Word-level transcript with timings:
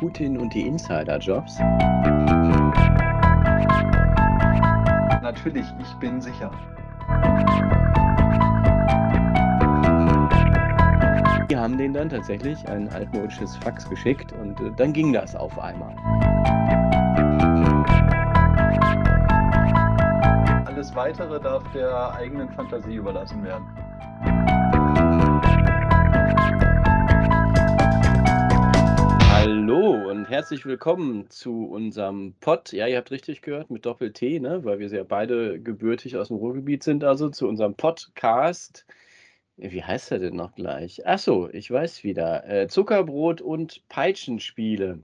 Putin 0.00 0.38
und 0.38 0.54
die 0.54 0.66
Insider-Jobs? 0.66 1.58
Natürlich, 5.22 5.66
ich 5.78 5.94
bin 5.96 6.22
sicher. 6.22 6.50
Die 11.50 11.56
haben 11.56 11.76
denen 11.76 11.92
dann 11.92 12.08
tatsächlich 12.08 12.66
ein 12.66 12.88
altmodisches 12.88 13.54
Fax 13.58 13.86
geschickt 13.90 14.32
und 14.32 14.58
äh, 14.60 14.70
dann 14.76 14.94
ging 14.94 15.12
das 15.12 15.36
auf 15.36 15.58
einmal. 15.58 15.94
Alles 20.64 20.94
Weitere 20.94 21.38
darf 21.40 21.62
der 21.74 22.14
eigenen 22.14 22.48
Fantasie 22.52 22.94
überlassen 22.94 23.44
werden. 23.44 23.66
Herzlich 30.30 30.64
willkommen 30.64 31.28
zu 31.28 31.64
unserem 31.64 32.34
Pod. 32.38 32.70
Ja, 32.72 32.86
ihr 32.86 32.98
habt 32.98 33.10
richtig 33.10 33.42
gehört, 33.42 33.68
mit 33.68 33.84
Doppel-T, 33.84 34.38
ne? 34.38 34.64
weil 34.64 34.78
wir 34.78 34.86
ja 34.86 35.02
beide 35.02 35.60
gebürtig 35.60 36.16
aus 36.16 36.28
dem 36.28 36.36
Ruhrgebiet 36.36 36.84
sind, 36.84 37.02
also 37.02 37.30
zu 37.30 37.48
unserem 37.48 37.74
Podcast. 37.74 38.86
Wie 39.56 39.82
heißt 39.82 40.12
er 40.12 40.20
denn 40.20 40.36
noch 40.36 40.54
gleich? 40.54 41.04
Achso, 41.04 41.48
ich 41.52 41.68
weiß 41.68 42.04
wieder. 42.04 42.48
Äh, 42.48 42.68
Zuckerbrot 42.68 43.40
und 43.40 43.82
Peitschenspiele. 43.88 45.02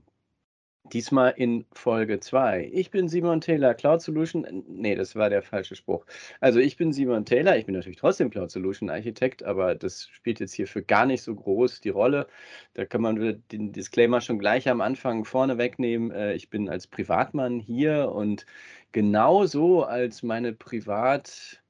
Diesmal 0.93 1.33
in 1.35 1.65
Folge 1.73 2.19
2. 2.19 2.69
Ich 2.73 2.91
bin 2.91 3.09
Simon 3.09 3.41
Taylor, 3.41 3.73
Cloud 3.73 4.01
Solution. 4.01 4.63
Nee, 4.67 4.95
das 4.95 5.15
war 5.15 5.29
der 5.29 5.41
falsche 5.41 5.75
Spruch. 5.75 6.05
Also 6.39 6.59
ich 6.59 6.77
bin 6.77 6.93
Simon 6.93 7.25
Taylor, 7.25 7.57
ich 7.57 7.65
bin 7.65 7.75
natürlich 7.75 7.97
trotzdem 7.97 8.29
Cloud 8.29 8.51
Solution 8.51 8.89
Architekt, 8.89 9.43
aber 9.43 9.75
das 9.75 10.07
spielt 10.11 10.39
jetzt 10.39 10.53
hierfür 10.53 10.81
gar 10.81 11.05
nicht 11.05 11.21
so 11.21 11.35
groß 11.35 11.81
die 11.81 11.89
Rolle. 11.89 12.27
Da 12.73 12.85
kann 12.85 13.01
man 13.01 13.43
den 13.51 13.73
Disclaimer 13.73 14.21
schon 14.21 14.39
gleich 14.39 14.69
am 14.69 14.81
Anfang 14.81 15.25
vorne 15.25 15.57
wegnehmen. 15.57 16.11
Äh, 16.11 16.33
ich 16.33 16.49
bin 16.49 16.69
als 16.69 16.87
Privatmann 16.87 17.59
hier 17.59 18.11
und 18.11 18.45
genauso 18.91 19.83
als 19.83 20.23
meine 20.23 20.53
Privat 20.53 21.61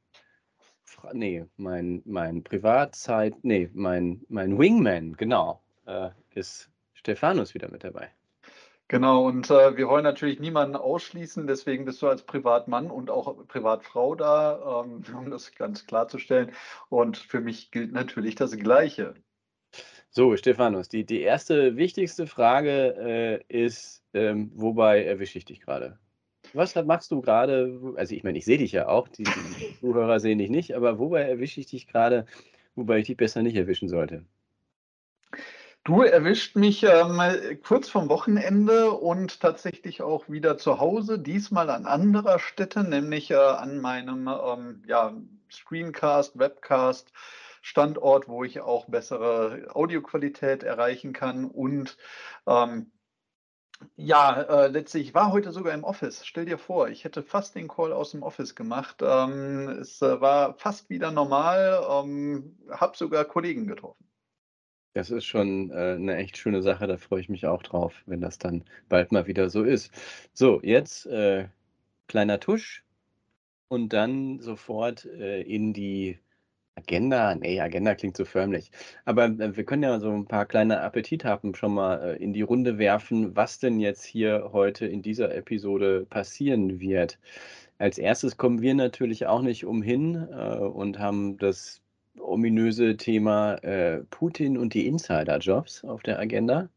nee, 1.14 1.46
mein, 1.58 2.02
mein 2.06 2.44
Privatzeit, 2.44 3.36
nee, 3.44 3.70
mein, 3.74 4.22
mein 4.30 4.58
Wingman, 4.58 5.14
genau, 5.14 5.62
äh, 5.86 6.10
ist 6.34 6.70
Stefanus 6.94 7.54
wieder 7.54 7.70
mit 7.72 7.84
dabei. 7.84 8.10
Genau, 8.90 9.26
und 9.26 9.50
äh, 9.50 9.76
wir 9.76 9.90
wollen 9.90 10.06
natürlich 10.06 10.40
niemanden 10.40 10.78
ausschließen, 10.78 11.46
deswegen 11.46 11.84
bist 11.84 12.02
du 12.02 12.08
als 12.08 12.24
Privatmann 12.24 12.90
und 12.90 13.10
auch 13.10 13.46
Privatfrau 13.48 14.16
da, 14.16 14.84
ähm, 14.86 15.04
um 15.18 15.30
das 15.30 15.54
ganz 15.54 15.86
klarzustellen. 15.86 16.54
Und 16.90 17.18
für 17.18 17.42
mich 17.42 17.72
gilt 17.72 17.92
natürlich 17.92 18.36
das 18.36 18.56
Gleiche. 18.56 19.16
So, 20.10 20.38
Stefanus, 20.38 20.88
die, 20.88 21.06
die 21.06 21.22
erste 21.22 21.76
wichtigste 21.76 22.28
Frage 22.28 23.44
äh, 23.50 23.66
ist, 23.66 24.04
ähm, 24.14 24.52
wobei 24.56 25.04
erwische 25.04 25.38
ich 25.38 25.46
dich 25.46 25.60
gerade? 25.60 26.00
Was 26.54 26.74
machst 26.76 27.12
du 27.12 27.22
gerade? 27.22 27.94
Also 27.98 28.16
ich 28.16 28.24
meine, 28.24 28.38
ich 28.38 28.46
sehe 28.46 28.58
dich 28.58 28.72
ja 28.72 28.88
auch, 28.88 29.10
die, 29.10 29.24
die 29.24 29.80
Zuhörer 29.82 30.22
sehen 30.22 30.38
dich 30.38 30.50
nicht, 30.50 30.76
aber 30.76 30.98
wobei 30.98 31.24
erwische 31.24 31.60
ich 31.60 31.68
dich 31.68 31.88
gerade, 31.88 32.26
wobei 32.76 33.00
ich 33.00 33.08
dich 33.08 33.18
besser 33.18 33.42
nicht 33.44 33.58
erwischen 33.58 33.90
sollte? 33.90 34.24
Du 35.88 36.02
erwischt 36.02 36.58
mich 36.58 36.84
ähm, 36.84 37.22
kurz 37.64 37.88
vom 37.88 38.10
Wochenende 38.10 38.92
und 38.92 39.40
tatsächlich 39.40 40.02
auch 40.02 40.28
wieder 40.28 40.58
zu 40.58 40.82
Hause, 40.82 41.18
diesmal 41.18 41.70
an 41.70 41.86
anderer 41.86 42.40
Stätte, 42.40 42.84
nämlich 42.84 43.32
äh, 43.32 43.36
an 43.36 43.80
meinem 43.80 44.28
ähm, 44.28 44.84
ja, 44.86 45.14
Screencast, 45.50 46.38
Webcast. 46.38 47.14
Standort, 47.62 48.28
wo 48.28 48.44
ich 48.44 48.60
auch 48.60 48.88
bessere 48.88 49.68
Audioqualität 49.74 50.64
erreichen 50.64 51.14
kann. 51.14 51.46
Und 51.46 51.98
ähm, 52.48 52.92
ja, 53.96 54.42
äh, 54.42 54.68
letztlich, 54.68 55.08
ich 55.08 55.14
war 55.14 55.32
heute 55.32 55.54
sogar 55.54 55.74
im 55.74 55.86
Office. 55.86 56.26
Stell 56.26 56.46
dir 56.46 56.58
vor, 56.58 56.90
ich 56.90 57.06
hätte 57.06 57.24
fast 57.24 57.56
den 57.56 57.70
Call 57.70 57.94
aus 57.94 58.12
dem 58.12 58.24
Office 58.24 58.56
gemacht. 58.56 58.98
Ähm, 59.02 59.70
es 59.70 60.02
äh, 60.02 60.20
war 60.20 60.56
fast 60.56 60.90
wieder 60.90 61.12
normal, 61.12 61.82
ähm, 61.90 62.58
habe 62.72 62.98
sogar 62.98 63.24
Kollegen 63.24 63.68
getroffen. 63.68 64.07
Das 64.98 65.12
ist 65.12 65.26
schon 65.26 65.70
äh, 65.70 65.94
eine 65.94 66.16
echt 66.18 66.38
schöne 66.38 66.64
Sache, 66.64 66.88
da 66.88 66.98
freue 66.98 67.22
ich 67.22 67.30
mich 67.30 67.46
auch 67.46 67.62
drauf, 67.62 68.02
wenn 68.08 68.20
das 68.20 68.40
dann 68.40 68.64
bald 68.90 69.12
mal 69.12 69.28
wieder 69.28 69.48
so 69.52 69.64
ist. 69.64 69.92
So, 70.34 70.60
jetzt 70.64 71.06
äh, 71.06 71.50
kleiner 72.08 72.40
Tusch 72.40 72.84
und 73.68 73.94
dann 73.94 74.40
sofort 74.40 75.06
äh, 75.06 75.44
in 75.44 75.72
die 75.72 76.18
Agenda. 76.74 77.36
Nee, 77.36 77.62
Agenda 77.62 77.94
klingt 77.94 78.18
so 78.18 78.26
förmlich. 78.26 78.72
Aber 79.06 79.26
äh, 79.26 79.56
wir 79.56 79.66
können 79.66 79.84
ja 79.84 80.00
so 80.00 80.12
ein 80.12 80.26
paar 80.26 80.48
kleine 80.48 80.82
Appetithappen 80.82 81.54
schon 81.54 81.76
mal 81.76 82.16
äh, 82.16 82.16
in 82.16 82.34
die 82.34 82.42
Runde 82.42 82.80
werfen, 82.80 83.36
was 83.36 83.60
denn 83.60 83.80
jetzt 83.80 84.04
hier 84.04 84.50
heute 84.52 84.88
in 84.88 85.04
dieser 85.04 85.36
Episode 85.36 86.08
passieren 86.10 86.80
wird. 86.80 87.20
Als 87.78 88.00
erstes 88.00 88.38
kommen 88.38 88.64
wir 88.64 88.74
natürlich 88.74 89.28
auch 89.28 89.44
nicht 89.44 89.64
umhin 89.64 90.28
äh, 90.32 90.58
und 90.58 90.98
haben 90.98 91.38
das 91.38 91.84
ominöse 92.20 92.98
Thema 92.98 93.56
äh, 93.64 94.04
Putin 94.10 94.58
und 94.58 94.74
die 94.74 94.88
Insider-Jobs 94.88 95.84
auf 95.84 96.04
der 96.04 96.20
Agenda. 96.20 96.70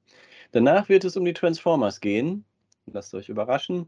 Danach 0.52 0.88
wird 0.88 1.04
es 1.04 1.16
um 1.16 1.24
die 1.24 1.32
Transformers 1.32 2.00
gehen. 2.00 2.44
Lasst 2.86 3.14
euch 3.14 3.28
überraschen. 3.28 3.86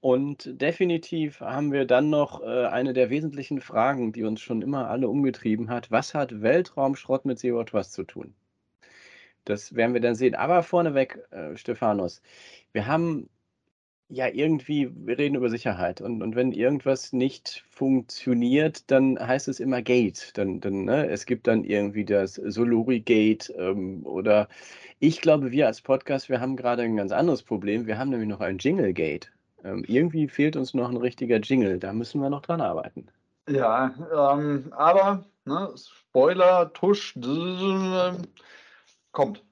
Und 0.00 0.60
definitiv 0.60 1.40
haben 1.40 1.72
wir 1.72 1.86
dann 1.86 2.10
noch 2.10 2.42
äh, 2.42 2.66
eine 2.66 2.92
der 2.92 3.08
wesentlichen 3.08 3.60
Fragen, 3.62 4.12
die 4.12 4.24
uns 4.24 4.42
schon 4.42 4.60
immer 4.60 4.90
alle 4.90 5.08
umgetrieben 5.08 5.70
hat. 5.70 5.90
Was 5.90 6.12
hat 6.12 6.42
Weltraumschrott 6.42 7.24
mit 7.24 7.38
Zero 7.38 7.64
Trust 7.64 7.94
zu 7.94 8.04
tun? 8.04 8.34
Das 9.46 9.74
werden 9.74 9.94
wir 9.94 10.02
dann 10.02 10.14
sehen. 10.14 10.34
Aber 10.34 10.62
vorneweg, 10.62 11.20
äh, 11.30 11.56
Stephanus, 11.56 12.20
wir 12.72 12.86
haben 12.86 13.30
ja, 14.08 14.28
irgendwie, 14.28 14.90
wir 14.94 15.18
reden 15.18 15.34
über 15.34 15.48
Sicherheit 15.48 16.00
und, 16.00 16.22
und 16.22 16.36
wenn 16.36 16.52
irgendwas 16.52 17.12
nicht 17.12 17.64
funktioniert, 17.70 18.90
dann 18.90 19.18
heißt 19.18 19.48
es 19.48 19.60
immer 19.60 19.82
Gate. 19.82 20.32
Dann, 20.36 20.60
dann, 20.60 20.84
ne? 20.84 21.08
Es 21.08 21.26
gibt 21.26 21.46
dann 21.46 21.64
irgendwie 21.64 22.04
das 22.04 22.34
Soluri-Gate 22.34 23.52
ähm, 23.56 24.04
oder 24.04 24.48
ich 25.00 25.20
glaube, 25.20 25.50
wir 25.52 25.66
als 25.66 25.80
Podcast, 25.80 26.28
wir 26.28 26.40
haben 26.40 26.56
gerade 26.56 26.82
ein 26.82 26.96
ganz 26.96 27.12
anderes 27.12 27.42
Problem. 27.42 27.86
Wir 27.86 27.98
haben 27.98 28.10
nämlich 28.10 28.28
noch 28.28 28.40
ein 28.40 28.58
Jingle-Gate. 28.58 29.32
Ähm, 29.64 29.84
irgendwie 29.86 30.28
fehlt 30.28 30.56
uns 30.56 30.74
noch 30.74 30.90
ein 30.90 30.96
richtiger 30.96 31.38
Jingle. 31.38 31.78
Da 31.78 31.92
müssen 31.92 32.20
wir 32.20 32.30
noch 32.30 32.42
dran 32.42 32.60
arbeiten. 32.60 33.08
Ja, 33.48 33.94
ähm, 34.14 34.72
aber 34.72 35.24
ne, 35.44 35.72
Spoiler, 35.76 36.72
Tusch, 36.72 37.14
kommt. 39.12 39.44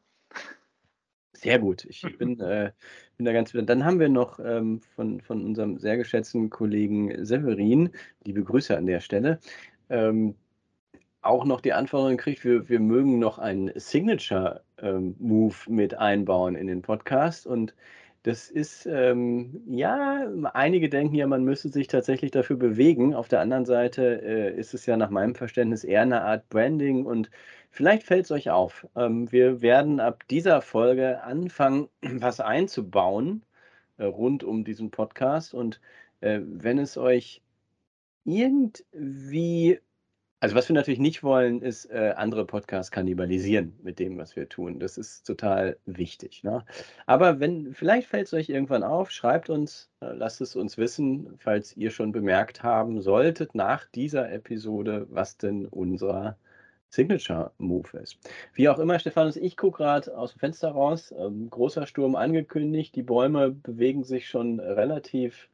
Sehr 1.33 1.59
gut. 1.59 1.85
Ich 1.87 2.03
bin, 2.19 2.39
äh, 2.41 2.73
bin 3.17 3.27
da 3.27 3.33
ganz. 3.33 3.53
Dann 3.53 3.85
haben 3.85 4.01
wir 4.01 4.09
noch 4.09 4.39
ähm, 4.39 4.81
von, 4.95 5.21
von 5.21 5.45
unserem 5.45 5.79
sehr 5.79 5.97
geschätzten 5.97 6.51
Kollegen 6.51 7.25
Severin, 7.25 7.91
liebe 8.25 8.43
Grüße 8.43 8.77
an 8.77 8.87
der 8.87 9.01
Stelle, 9.01 9.39
ähm, 9.91 10.35
auch 11.23 11.45
noch 11.45 11.61
die 11.61 11.73
Anforderung 11.73 12.17
gekriegt, 12.17 12.45
wir, 12.45 12.69
wir 12.69 12.81
mögen 12.81 13.19
noch 13.19 13.39
einen 13.39 13.71
Signature-Move 13.75 15.55
ähm, 15.69 15.75
mit 15.75 15.95
einbauen 15.95 16.57
in 16.57 16.67
den 16.67 16.83
Podcast. 16.83 17.47
Und 17.47 17.75
das 18.23 18.51
ist, 18.51 18.87
ähm, 18.87 19.63
ja, 19.67 20.29
einige 20.55 20.89
denken 20.89 21.15
ja, 21.17 21.27
man 21.27 21.43
müsse 21.45 21.69
sich 21.71 21.89
tatsächlich 21.89 22.31
dafür 22.31 22.57
bewegen. 22.57 23.15
Auf 23.15 23.29
der 23.29 23.41
anderen 23.41 23.65
Seite 23.65 24.23
äh, 24.23 24.57
ist 24.57 24.75
es 24.75 24.87
ja 24.87 24.97
nach 24.97 25.11
meinem 25.11 25.35
Verständnis 25.35 25.83
eher 25.83 26.03
eine 26.03 26.23
Art 26.23 26.49
Branding 26.49 27.05
und 27.05 27.31
vielleicht 27.71 28.05
fällt 28.05 28.27
es 28.27 28.31
euch 28.31 28.51
auf. 28.51 28.87
Ähm, 28.95 29.31
wir 29.33 29.61
werden 29.61 29.99
ab 29.99 30.27
dieser 30.29 30.63
Folge 30.63 31.23
anfangen, 31.25 31.89
was 32.03 32.41
einzubauen 32.41 33.45
äh, 33.99 34.05
rund 34.05 34.45
um 34.45 34.65
diesen 34.65 34.91
Podcast. 34.91 35.55
Und 35.55 35.81
äh, 36.21 36.41
wenn 36.45 36.79
es 36.79 36.97
euch 36.97 37.43
irgendwie 38.25 39.81
also 40.43 40.57
was 40.57 40.69
wir 40.69 40.75
natürlich 40.75 40.99
nicht 40.99 41.23
wollen, 41.23 41.63
ist 41.63 41.85
äh, 41.85 42.15
andere 42.17 42.45
Podcasts 42.45 42.91
kannibalisieren 42.91 43.79
mit 43.85 44.01
dem, 44.01 44.19
was 44.19 44.35
wir 44.35 44.49
tun. 44.49 44.81
Das 44.81 44.99
ist 44.99 45.25
total 45.25 45.77
wichtig. 45.87 46.43
Ne? 46.43 46.65
Aber 47.07 47.39
wenn, 47.39 47.73
vielleicht 47.73 48.09
fällt 48.09 48.27
es 48.27 48.35
euch 48.35 48.49
irgendwann 48.49 48.83
auf, 48.83 49.13
schreibt 49.13 49.51
uns, 49.51 49.89
äh, 50.01 50.07
lasst 50.07 50.41
es 50.41 50.57
uns 50.57 50.77
wissen, 50.79 51.33
falls 51.39 51.77
ihr 51.77 51.93
schon 51.93 52.11
bemerkt 52.11 52.65
haben 52.65 53.01
solltet 53.01 53.55
nach 53.55 53.85
dieser 53.95 54.33
Episode, 54.33 55.07
was 55.11 55.37
denn 55.39 55.67
unser 55.67 56.37
Signature 56.89 57.53
Move 57.59 57.97
ist. 57.99 58.19
Wie 58.53 58.69
auch 58.69 58.81
immer, 58.81 58.99
Stefanus, 58.99 59.37
ich 59.37 59.57
gucke 59.57 59.85
gerade 59.85 60.19
aus 60.19 60.33
dem 60.33 60.41
Fenster 60.41 60.73
raus. 60.73 61.15
Ähm, 61.17 61.51
großer 61.51 61.87
Sturm 61.87 62.17
angekündigt. 62.17 62.97
Die 62.97 63.05
Bäume 63.05 63.53
bewegen 63.53 64.03
sich 64.03 64.29
schon 64.29 64.59
relativ 64.59 65.49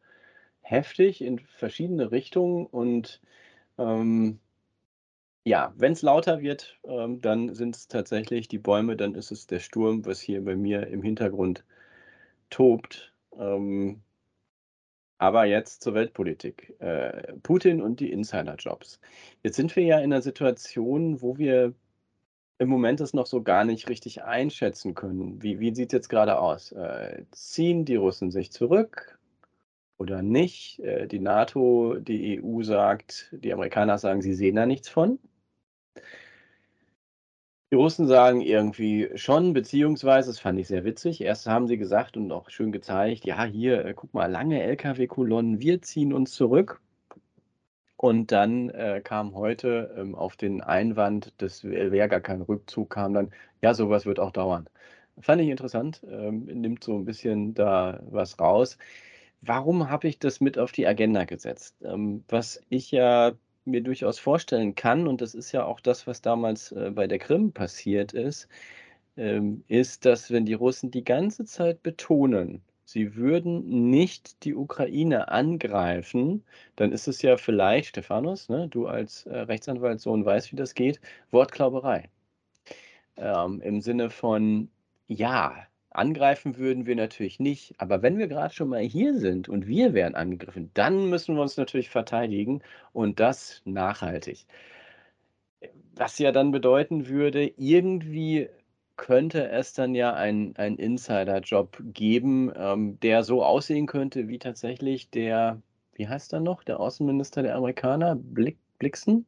heftig 0.63 1.21
in 1.21 1.41
verschiedene 1.41 2.11
Richtungen 2.11 2.65
und 2.65 3.21
ähm, 3.77 4.41
ja, 5.49 5.73
wenn 5.77 5.93
es 5.93 6.03
lauter 6.03 6.41
wird, 6.41 6.79
ähm, 6.85 7.21
dann 7.21 7.55
sind 7.55 7.75
es 7.75 7.89
tatsächlich 7.89 8.49
die 8.49 8.59
Bäume, 8.59 8.97
dann 8.97 9.15
ist 9.15 9.31
es 9.31 9.47
der 9.47 9.61
Sturm, 9.61 10.05
was 10.05 10.21
hier 10.21 10.45
bei 10.45 10.57
mir 10.57 10.87
im 10.89 11.03
Hintergrund 11.03 11.65
tobt. 12.51 13.15
Ähm, 13.39 14.03
aber 15.19 15.47
jetzt 15.47 15.83
zur 15.83 15.95
Weltpolitik. 15.95 16.75
Äh, 16.81 17.35
Putin 17.43 17.81
und 17.83 18.01
die 18.01 18.13
Insiderjobs. 18.13 19.01
Jetzt 19.43 19.57
sind 19.57 19.75
wir 19.75 19.85
ja 19.85 19.99
in 19.99 20.13
einer 20.13 20.23
Situation, 20.23 21.23
wo 21.23 21.39
wir 21.39 21.75
im 22.59 22.69
Moment 22.69 23.01
das 23.01 23.15
noch 23.15 23.27
so 23.27 23.43
gar 23.43 23.65
nicht 23.65 23.89
richtig 23.89 24.25
einschätzen 24.25 24.95
können. 24.95 25.43
Wie, 25.43 25.61
wie 25.61 25.75
sieht 25.75 25.89
es 25.89 25.93
jetzt 25.93 26.09
gerade 26.09 26.39
aus? 26.39 26.73
Äh, 26.73 27.25
ziehen 27.33 27.85
die 27.85 27.97
Russen 27.97 28.31
sich 28.31 28.53
zurück 28.53 29.19
oder 29.97 30.23
nicht? 30.23 30.81
Äh, 30.81 31.07
die 31.09 31.21
NATO, 31.21 31.97
die 31.99 32.43
EU 32.43 32.63
sagt, 32.63 33.31
die 33.33 33.53
Amerikaner 33.53 33.99
sagen, 33.99 34.23
sie 34.23 34.35
sehen 34.35 34.57
da 34.57 34.67
nichts 34.67 34.89
von. 34.89 35.19
Die 37.71 37.77
Russen 37.77 38.07
sagen 38.07 38.41
irgendwie 38.41 39.11
schon, 39.17 39.53
beziehungsweise, 39.53 40.31
das 40.31 40.39
fand 40.41 40.59
ich 40.59 40.69
sehr 40.69 40.85
witzig, 40.85 41.21
erst 41.21 41.47
haben 41.47 41.67
sie 41.67 41.77
gesagt 41.77 42.17
und 42.17 42.33
auch 42.33 42.49
schön 42.49 42.73
gezeigt, 42.73 43.27
ja, 43.27 43.45
hier, 43.45 43.85
äh, 43.85 43.95
guck 43.95 44.15
mal, 44.15 44.27
lange 44.31 44.63
Lkw-Kolonnen, 44.63 45.61
wir 45.61 45.83
ziehen 45.83 46.13
uns 46.15 46.33
zurück. 46.33 46.81
Und 47.97 48.33
dann 48.33 48.71
äh, 48.71 49.01
kam 49.05 49.35
heute 49.35 49.95
ähm, 49.99 50.15
auf 50.15 50.37
den 50.37 50.63
Einwand, 50.63 51.35
das 51.39 51.65
wäre 51.65 52.09
gar 52.09 52.21
kein 52.21 52.43
Rückzug, 52.43 52.91
kam 52.91 53.13
dann, 53.13 53.33
ja, 53.61 53.75
sowas 53.75 54.07
wird 54.07 54.21
auch 54.21 54.31
dauern. 54.31 54.69
Fand 55.21 55.43
ich 55.43 55.49
interessant, 55.49 56.03
ähm, 56.11 56.45
nimmt 56.47 56.85
so 56.85 56.95
ein 56.97 57.05
bisschen 57.05 57.55
da 57.55 58.01
was 58.11 58.39
raus. 58.41 58.79
Warum 59.43 59.91
habe 59.91 60.09
ich 60.09 60.19
das 60.19 60.41
mit 60.41 60.59
auf 60.59 60.73
die 60.73 60.87
Agenda 60.87 61.25
gesetzt? 61.25 61.77
Ähm, 61.83 62.25
was 62.29 62.63
ich 62.71 62.91
ja 62.93 63.33
mir 63.69 63.83
durchaus 63.83 64.19
vorstellen 64.19 64.75
kann, 64.75 65.07
und 65.07 65.21
das 65.21 65.35
ist 65.35 65.53
ja 65.53 65.65
auch 65.65 65.81
das, 65.81 66.07
was 66.07 66.23
damals 66.23 66.73
äh, 66.73 66.91
bei 66.95 67.07
der 67.07 67.19
Krim 67.19 67.53
passiert 67.53 68.13
ist, 68.13 68.49
ähm, 69.17 69.65
ist, 69.69 70.05
dass 70.05 70.31
wenn 70.31 70.47
die 70.47 70.55
Russen 70.55 70.91
die 70.91 71.05
ganze 71.05 71.45
Zeit 71.45 71.83
betonen, 71.83 72.63
sie 72.85 73.17
würden 73.17 73.91
nicht 73.91 74.45
die 74.45 74.55
Ukraine 74.55 75.29
angreifen, 75.29 76.45
dann 76.77 76.93
ist 76.93 77.09
es 77.09 77.23
ja 77.23 77.37
vielleicht, 77.37 77.91
Stephanus, 77.91 78.49
ne, 78.49 78.69
du 78.69 78.87
als 78.87 79.27
äh, 79.27 79.39
Rechtsanwaltssohn 79.39 80.25
weißt, 80.25 80.53
wie 80.53 80.57
das 80.57 80.75
geht, 80.75 81.01
Wortklauberei. 81.31 82.09
Ähm, 83.17 83.61
Im 83.61 83.81
Sinne 83.81 84.11
von, 84.11 84.71
ja, 85.09 85.68
angreifen 85.99 86.57
würden 86.57 86.87
wir 86.87 86.97
natürlich 86.97 87.41
nicht, 87.41 87.75
aber 87.79 88.03
wenn 88.03 88.19
wir 88.19 88.29
gerade 88.29 88.55
schon 88.55 88.69
mal 88.69 88.81
hier 88.81 89.19
sind 89.19 89.49
und 89.49 89.67
wir 89.67 89.93
werden 89.95 90.15
angegriffen, 90.15 90.71
dann 90.75 91.11
müssen 91.11 91.35
wir 91.35 91.43
uns 91.43 91.57
natürlich 91.57 91.91
verteidigen 91.91 92.63
und 92.93 93.21
das 93.21 93.63
nachhaltig. 93.65 94.47
Was 95.95 96.19
ja 96.19 96.33
dann 96.33 96.53
bedeuten 96.53 97.09
würde, 97.09 97.53
irgendwie 97.57 98.49
könnte 98.97 99.49
es 99.49 99.73
dann 99.75 99.95
ja 99.95 100.13
einen 100.15 100.55
Insider-Job 100.55 101.83
geben, 101.95 102.53
ähm, 102.57 103.01
der 103.01 103.23
so 103.25 103.45
aussehen 103.45 103.87
könnte 103.87 104.29
wie 104.29 104.39
tatsächlich 104.39 105.11
der, 105.11 105.61
wie 105.95 106.09
heißt 106.09 106.33
er 106.33 106.41
noch, 106.41 106.65
der 106.65 106.81
Außenminister 106.81 107.43
der 107.43 107.57
Amerikaner, 107.57 108.17
Blick, 108.17 108.59
Blixen? 108.79 109.27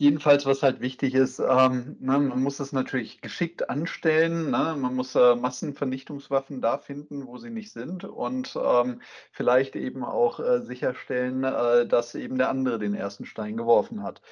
Jeden, 0.00 0.14
jedenfalls, 0.14 0.46
was 0.46 0.62
halt 0.62 0.80
wichtig 0.80 1.14
ist, 1.14 1.40
ähm, 1.40 1.98
ne, 2.00 2.18
man 2.18 2.42
muss 2.42 2.58
es 2.58 2.72
natürlich 2.72 3.20
geschickt 3.20 3.68
anstellen. 3.68 4.50
Ne? 4.50 4.74
Man 4.78 4.94
muss 4.94 5.14
äh, 5.14 5.36
Massenvernichtungswaffen 5.36 6.62
da 6.62 6.78
finden, 6.78 7.26
wo 7.26 7.36
sie 7.36 7.50
nicht 7.50 7.70
sind 7.70 8.04
und 8.04 8.56
ähm, 8.56 9.02
vielleicht 9.30 9.76
eben 9.76 10.02
auch 10.02 10.40
äh, 10.40 10.62
sicherstellen, 10.62 11.44
äh, 11.44 11.86
dass 11.86 12.14
eben 12.14 12.38
der 12.38 12.48
andere 12.48 12.78
den 12.78 12.94
ersten 12.94 13.26
Stein 13.26 13.58
geworfen 13.58 14.02
hat. 14.02 14.22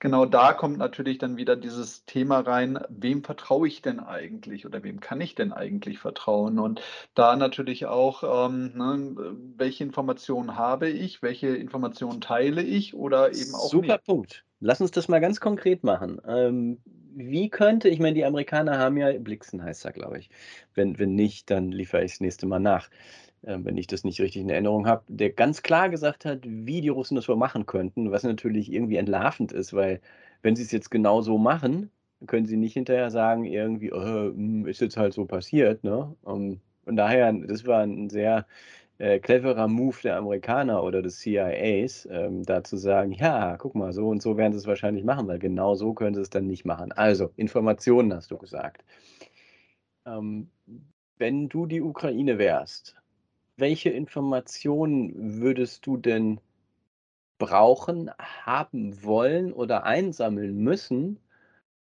genau 0.00 0.26
da 0.26 0.52
kommt 0.52 0.78
natürlich 0.78 1.18
dann 1.18 1.36
wieder 1.36 1.54
dieses 1.56 2.04
Thema 2.06 2.40
rein, 2.40 2.78
wem 2.88 3.22
vertraue 3.22 3.68
ich 3.68 3.82
denn 3.82 4.00
eigentlich 4.00 4.66
oder 4.66 4.82
wem 4.82 5.00
kann 5.00 5.20
ich 5.20 5.34
denn 5.34 5.52
eigentlich 5.52 5.98
vertrauen? 5.98 6.58
Und 6.58 6.80
da 7.14 7.36
natürlich 7.36 7.86
auch, 7.86 8.48
ähm, 8.48 8.72
ne, 8.74 9.36
welche 9.56 9.84
Informationen 9.84 10.56
habe 10.56 10.88
ich, 10.88 11.22
welche 11.22 11.48
Informationen 11.48 12.20
teile 12.20 12.62
ich 12.62 12.94
oder 12.94 13.28
eben 13.28 13.54
auch 13.54 13.70
Super 13.70 13.94
nicht. 13.94 14.06
Punkt. 14.06 14.44
Lass 14.60 14.80
uns 14.80 14.90
das 14.90 15.08
mal 15.08 15.20
ganz 15.20 15.40
konkret 15.40 15.84
machen. 15.84 16.20
Ähm, 16.26 16.80
wie 17.14 17.48
könnte 17.48 17.88
ich 17.88 17.98
meine, 17.98 18.14
die 18.14 18.24
Amerikaner 18.24 18.78
haben 18.78 18.96
ja 18.96 19.12
Blixen 19.18 19.62
heißt 19.62 19.84
er, 19.84 19.92
glaube 19.92 20.18
ich. 20.18 20.30
Wenn 20.74 20.98
wenn 20.98 21.14
nicht, 21.14 21.50
dann 21.50 21.72
liefere 21.72 22.04
ich 22.04 22.12
das 22.12 22.20
nächste 22.20 22.46
Mal 22.46 22.60
nach, 22.60 22.88
wenn 23.42 23.76
ich 23.78 23.86
das 23.86 24.04
nicht 24.04 24.20
richtig 24.20 24.42
in 24.42 24.50
Erinnerung 24.50 24.86
habe, 24.86 25.04
der 25.08 25.30
ganz 25.30 25.62
klar 25.62 25.88
gesagt 25.88 26.24
hat, 26.24 26.40
wie 26.44 26.80
die 26.82 26.88
Russen 26.90 27.14
das 27.16 27.28
wohl 27.28 27.36
machen 27.36 27.66
könnten, 27.66 28.10
was 28.12 28.22
natürlich 28.22 28.72
irgendwie 28.72 28.96
entlarvend 28.96 29.52
ist, 29.52 29.72
weil 29.74 30.00
wenn 30.42 30.56
sie 30.56 30.62
es 30.62 30.72
jetzt 30.72 30.90
genau 30.90 31.22
so 31.22 31.38
machen, 31.38 31.90
können 32.26 32.46
sie 32.46 32.56
nicht 32.58 32.74
hinterher 32.74 33.10
sagen 33.10 33.44
irgendwie: 33.44 33.88
„Äh, 33.88 34.32
hm, 34.32 34.66
ist 34.66 34.80
jetzt 34.80 34.96
halt 34.98 35.14
so 35.14 35.24
passiert“, 35.26 35.84
ne? 35.84 36.14
Ähm, 36.26 36.60
von 36.84 36.96
daher, 36.96 37.32
das 37.32 37.66
war 37.66 37.82
ein 37.82 38.10
sehr 38.10 38.46
äh, 38.98 39.18
cleverer 39.20 39.68
Move 39.68 39.96
der 40.04 40.16
Amerikaner 40.18 40.82
oder 40.84 41.02
des 41.02 41.20
CIAs, 41.20 42.06
ähm, 42.10 42.42
da 42.44 42.62
zu 42.64 42.76
sagen, 42.76 43.12
ja, 43.12 43.56
guck 43.58 43.74
mal, 43.74 43.92
so 43.92 44.08
und 44.08 44.22
so 44.22 44.36
werden 44.36 44.52
sie 44.52 44.58
es 44.58 44.66
wahrscheinlich 44.66 45.04
machen, 45.04 45.26
weil 45.28 45.38
genau 45.38 45.74
so 45.74 45.94
können 45.94 46.14
sie 46.14 46.20
es 46.22 46.30
dann 46.30 46.46
nicht 46.46 46.64
machen. 46.66 46.92
Also, 46.92 47.30
Informationen 47.36 48.12
hast 48.14 48.30
du 48.30 48.38
gesagt. 48.38 48.84
Ähm, 50.06 50.50
wenn 51.18 51.48
du 51.48 51.66
die 51.66 51.80
Ukraine 51.82 52.38
wärst, 52.38 52.99
welche 53.60 53.90
Informationen 53.90 55.40
würdest 55.40 55.86
du 55.86 55.96
denn 55.96 56.40
brauchen, 57.38 58.10
haben 58.18 59.02
wollen 59.02 59.52
oder 59.52 59.84
einsammeln 59.84 60.56
müssen, 60.56 61.18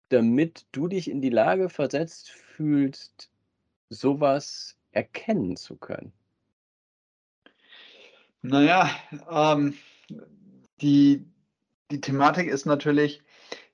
damit 0.10 0.66
du 0.72 0.88
dich 0.88 1.10
in 1.10 1.22
die 1.22 1.30
Lage 1.30 1.70
versetzt 1.70 2.30
fühlst, 2.32 3.30
sowas 3.90 4.78
erkennen 4.92 5.56
zu 5.56 5.76
können? 5.76 6.14
Naja, 8.42 8.90
ähm, 9.30 9.76
die 10.82 11.26
die 11.94 12.02
Thematik 12.02 12.48
ist 12.48 12.66
natürlich, 12.66 13.22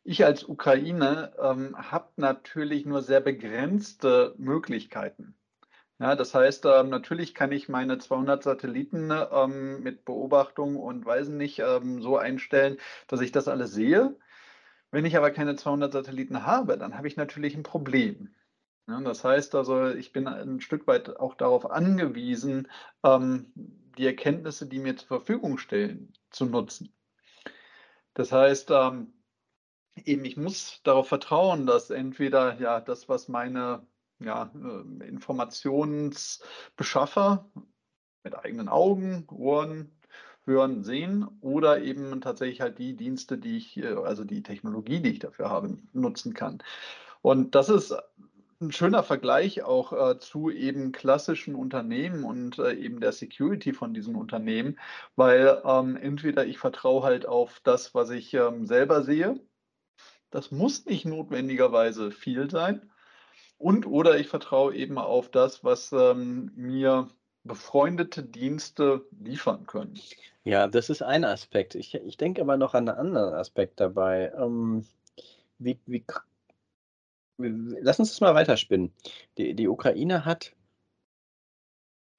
ich 0.03 0.25
als 0.25 0.43
Ukraine, 0.43 1.31
ähm, 1.41 1.73
habe 1.77 2.09
natürlich 2.17 2.85
nur 2.85 3.01
sehr 3.01 3.21
begrenzte 3.21 4.35
Möglichkeiten. 4.37 5.35
Ja, 5.99 6.15
das 6.15 6.33
heißt, 6.33 6.65
ähm, 6.65 6.89
natürlich 6.89 7.35
kann 7.35 7.51
ich 7.51 7.67
meine 7.67 7.97
200 7.97 8.41
Satelliten 8.43 9.11
ähm, 9.11 9.83
mit 9.83 10.05
Beobachtung 10.05 10.77
und 10.77 11.05
weiß 11.05 11.27
nicht 11.29 11.59
ähm, 11.59 12.01
so 12.01 12.17
einstellen, 12.17 12.77
dass 13.07 13.19
ich 13.21 13.31
das 13.33 13.47
alles 13.49 13.73
sehe. 13.73 14.15
Wenn 14.91 15.05
ich 15.05 15.17
aber 15.17 15.31
keine 15.31 15.55
200 15.55 15.93
Satelliten 15.93 16.45
habe, 16.45 16.77
dann 16.77 16.97
habe 16.97 17.07
ich 17.07 17.17
natürlich 17.17 17.55
ein 17.55 17.63
Problem. 17.63 18.33
Ja, 18.87 19.01
das 19.01 19.23
heißt 19.23 19.55
also, 19.55 19.89
ich 19.89 20.13
bin 20.13 20.27
ein 20.27 20.61
Stück 20.61 20.87
weit 20.87 21.17
auch 21.19 21.35
darauf 21.35 21.69
angewiesen, 21.71 22.69
ähm, 23.03 23.51
die 23.97 24.05
Erkenntnisse, 24.07 24.67
die 24.67 24.79
mir 24.79 24.95
zur 24.97 25.07
Verfügung 25.09 25.57
stellen, 25.59 26.13
zu 26.31 26.45
nutzen. 26.45 26.93
Das 28.13 28.31
heißt, 28.31 28.71
ähm, 28.71 29.13
eben 29.95 30.25
ich 30.25 30.37
muss 30.37 30.81
darauf 30.83 31.07
vertrauen, 31.09 31.65
dass 31.67 31.89
entweder 31.91 32.59
ja 32.59 32.81
das, 32.81 33.09
was 33.09 33.27
meine 33.29 33.87
ja, 34.19 34.51
äh, 34.55 35.07
Informationsbeschaffer 35.07 37.49
mit 38.23 38.37
eigenen 38.37 38.69
Augen, 38.69 39.25
Ohren, 39.29 39.91
hören, 40.45 40.83
sehen 40.83 41.27
oder 41.41 41.81
eben 41.81 42.21
tatsächlich 42.21 42.61
halt 42.61 42.79
die 42.79 42.95
Dienste, 42.95 43.37
die 43.37 43.57
ich, 43.57 43.77
äh, 43.77 43.93
also 43.93 44.23
die 44.23 44.43
Technologie, 44.43 44.99
die 44.99 45.11
ich 45.11 45.19
dafür 45.19 45.49
habe, 45.49 45.77
nutzen 45.93 46.33
kann. 46.33 46.59
Und 47.21 47.55
das 47.55 47.69
ist 47.69 47.95
ein 48.61 48.71
schöner 48.73 49.03
Vergleich 49.03 49.63
auch 49.63 49.93
äh, 49.93 50.19
zu 50.19 50.49
eben 50.49 50.91
klassischen 50.91 51.55
Unternehmen 51.55 52.25
und 52.25 52.59
äh, 52.59 52.73
eben 52.73 52.99
der 52.99 53.13
Security 53.13 53.73
von 53.73 53.93
diesen 53.93 54.15
Unternehmen, 54.15 54.77
weil 55.15 55.61
ähm, 55.63 55.95
entweder 55.95 56.45
ich 56.45 56.57
vertraue 56.57 57.03
halt 57.03 57.25
auf 57.25 57.61
das, 57.63 57.95
was 57.95 58.09
ich 58.09 58.33
ähm, 58.33 58.65
selber 58.65 59.03
sehe, 59.03 59.39
das 60.29 60.51
muss 60.51 60.85
nicht 60.85 61.05
notwendigerweise 61.05 62.11
viel 62.11 62.49
sein, 62.49 62.91
und 63.59 63.85
oder 63.85 64.17
ich 64.17 64.27
vertraue 64.27 64.73
eben 64.73 64.97
auf 64.97 65.29
das, 65.29 65.63
was 65.63 65.91
ähm, 65.91 66.51
mir 66.55 67.07
befreundete 67.43 68.23
Dienste 68.23 69.05
liefern 69.19 69.67
können. 69.67 69.99
Ja, 70.43 70.67
das 70.67 70.89
ist 70.89 71.01
ein 71.03 71.25
Aspekt. 71.25 71.75
Ich, 71.75 71.93
ich 71.93 72.17
denke 72.17 72.41
aber 72.41 72.57
noch 72.57 72.73
an 72.73 72.89
einen 72.89 72.97
anderen 72.97 73.33
Aspekt 73.33 73.79
dabei. 73.79 74.31
Ähm, 74.35 74.85
wie, 75.59 75.77
wie 75.85 76.03
lass 77.37 77.99
uns 77.99 78.09
das 78.09 78.21
mal 78.21 78.35
weiterspinnen. 78.35 78.91
Die, 79.37 79.53
die 79.53 79.67
Ukraine 79.67 80.25
hat, 80.25 80.53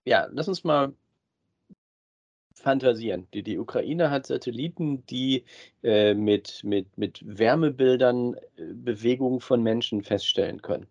ja, 0.05 0.29
lass 0.31 0.49
uns 0.49 0.65
mal 0.65 0.95
fantasieren. 2.55 3.27
Die, 3.33 3.43
die 3.43 3.59
Ukraine 3.59 4.11
hat 4.11 4.27
Satelliten, 4.27 5.07
die 5.07 5.45
äh, 5.83 6.15
mit, 6.15 6.63
mit, 6.65 6.99
mit 6.99 7.23
Wärmebildern 7.25 8.35
äh, 8.35 8.75
Bewegungen 8.75 9.41
von 9.41 9.63
Menschen 9.63 10.03
feststellen 10.03 10.61
können. 10.61 10.87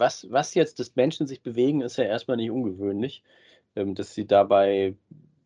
Was, 0.00 0.30
was 0.30 0.54
jetzt, 0.54 0.80
dass 0.80 0.96
Menschen 0.96 1.26
sich 1.26 1.42
bewegen, 1.42 1.82
ist 1.82 1.98
ja 1.98 2.04
erstmal 2.04 2.36
nicht 2.38 2.50
ungewöhnlich. 2.50 3.22
Ähm, 3.76 3.94
dass 3.94 4.14
sie 4.14 4.26
dabei 4.26 4.94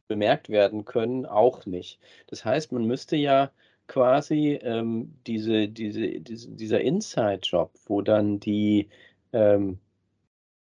bemerkt 0.08 0.48
werden 0.48 0.84
können, 0.86 1.26
auch 1.26 1.66
nicht. 1.66 2.00
Das 2.28 2.44
heißt, 2.44 2.72
man 2.72 2.86
müsste 2.86 3.16
ja 3.16 3.50
quasi 3.86 4.58
ähm, 4.62 5.14
diese, 5.26 5.68
diese, 5.68 6.20
diese, 6.20 6.50
dieser 6.50 6.80
Inside-Job, 6.80 7.72
wo 7.86 8.00
dann 8.00 8.40
die 8.40 8.88
ähm, 9.34 9.78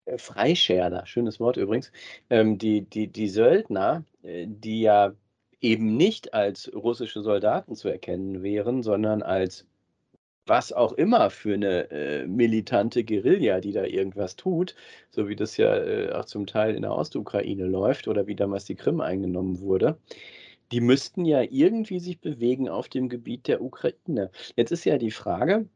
äh, 0.06 0.18
Freischärler, 0.18 1.06
schönes 1.06 1.40
Wort 1.40 1.56
übrigens, 1.58 1.92
ähm, 2.30 2.58
die, 2.58 2.82
die, 2.82 3.08
die 3.08 3.30
Söldner, 3.30 4.04
äh, 4.24 4.46
die 4.48 4.82
ja 4.82 5.14
eben 5.62 5.96
nicht 5.96 6.34
als 6.34 6.70
russische 6.74 7.22
Soldaten 7.22 7.76
zu 7.76 7.88
erkennen 7.88 8.44
wären, 8.44 8.84
sondern 8.84 9.24
als 9.24 9.66
was 10.48 10.74
auch 10.74 10.94
immer 10.94 11.30
für 11.30 11.54
eine 11.54 11.92
äh, 11.92 12.28
militante 12.28 13.04
Guerilla, 13.04 13.60
die 13.60 13.72
da 13.72 13.84
irgendwas 13.84 14.36
tut, 14.36 14.76
so 15.10 15.28
wie 15.28 15.36
das 15.36 15.58
ja 15.58 15.76
äh, 15.76 16.12
auch 16.14 16.26
zum 16.26 16.46
Teil 16.48 16.76
in 16.76 16.82
der 16.84 16.94
Ostukraine 16.94 17.66
läuft 17.66 18.08
oder 18.08 18.28
wie 18.28 18.36
damals 18.36 18.66
die 18.66 18.76
Krim 18.76 19.02
eingenommen 19.02 19.60
wurde, 19.60 19.98
die 20.72 20.82
müssten 20.82 21.26
ja 21.26 21.42
irgendwie 21.42 22.00
sich 22.00 22.20
bewegen 22.20 22.70
auf 22.70 22.90
dem 22.90 23.10
Gebiet 23.10 23.48
der 23.48 23.62
Ukraine. 23.62 24.32
Jetzt 24.56 24.72
ist 24.72 24.86
ja 24.86 24.98
die 24.98 25.12
Frage, 25.12 25.68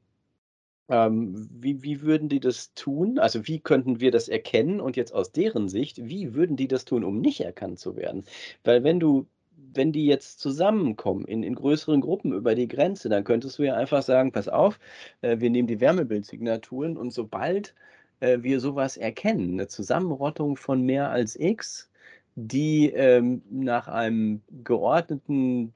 ähm, 0.90 1.50
wie, 1.52 1.84
wie 1.84 2.02
würden 2.02 2.30
die 2.30 2.40
das 2.42 2.74
tun? 2.74 3.18
Also 3.20 3.48
wie 3.48 3.60
könnten 3.60 4.02
wir 4.02 4.12
das 4.12 4.28
erkennen? 4.28 4.82
Und 4.82 4.98
jetzt 4.98 5.14
aus 5.14 5.32
deren 5.32 5.70
Sicht, 5.70 6.10
wie 6.10 6.34
würden 6.34 6.58
die 6.58 6.68
das 6.68 6.86
tun, 6.86 7.04
um 7.06 7.22
nicht 7.22 7.42
erkannt 7.42 7.80
zu 7.80 7.96
werden? 7.96 8.26
Weil 8.64 8.84
wenn 8.84 9.00
du 9.00 9.28
wenn 9.74 9.92
die 9.92 10.06
jetzt 10.06 10.40
zusammenkommen 10.40 11.26
in, 11.26 11.44
in 11.44 11.56
größeren 11.56 12.02
Gruppen 12.02 12.34
über 12.34 12.56
die 12.56 12.68
Grenze, 12.68 13.10
dann 13.10 13.24
könntest 13.24 13.60
du 13.60 13.64
ja 13.64 13.76
einfach 13.76 14.04
sagen, 14.04 14.32
pass 14.32 14.48
auf, 14.48 14.80
äh, 15.22 15.40
wir 15.40 15.50
nehmen 15.50 15.68
die 15.68 15.80
Wärmebildsignaturen 15.80 16.98
und 16.98 17.12
sobald 17.12 17.74
äh, 18.20 18.40
wir 18.42 18.60
sowas 18.60 18.98
erkennen, 18.98 19.54
eine 19.54 19.68
Zusammenrottung 19.68 20.58
von 20.58 20.82
mehr 20.82 21.10
als 21.10 21.40
X, 21.40 21.90
die 22.36 22.90
ähm, 22.90 23.42
nach 23.50 23.88
einem 23.88 24.42
geordneten 24.64 25.74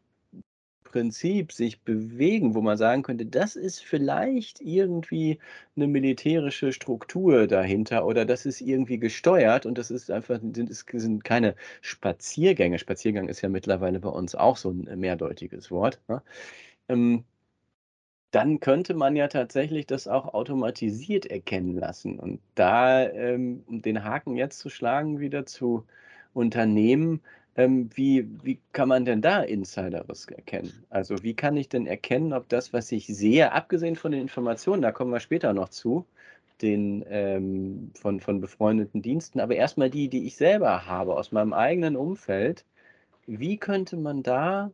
Prinzip 0.85 1.51
sich 1.51 1.81
bewegen, 1.81 2.55
wo 2.55 2.61
man 2.61 2.77
sagen 2.77 3.03
könnte, 3.03 3.25
das 3.25 3.55
ist 3.57 3.83
vielleicht 3.83 4.61
irgendwie 4.61 5.39
eine 5.75 5.87
militärische 5.87 6.71
Struktur 6.71 7.47
dahinter 7.47 8.05
oder 8.05 8.25
das 8.25 8.45
ist 8.45 8.61
irgendwie 8.61 8.97
gesteuert 8.99 9.65
und 9.65 9.77
das 9.77 9.91
ist 9.91 10.09
einfach 10.11 10.39
sind 10.41 10.73
sind 10.73 11.23
keine 11.25 11.55
Spaziergänge. 11.81 12.79
Spaziergang 12.79 13.27
ist 13.29 13.41
ja 13.41 13.49
mittlerweile 13.49 13.99
bei 13.99 14.09
uns 14.09 14.35
auch 14.35 14.57
so 14.57 14.71
ein 14.71 14.99
mehrdeutiges 14.99 15.71
Wort, 15.71 16.01
ne? 16.07 16.21
Ähm, 16.89 17.25
dann 18.31 18.59
könnte 18.59 18.93
man 18.93 19.15
ja 19.15 19.27
tatsächlich 19.29 19.87
das 19.87 20.07
auch 20.07 20.33
automatisiert 20.33 21.25
erkennen 21.25 21.73
lassen. 21.77 22.19
Und 22.19 22.41
da, 22.55 23.07
ähm, 23.09 23.63
um 23.67 23.81
den 23.81 24.03
Haken 24.03 24.35
jetzt 24.35 24.59
zu 24.59 24.69
schlagen 24.69 25.19
wieder 25.19 25.45
zu 25.45 25.85
Unternehmen, 26.33 27.21
ähm, 27.55 27.89
wie, 27.95 28.27
wie 28.43 28.59
kann 28.74 28.89
man 28.89 29.05
denn 29.05 29.21
da 29.21 29.41
Insider-Risk 29.41 30.31
erkennen? 30.31 30.85
Also 30.89 31.24
wie 31.24 31.35
kann 31.35 31.57
ich 31.57 31.69
denn 31.69 31.88
erkennen, 31.88 32.33
ob 32.33 32.50
das, 32.50 32.74
was 32.74 32.91
ich 32.91 33.07
sehe, 33.07 33.51
abgesehen 33.51 33.95
von 33.95 34.12
den 34.12 34.21
Informationen, 34.21 34.81
da 34.81 34.91
kommen 34.91 35.12
wir 35.12 35.19
später 35.19 35.53
noch 35.53 35.69
zu, 35.69 36.05
den 36.62 37.05
ähm, 37.09 37.91
von, 37.95 38.19
von 38.19 38.41
befreundeten 38.41 39.01
Diensten, 39.01 39.39
aber 39.39 39.55
erstmal 39.55 39.89
die, 39.89 40.09
die 40.09 40.25
ich 40.25 40.35
selber 40.38 40.85
habe 40.85 41.15
aus 41.15 41.31
meinem 41.31 41.53
eigenen 41.53 41.95
Umfeld, 41.95 42.65
wie 43.27 43.57
könnte 43.57 43.97
man 43.97 44.24
da 44.24 44.71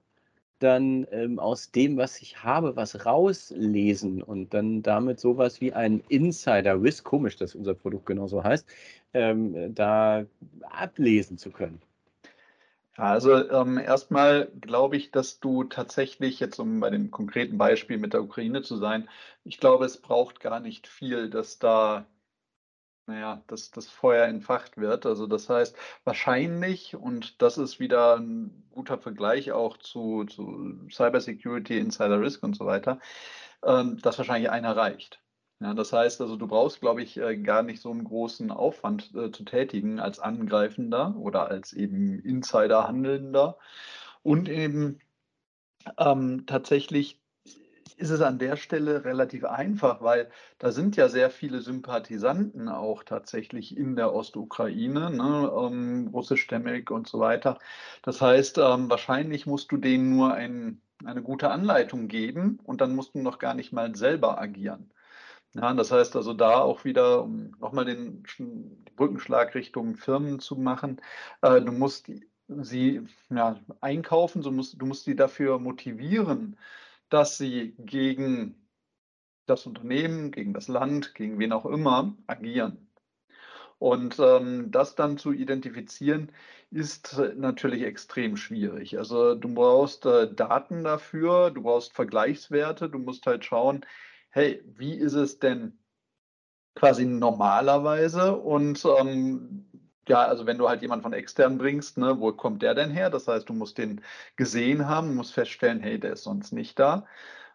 dann 0.59 1.07
ähm, 1.11 1.39
aus 1.39 1.71
dem, 1.71 1.97
was 1.97 2.21
ich 2.21 2.43
habe, 2.43 2.75
was 2.75 3.05
rauslesen 3.05 4.21
und 4.21 4.53
dann 4.53 4.83
damit 4.83 5.19
sowas 5.19 5.59
wie 5.61 5.73
ein 5.73 6.03
Insider-Risk, 6.09 7.03
komisch, 7.03 7.35
dass 7.37 7.55
unser 7.55 7.73
Produkt 7.73 8.05
genauso 8.05 8.43
heißt, 8.43 8.67
ähm, 9.13 9.73
da 9.73 10.25
ablesen 10.61 11.37
zu 11.37 11.51
können? 11.51 11.81
Also 12.97 13.49
ähm, 13.49 13.77
erstmal 13.77 14.47
glaube 14.59 14.95
ich, 14.97 15.11
dass 15.11 15.39
du 15.39 15.63
tatsächlich, 15.65 16.39
jetzt 16.39 16.59
um 16.59 16.79
bei 16.79 16.89
dem 16.89 17.09
konkreten 17.11 17.57
Beispiel 17.57 17.97
mit 17.97 18.13
der 18.13 18.21
Ukraine 18.23 18.61
zu 18.61 18.77
sein, 18.77 19.09
ich 19.43 19.59
glaube, 19.59 19.85
es 19.85 20.01
braucht 20.01 20.39
gar 20.41 20.59
nicht 20.59 20.87
viel, 20.87 21.29
dass 21.29 21.57
da, 21.59 22.05
naja, 23.07 23.43
dass 23.47 23.71
das 23.71 23.87
Feuer 23.89 24.25
entfacht 24.27 24.77
wird. 24.77 25.05
Also 25.05 25.27
das 25.27 25.49
heißt, 25.49 25.75
wahrscheinlich, 26.03 26.95
und 26.95 27.41
das 27.41 27.57
ist 27.57 27.79
wieder 27.79 28.17
ein 28.17 28.67
guter 28.71 28.97
Vergleich 28.99 29.51
auch 29.51 29.77
zu, 29.77 30.25
zu 30.25 30.87
Cybersecurity, 30.91 31.77
Insider 31.79 32.19
Risk 32.21 32.43
und 32.43 32.55
so 32.55 32.65
weiter, 32.65 32.99
ähm, 33.65 33.99
dass 34.01 34.17
wahrscheinlich 34.17 34.49
einer 34.51 34.75
reicht. 34.77 35.21
Ja, 35.61 35.73
das 35.75 35.93
heißt 35.93 36.19
also, 36.21 36.35
du 36.37 36.47
brauchst, 36.47 36.81
glaube 36.81 37.03
ich, 37.03 37.17
äh, 37.17 37.37
gar 37.37 37.61
nicht 37.61 37.81
so 37.81 37.91
einen 37.91 38.03
großen 38.03 38.49
Aufwand 38.51 39.13
äh, 39.15 39.31
zu 39.31 39.43
tätigen 39.45 39.99
als 39.99 40.19
Angreifender 40.19 41.15
oder 41.17 41.47
als 41.49 41.71
eben 41.73 42.19
Insider-Handelnder. 42.19 43.57
Und 44.23 44.49
eben 44.49 44.99
ähm, 45.97 46.45
tatsächlich 46.47 47.21
ist 47.97 48.09
es 48.11 48.21
an 48.21 48.39
der 48.39 48.57
Stelle 48.57 49.05
relativ 49.05 49.45
einfach, 49.45 50.01
weil 50.01 50.31
da 50.59 50.71
sind 50.71 50.95
ja 50.97 51.09
sehr 51.09 51.29
viele 51.31 51.61
Sympathisanten 51.61 52.69
auch 52.69 53.03
tatsächlich 53.03 53.77
in 53.77 53.95
der 53.95 54.13
Ostukraine, 54.13 55.11
ne, 55.11 55.51
ähm, 55.55 56.09
russischstämmig 56.13 56.91
und 56.91 57.07
so 57.07 57.19
weiter. 57.19 57.59
Das 58.03 58.21
heißt, 58.21 58.57
ähm, 58.59 58.89
wahrscheinlich 58.89 59.45
musst 59.47 59.71
du 59.71 59.77
denen 59.77 60.09
nur 60.15 60.33
ein, 60.33 60.81
eine 61.05 61.23
gute 61.23 61.51
Anleitung 61.51 62.07
geben 62.07 62.59
und 62.63 62.81
dann 62.81 62.95
musst 62.95 63.15
du 63.15 63.19
noch 63.21 63.39
gar 63.39 63.53
nicht 63.55 63.73
mal 63.73 63.95
selber 63.95 64.39
agieren. 64.41 64.91
Ja, 65.53 65.73
das 65.73 65.91
heißt 65.91 66.15
also 66.15 66.33
da 66.33 66.59
auch 66.61 66.85
wieder, 66.85 67.23
um 67.23 67.51
nochmal 67.59 67.85
den 67.85 68.23
Brückenschlag 68.95 69.53
Richtung 69.55 69.95
Firmen 69.95 70.39
zu 70.39 70.55
machen, 70.55 71.01
äh, 71.41 71.61
du 71.61 71.71
musst 71.73 72.09
sie 72.47 73.01
ja, 73.29 73.59
einkaufen, 73.81 74.41
so 74.43 74.51
musst, 74.51 74.81
du 74.81 74.85
musst 74.85 75.03
sie 75.05 75.15
dafür 75.15 75.59
motivieren, 75.59 76.57
dass 77.09 77.37
sie 77.37 77.75
gegen 77.79 78.55
das 79.47 79.65
Unternehmen, 79.67 80.31
gegen 80.31 80.53
das 80.53 80.67
Land, 80.69 81.15
gegen 81.15 81.39
wen 81.39 81.53
auch 81.53 81.65
immer 81.65 82.15
agieren. 82.27 82.89
Und 83.79 84.19
ähm, 84.19 84.71
das 84.71 84.95
dann 84.95 85.17
zu 85.17 85.31
identifizieren, 85.33 86.31
ist 86.69 87.17
natürlich 87.35 87.81
extrem 87.83 88.37
schwierig. 88.37 88.97
Also 88.97 89.35
du 89.35 89.53
brauchst 89.53 90.05
äh, 90.05 90.31
Daten 90.33 90.83
dafür, 90.83 91.51
du 91.51 91.63
brauchst 91.63 91.93
Vergleichswerte, 91.93 92.89
du 92.89 92.99
musst 92.99 93.25
halt 93.25 93.43
schauen, 93.43 93.85
hey, 94.31 94.63
wie 94.77 94.93
ist 94.95 95.13
es 95.13 95.39
denn 95.39 95.77
quasi 96.75 97.05
normalerweise? 97.05 98.35
Und 98.35 98.85
ähm, 98.85 99.65
ja, 100.07 100.23
also 100.25 100.45
wenn 100.45 100.57
du 100.57 100.67
halt 100.69 100.81
jemanden 100.81 101.03
von 101.03 101.13
extern 101.13 101.57
bringst, 101.57 101.97
ne, 101.97 102.19
wo 102.19 102.31
kommt 102.33 102.61
der 102.63 102.75
denn 102.75 102.91
her? 102.91 103.09
Das 103.09 103.27
heißt, 103.27 103.47
du 103.49 103.53
musst 103.53 103.77
den 103.77 104.01
gesehen 104.35 104.87
haben, 104.87 105.15
musst 105.15 105.33
feststellen, 105.33 105.79
hey, 105.81 105.99
der 105.99 106.13
ist 106.13 106.23
sonst 106.23 106.51
nicht 106.53 106.79
da. 106.79 107.05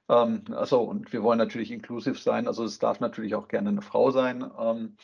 Ähm, 0.09 0.45
achso, 0.53 0.83
und 0.83 1.13
wir 1.13 1.23
wollen 1.23 1.39
natürlich 1.39 1.73
inklusiv 1.73 2.21
sein, 2.21 2.47
also 2.47 2.65
es 2.65 2.79
darf 2.79 3.01
natürlich 3.01 3.35
auch 3.35 3.49
gerne 3.49 3.71
eine 3.71 3.83
Frau 3.83 4.11
sein. 4.13 4.49
Ähm, 4.59 4.97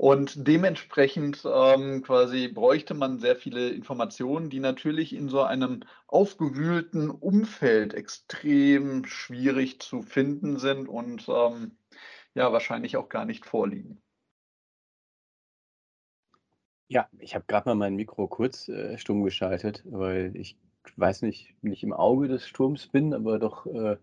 und 0.00 0.48
dementsprechend 0.48 1.44
ähm, 1.44 2.00
quasi 2.00 2.48
bräuchte 2.48 2.94
man 2.94 3.18
sehr 3.18 3.36
viele 3.36 3.68
Informationen, 3.68 4.48
die 4.48 4.58
natürlich 4.58 5.14
in 5.14 5.28
so 5.28 5.42
einem 5.42 5.80
aufgewühlten 6.06 7.10
Umfeld 7.10 7.92
extrem 7.92 9.04
schwierig 9.04 9.78
zu 9.80 10.00
finden 10.00 10.58
sind 10.58 10.88
und 10.88 11.28
ähm, 11.28 11.72
ja, 12.32 12.50
wahrscheinlich 12.50 12.96
auch 12.96 13.10
gar 13.10 13.26
nicht 13.26 13.44
vorliegen. 13.44 14.00
Ja, 16.88 17.06
ich 17.18 17.34
habe 17.34 17.44
gerade 17.46 17.68
mal 17.68 17.74
mein 17.74 17.94
Mikro 17.94 18.26
kurz 18.26 18.70
äh, 18.70 18.96
stumm 18.96 19.22
geschaltet, 19.22 19.82
weil 19.84 20.34
ich 20.34 20.56
weiß 20.96 21.20
nicht, 21.20 21.54
nicht 21.62 21.82
im 21.82 21.92
Auge 21.92 22.26
des 22.26 22.48
Sturms 22.48 22.86
bin, 22.86 23.12
aber 23.12 23.38
doch 23.38 23.66
äh, 23.66 23.98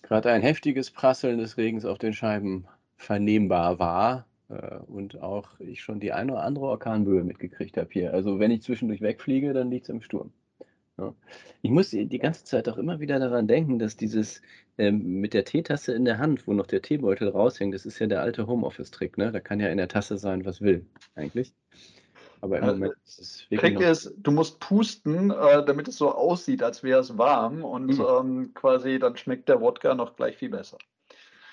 gerade 0.00 0.32
ein 0.32 0.40
heftiges 0.40 0.90
Prasseln 0.90 1.36
des 1.36 1.58
Regens 1.58 1.84
auf 1.84 1.98
den 1.98 2.14
Scheiben 2.14 2.66
vernehmbar 2.96 3.78
war. 3.78 4.26
Äh, 4.50 4.78
und 4.86 5.22
auch 5.22 5.48
ich 5.60 5.80
schon 5.80 6.00
die 6.00 6.12
eine 6.12 6.32
oder 6.32 6.42
andere 6.42 6.66
Orkanböe 6.66 7.24
mitgekriegt 7.24 7.76
habe 7.76 7.88
hier. 7.90 8.12
Also 8.12 8.38
wenn 8.38 8.50
ich 8.50 8.62
zwischendurch 8.62 9.00
wegfliege, 9.00 9.52
dann 9.52 9.70
liegt 9.70 9.84
es 9.84 9.90
im 9.90 10.02
Sturm. 10.02 10.32
Ja. 10.98 11.14
Ich 11.62 11.70
muss 11.70 11.90
die 11.90 12.18
ganze 12.18 12.44
Zeit 12.44 12.68
auch 12.68 12.76
immer 12.76 13.00
wieder 13.00 13.18
daran 13.18 13.48
denken, 13.48 13.78
dass 13.78 13.96
dieses 13.96 14.42
ähm, 14.76 15.20
mit 15.20 15.32
der 15.32 15.44
Teetasse 15.44 15.94
in 15.94 16.04
der 16.04 16.18
Hand, 16.18 16.46
wo 16.46 16.52
noch 16.52 16.66
der 16.66 16.82
Teebeutel 16.82 17.28
raushängt, 17.28 17.74
das 17.74 17.86
ist 17.86 17.98
ja 17.98 18.06
der 18.06 18.20
alte 18.20 18.46
Homeoffice-Trick. 18.46 19.16
Ne? 19.16 19.32
Da 19.32 19.40
kann 19.40 19.60
ja 19.60 19.68
in 19.68 19.78
der 19.78 19.88
Tasse 19.88 20.18
sein, 20.18 20.44
was 20.44 20.60
will, 20.60 20.84
eigentlich. 21.14 21.54
Aber 22.42 22.58
im 22.58 22.66
Moment 22.66 22.94
ist 23.04 23.18
es 23.18 23.50
wirklich. 23.50 23.74
Trick 23.74 23.86
ist, 23.86 24.14
du 24.16 24.30
musst 24.30 24.60
pusten, 24.60 25.30
äh, 25.30 25.64
damit 25.64 25.88
es 25.88 25.98
so 25.98 26.12
aussieht, 26.12 26.62
als 26.62 26.82
wäre 26.82 27.00
es 27.00 27.18
warm 27.18 27.64
und 27.64 27.98
mhm. 27.98 28.06
ähm, 28.08 28.54
quasi 28.54 28.98
dann 28.98 29.16
schmeckt 29.16 29.48
der 29.48 29.60
Wodka 29.60 29.94
noch 29.94 30.16
gleich 30.16 30.36
viel 30.36 30.48
besser. 30.48 30.78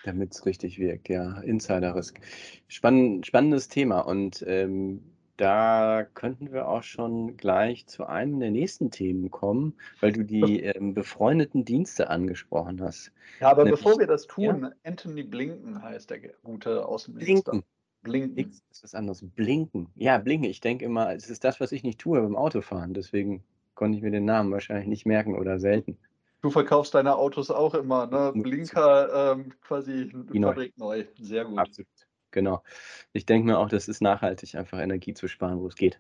Damit 0.04 0.34
es 0.34 0.46
richtig 0.46 0.80
wirkt, 0.80 1.10
ja. 1.10 1.40
Insider-Risk. 1.42 2.20
Spann 2.68 3.24
spannendes 3.24 3.68
Thema 3.68 4.02
und 4.02 4.44
ähm, 4.48 5.02
da 5.38 6.08
könnten 6.16 6.52
wir 6.52 6.68
auch 6.68 6.82
schon 6.82 7.38
gleich 7.38 7.86
zu 7.86 8.08
einem 8.08 8.40
der 8.40 8.50
nächsten 8.50 8.90
Themen 8.90 9.30
kommen, 9.30 9.76
weil 10.02 10.12
du 10.12 10.24
die 10.24 10.62
ähm, 10.64 10.96
befreundeten 10.96 11.64
Dienste 11.64 12.10
angesprochen 12.10 12.82
hast. 12.82 13.12
Ja, 13.40 13.52
aber 13.52 13.64
Nämlich, 13.64 13.84
bevor 13.84 14.00
wir 14.00 14.08
das 14.08 14.26
tun, 14.26 14.64
ja? 14.64 14.72
Anthony 14.84 15.24
Blinken 15.24 15.82
heißt 15.82 16.10
der 16.10 16.20
gute 16.44 16.86
Außenminister. 16.88 17.52
Blinken. 17.52 17.64
Blinken. 18.02 18.52
Ist 18.72 18.84
was 18.84 18.96
anderes. 18.96 19.24
Blinken. 19.36 19.90
Ja, 19.96 20.18
blinken. 20.18 20.50
Ich 20.50 20.60
denke 20.60 20.86
immer, 20.86 21.14
es 21.14 21.30
ist 21.30 21.44
das, 21.44 21.60
was 21.60 21.72
ich 21.72 21.84
nicht 21.84 22.00
tue 22.00 22.20
beim 22.20 22.36
Autofahren. 22.36 22.96
Deswegen 22.96 23.44
konnte 23.76 23.98
ich 23.98 24.04
mir 24.04 24.12
den 24.12 24.26
Namen 24.26 24.52
wahrscheinlich 24.52 24.88
nicht 24.88 25.06
merken 25.06 25.38
oder 25.38 25.60
selten. 25.60 25.98
Du 26.42 26.52
verkaufst 26.52 26.94
deine 26.94 27.16
Autos 27.16 27.50
auch 27.50 27.74
immer, 27.74 28.06
ne? 28.08 28.32
Blinker, 28.36 29.34
ähm, 29.34 29.54
quasi 29.62 30.12
neu. 30.14 30.48
fabrikneu. 30.50 31.06
Sehr 31.20 31.46
gut. 31.46 31.60
Absolut, 31.60 31.88
genau. 32.32 32.64
Ich 33.14 33.26
denke 33.26 33.48
mir 33.48 33.58
auch, 33.58 33.70
das 33.70 33.88
ist 33.88 34.02
nachhaltig, 34.02 34.56
einfach 34.56 34.80
Energie 34.80 35.14
zu 35.14 35.28
sparen, 35.28 35.60
wo 35.60 35.68
es 35.68 35.76
geht. 35.76 36.00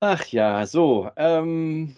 Ach 0.00 0.26
ja, 0.26 0.66
so, 0.66 1.10
ähm, 1.16 1.96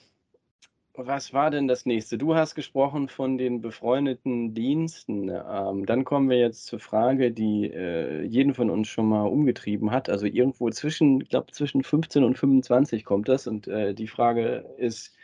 was 0.97 1.33
war 1.33 1.51
denn 1.51 1.69
das 1.69 1.87
Nächste? 1.87 2.19
Du 2.19 2.35
hast 2.35 2.55
gesprochen 2.55 3.09
von 3.09 3.39
den 3.39 3.61
befreundeten 3.61 4.55
Diensten. 4.55 5.29
Ähm, 5.29 5.87
dann 5.87 6.05
kommen 6.05 6.31
wir 6.31 6.39
jetzt 6.39 6.67
zur 6.67 6.81
Frage, 6.81 7.33
die 7.33 7.71
äh, 7.71 8.23
jeden 8.23 8.55
von 8.55 8.71
uns 8.71 8.89
schon 8.89 9.09
mal 9.09 9.25
umgetrieben 9.27 9.91
hat. 9.91 10.09
Also 10.09 10.27
irgendwo 10.27 10.71
zwischen, 10.71 11.21
ich 11.21 11.29
glaube, 11.29 11.53
zwischen 11.53 11.83
15 11.83 12.25
und 12.25 12.39
25 12.39 13.05
kommt 13.05 13.29
das. 13.29 13.47
Und 13.47 13.69
äh, 13.69 13.95
die 13.95 14.09
Frage 14.09 14.65
ist, 14.79 15.15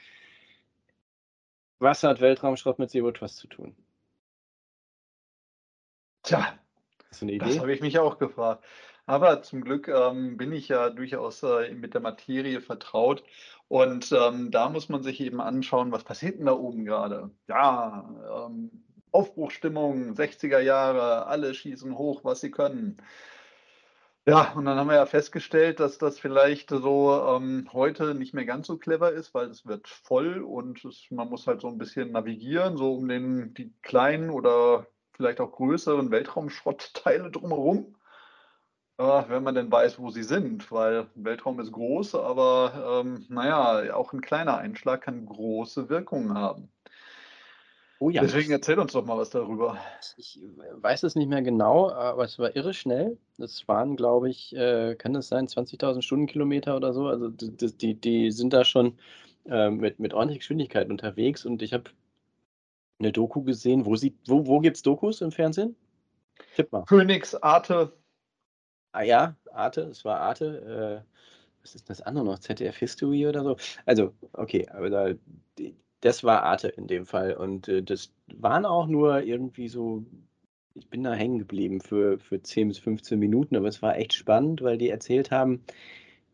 was 1.78 2.02
hat 2.02 2.20
Weltraumschrott 2.20 2.78
mit 2.78 2.90
Zero 2.90 3.10
Trust 3.12 3.36
zu 3.38 3.46
tun? 3.48 3.74
Tja, 6.22 6.58
Hast 7.12 7.20
du 7.20 7.26
eine 7.26 7.38
das 7.38 7.50
Idee? 7.50 7.60
habe 7.60 7.72
ich 7.74 7.82
mich 7.82 7.98
auch 7.98 8.18
gefragt. 8.18 8.64
Aber 9.04 9.42
zum 9.42 9.62
Glück 9.62 9.88
ähm, 9.88 10.38
bin 10.38 10.50
ich 10.52 10.68
ja 10.68 10.88
durchaus 10.88 11.42
äh, 11.42 11.74
mit 11.74 11.92
der 11.92 12.00
Materie 12.00 12.60
vertraut. 12.62 13.22
Und 13.68 14.12
ähm, 14.12 14.50
da 14.50 14.70
muss 14.70 14.88
man 14.88 15.02
sich 15.02 15.20
eben 15.20 15.40
anschauen, 15.40 15.92
was 15.92 16.04
passiert 16.04 16.38
denn 16.38 16.46
da 16.46 16.52
oben 16.52 16.84
gerade? 16.86 17.30
Ja, 17.48 18.46
ähm, 18.46 18.70
Aufbruchstimmung, 19.10 20.14
60er 20.14 20.60
Jahre, 20.60 21.26
alle 21.26 21.52
schießen 21.52 21.98
hoch, 21.98 22.24
was 22.24 22.40
sie 22.40 22.50
können. 22.50 22.96
Ja, 24.24 24.52
und 24.52 24.64
dann 24.64 24.78
haben 24.78 24.86
wir 24.86 24.94
ja 24.94 25.04
festgestellt, 25.06 25.80
dass 25.80 25.98
das 25.98 26.18
vielleicht 26.18 26.70
so 26.70 27.12
ähm, 27.12 27.68
heute 27.72 28.14
nicht 28.14 28.34
mehr 28.34 28.44
ganz 28.46 28.68
so 28.68 28.78
clever 28.78 29.12
ist, 29.12 29.34
weil 29.34 29.48
es 29.48 29.66
wird 29.66 29.88
voll 29.88 30.38
und 30.42 30.84
es, 30.84 31.10
man 31.10 31.28
muss 31.28 31.46
halt 31.46 31.60
so 31.60 31.68
ein 31.68 31.76
bisschen 31.76 32.12
navigieren, 32.12 32.76
so 32.76 32.94
um 32.94 33.08
den, 33.08 33.52
die 33.52 33.74
kleinen 33.82 34.30
oder 34.30 34.86
vielleicht 35.12 35.40
auch 35.40 35.52
größeren 35.52 36.10
Weltraumschrottteile 36.10 37.30
drumherum. 37.30 37.96
Äh, 38.98 39.24
wenn 39.28 39.42
man 39.42 39.54
denn 39.54 39.70
weiß, 39.72 39.98
wo 39.98 40.10
sie 40.10 40.22
sind, 40.22 40.70
weil 40.70 41.06
Weltraum 41.14 41.60
ist 41.60 41.72
groß, 41.72 42.14
aber 42.14 43.02
ähm, 43.04 43.26
naja, 43.28 43.94
auch 43.94 44.12
ein 44.12 44.20
kleiner 44.20 44.58
Einschlag 44.58 45.02
kann 45.02 45.26
große 45.26 45.88
Wirkungen 45.88 46.34
haben. 46.34 46.70
Oh 48.00 48.10
ja, 48.10 48.22
Deswegen 48.22 48.50
erzähl 48.50 48.78
uns 48.78 48.92
doch 48.92 49.04
mal 49.04 49.16
was 49.16 49.30
darüber. 49.30 49.78
ich 50.16 50.40
weiß 50.74 51.02
es 51.04 51.14
nicht 51.14 51.28
mehr 51.28 51.42
genau, 51.42 51.90
aber 51.90 52.24
es 52.24 52.38
war 52.38 52.54
irre 52.56 52.74
schnell. 52.74 53.16
Das 53.38 53.66
waren, 53.68 53.96
glaube 53.96 54.28
ich, 54.30 54.54
äh, 54.56 54.94
kann 54.96 55.12
das 55.14 55.28
sein, 55.28 55.48
20.000 55.48 56.02
Stundenkilometer 56.04 56.76
oder 56.76 56.92
so. 56.92 57.06
Also 57.06 57.28
d- 57.28 57.50
d- 57.50 57.72
die, 57.72 57.94
die 57.94 58.30
sind 58.30 58.52
da 58.52 58.64
schon 58.64 58.98
äh, 59.46 59.70
mit, 59.70 60.00
mit 60.00 60.14
ordentlicher 60.14 60.40
Geschwindigkeit 60.40 60.90
unterwegs 60.90 61.44
und 61.46 61.62
ich 61.62 61.72
habe 61.72 61.84
eine 63.02 63.12
Doku 63.12 63.42
gesehen. 63.42 63.84
Wo, 63.84 63.96
sieht, 63.96 64.16
wo, 64.26 64.46
wo 64.46 64.60
gibt 64.60 64.76
es 64.76 64.82
Dokus 64.82 65.20
im 65.20 65.32
Fernsehen? 65.32 65.76
Tipp 66.56 66.72
mal. 66.72 66.84
Phoenix, 66.86 67.34
Arte, 67.34 67.92
Ah 68.92 69.02
ja, 69.02 69.36
Arte, 69.52 69.82
es 69.82 70.04
war 70.04 70.20
Arte. 70.20 71.02
Äh, 71.04 71.12
was 71.62 71.74
ist 71.74 71.88
das 71.88 72.02
andere 72.02 72.24
noch? 72.24 72.38
ZDF 72.38 72.76
History 72.76 73.26
oder 73.26 73.42
so? 73.42 73.56
Also, 73.86 74.12
okay, 74.32 74.68
aber 74.68 74.90
da, 74.90 75.14
das 76.00 76.24
war 76.24 76.42
Arte 76.42 76.68
in 76.68 76.86
dem 76.88 77.06
Fall. 77.06 77.34
Und 77.34 77.68
äh, 77.68 77.82
das 77.82 78.12
waren 78.34 78.66
auch 78.66 78.86
nur 78.86 79.22
irgendwie 79.22 79.68
so, 79.68 80.04
ich 80.74 80.88
bin 80.90 81.04
da 81.04 81.14
hängen 81.14 81.38
geblieben 81.38 81.80
für, 81.80 82.18
für 82.18 82.42
10 82.42 82.68
bis 82.68 82.78
15 82.78 83.18
Minuten, 83.18 83.56
aber 83.56 83.68
es 83.68 83.80
war 83.80 83.96
echt 83.96 84.12
spannend, 84.12 84.60
weil 84.62 84.76
die 84.76 84.90
erzählt 84.90 85.30
haben, 85.30 85.64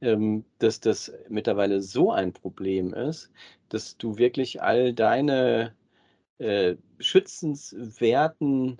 ähm, 0.00 0.44
dass 0.58 0.80
das 0.80 1.12
mittlerweile 1.28 1.80
so 1.80 2.10
ein 2.12 2.32
Problem 2.32 2.92
ist, 2.94 3.30
dass 3.68 3.98
du 3.98 4.18
wirklich 4.18 4.62
all 4.62 4.92
deine 4.94 5.74
äh, 6.38 6.76
schützenswerten 6.98 8.78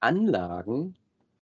Anlagen, 0.00 0.96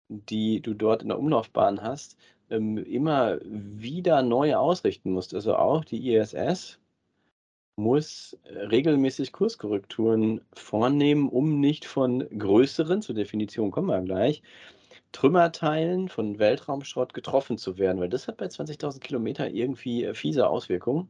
die 0.08 0.60
du 0.60 0.74
dort 0.74 1.02
in 1.02 1.08
der 1.08 1.18
Umlaufbahn 1.18 1.82
hast, 1.82 2.16
ähm, 2.50 2.78
immer 2.78 3.38
wieder 3.42 4.22
neu 4.22 4.54
ausrichten 4.54 5.12
musst. 5.12 5.34
Also 5.34 5.56
auch 5.56 5.84
die 5.84 6.14
ISS 6.14 6.78
muss 7.76 8.38
regelmäßig 8.44 9.32
Kurskorrekturen 9.32 10.40
vornehmen, 10.52 11.28
um 11.28 11.60
nicht 11.60 11.84
von 11.86 12.20
größeren, 12.38 13.02
zur 13.02 13.14
Definition 13.14 13.70
kommen 13.70 13.88
wir 13.88 14.00
gleich, 14.02 14.42
Trümmerteilen 15.12 16.08
von 16.08 16.38
Weltraumschrott 16.38 17.14
getroffen 17.14 17.56
zu 17.58 17.78
werden, 17.78 18.00
weil 18.00 18.08
das 18.08 18.28
hat 18.28 18.36
bei 18.36 18.46
20.000 18.46 19.00
Kilometer 19.00 19.48
irgendwie 19.48 20.04
äh, 20.04 20.14
fiese 20.14 20.48
Auswirkungen. 20.48 21.08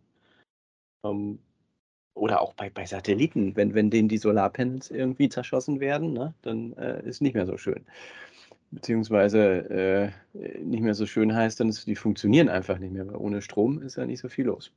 Ähm, 1.04 1.38
oder 2.14 2.40
auch 2.40 2.54
bei, 2.54 2.70
bei 2.70 2.86
Satelliten, 2.86 3.56
wenn, 3.56 3.74
wenn 3.74 3.90
denen 3.90 4.08
die 4.08 4.18
Solarpanels 4.18 4.90
irgendwie 4.90 5.28
zerschossen 5.28 5.80
werden, 5.80 6.12
ne, 6.12 6.34
dann 6.42 6.72
äh, 6.74 7.02
ist 7.06 7.20
nicht 7.20 7.34
mehr 7.34 7.46
so 7.46 7.56
schön. 7.56 7.84
Beziehungsweise 8.70 10.12
äh, 10.34 10.58
nicht 10.58 10.82
mehr 10.82 10.94
so 10.94 11.06
schön 11.06 11.34
heißt, 11.34 11.60
dann 11.60 11.68
ist, 11.68 11.86
die 11.86 11.96
funktionieren 11.96 12.48
einfach 12.48 12.78
nicht 12.78 12.92
mehr, 12.92 13.06
weil 13.06 13.16
ohne 13.16 13.42
Strom 13.42 13.82
ist 13.82 13.96
ja 13.96 14.06
nicht 14.06 14.20
so 14.20 14.28
viel 14.28 14.46
los. 14.46 14.72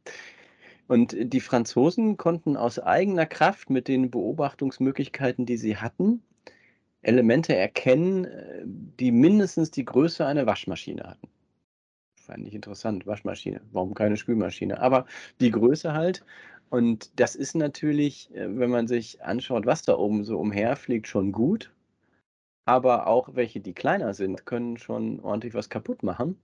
Und 0.88 1.16
die 1.20 1.42
Franzosen 1.42 2.18
konnten 2.18 2.56
aus 2.56 2.80
eigener 2.80 3.26
Kraft 3.26 3.70
mit 3.70 3.88
den 3.88 4.10
Beobachtungsmöglichkeiten, 4.10 5.46
die 5.46 5.58
sie 5.58 5.78
hatten, 5.78 6.22
Elemente 7.02 7.56
erkennen, 7.56 8.26
äh, 8.26 8.64
die 8.66 9.12
mindestens 9.12 9.72
die 9.72 9.86
Größe 9.86 10.26
einer 10.26 10.46
Waschmaschine 10.46 11.04
hatten. 11.04 11.28
Fand 12.16 12.46
ich 12.48 12.54
interessant, 12.54 13.08
Waschmaschine. 13.08 13.62
Warum 13.72 13.94
keine 13.94 14.18
Spülmaschine? 14.18 14.82
Aber 14.82 15.06
die 15.40 15.52
Größe 15.52 15.94
halt. 15.94 16.26
Und 16.70 17.20
das 17.20 17.36
ist 17.36 17.56
natürlich, 17.56 18.34
äh, 18.36 18.58
wenn 18.58 18.70
man 18.70 18.88
sich 18.88 19.24
anschaut, 19.24 19.66
was 19.66 19.84
da 19.84 19.98
oben 19.98 20.24
so 20.24 20.40
umherfliegt, 20.40 21.08
schon 21.08 21.32
gut. 21.32 21.72
Aber 22.66 23.08
auch 23.08 23.36
welche, 23.36 23.62
die 23.62 23.74
kleiner 23.74 24.14
sind, 24.14 24.46
können 24.46 24.78
schon 24.78 25.22
ordentlich 25.22 25.54
was 25.54 25.70
kaputt 25.70 26.04
machen. 26.04 26.38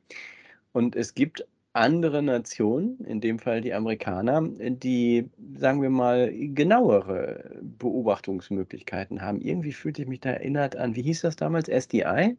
Und 0.72 0.96
es 0.96 1.14
gibt 1.16 1.46
andere 1.74 2.22
Nationen, 2.22 3.04
in 3.06 3.20
dem 3.20 3.40
Fall 3.40 3.60
die 3.62 3.74
Amerikaner, 3.74 4.42
die, 4.42 5.30
sagen 5.58 5.82
wir 5.82 5.90
mal, 5.90 6.32
genauere 6.32 7.60
Beobachtungsmöglichkeiten 7.62 9.22
haben. 9.22 9.42
Irgendwie 9.42 9.74
fühlte 9.74 10.04
ich 10.04 10.08
mich 10.08 10.20
da 10.22 10.30
erinnert 10.32 10.76
an, 10.76 10.96
wie 10.96 11.02
hieß 11.02 11.22
das 11.22 11.36
damals? 11.36 11.68
SDI? 11.68 12.38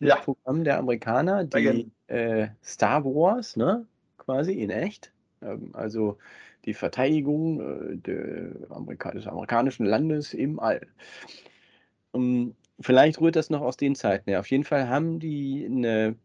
Das 0.00 0.08
Ja. 0.08 0.16
Programm 0.16 0.64
der 0.64 0.78
Amerikaner, 0.78 1.44
die 1.44 1.90
äh, 2.06 2.48
Star 2.62 3.04
Wars, 3.04 3.56
ne? 3.56 3.86
Quasi 4.16 4.52
in 4.54 4.70
echt. 4.70 5.12
Ähm, 5.42 5.70
also 5.72 6.18
die 6.64 6.74
Verteidigung 6.74 7.60
äh, 8.06 8.50
Amerika 8.70 9.10
des 9.12 9.26
amerikanischen 9.26 9.86
Landes 9.86 10.34
im 10.34 10.58
All. 10.60 10.86
Um, 12.12 12.54
vielleicht 12.80 13.20
rührt 13.20 13.36
das 13.36 13.50
noch 13.50 13.62
aus 13.62 13.76
den 13.76 13.94
Zeiten 13.94 14.30
her. 14.30 14.40
Auf 14.40 14.50
jeden 14.50 14.64
Fall 14.64 14.88
haben 14.88 15.18
die 15.18 15.66
eine 15.68 16.16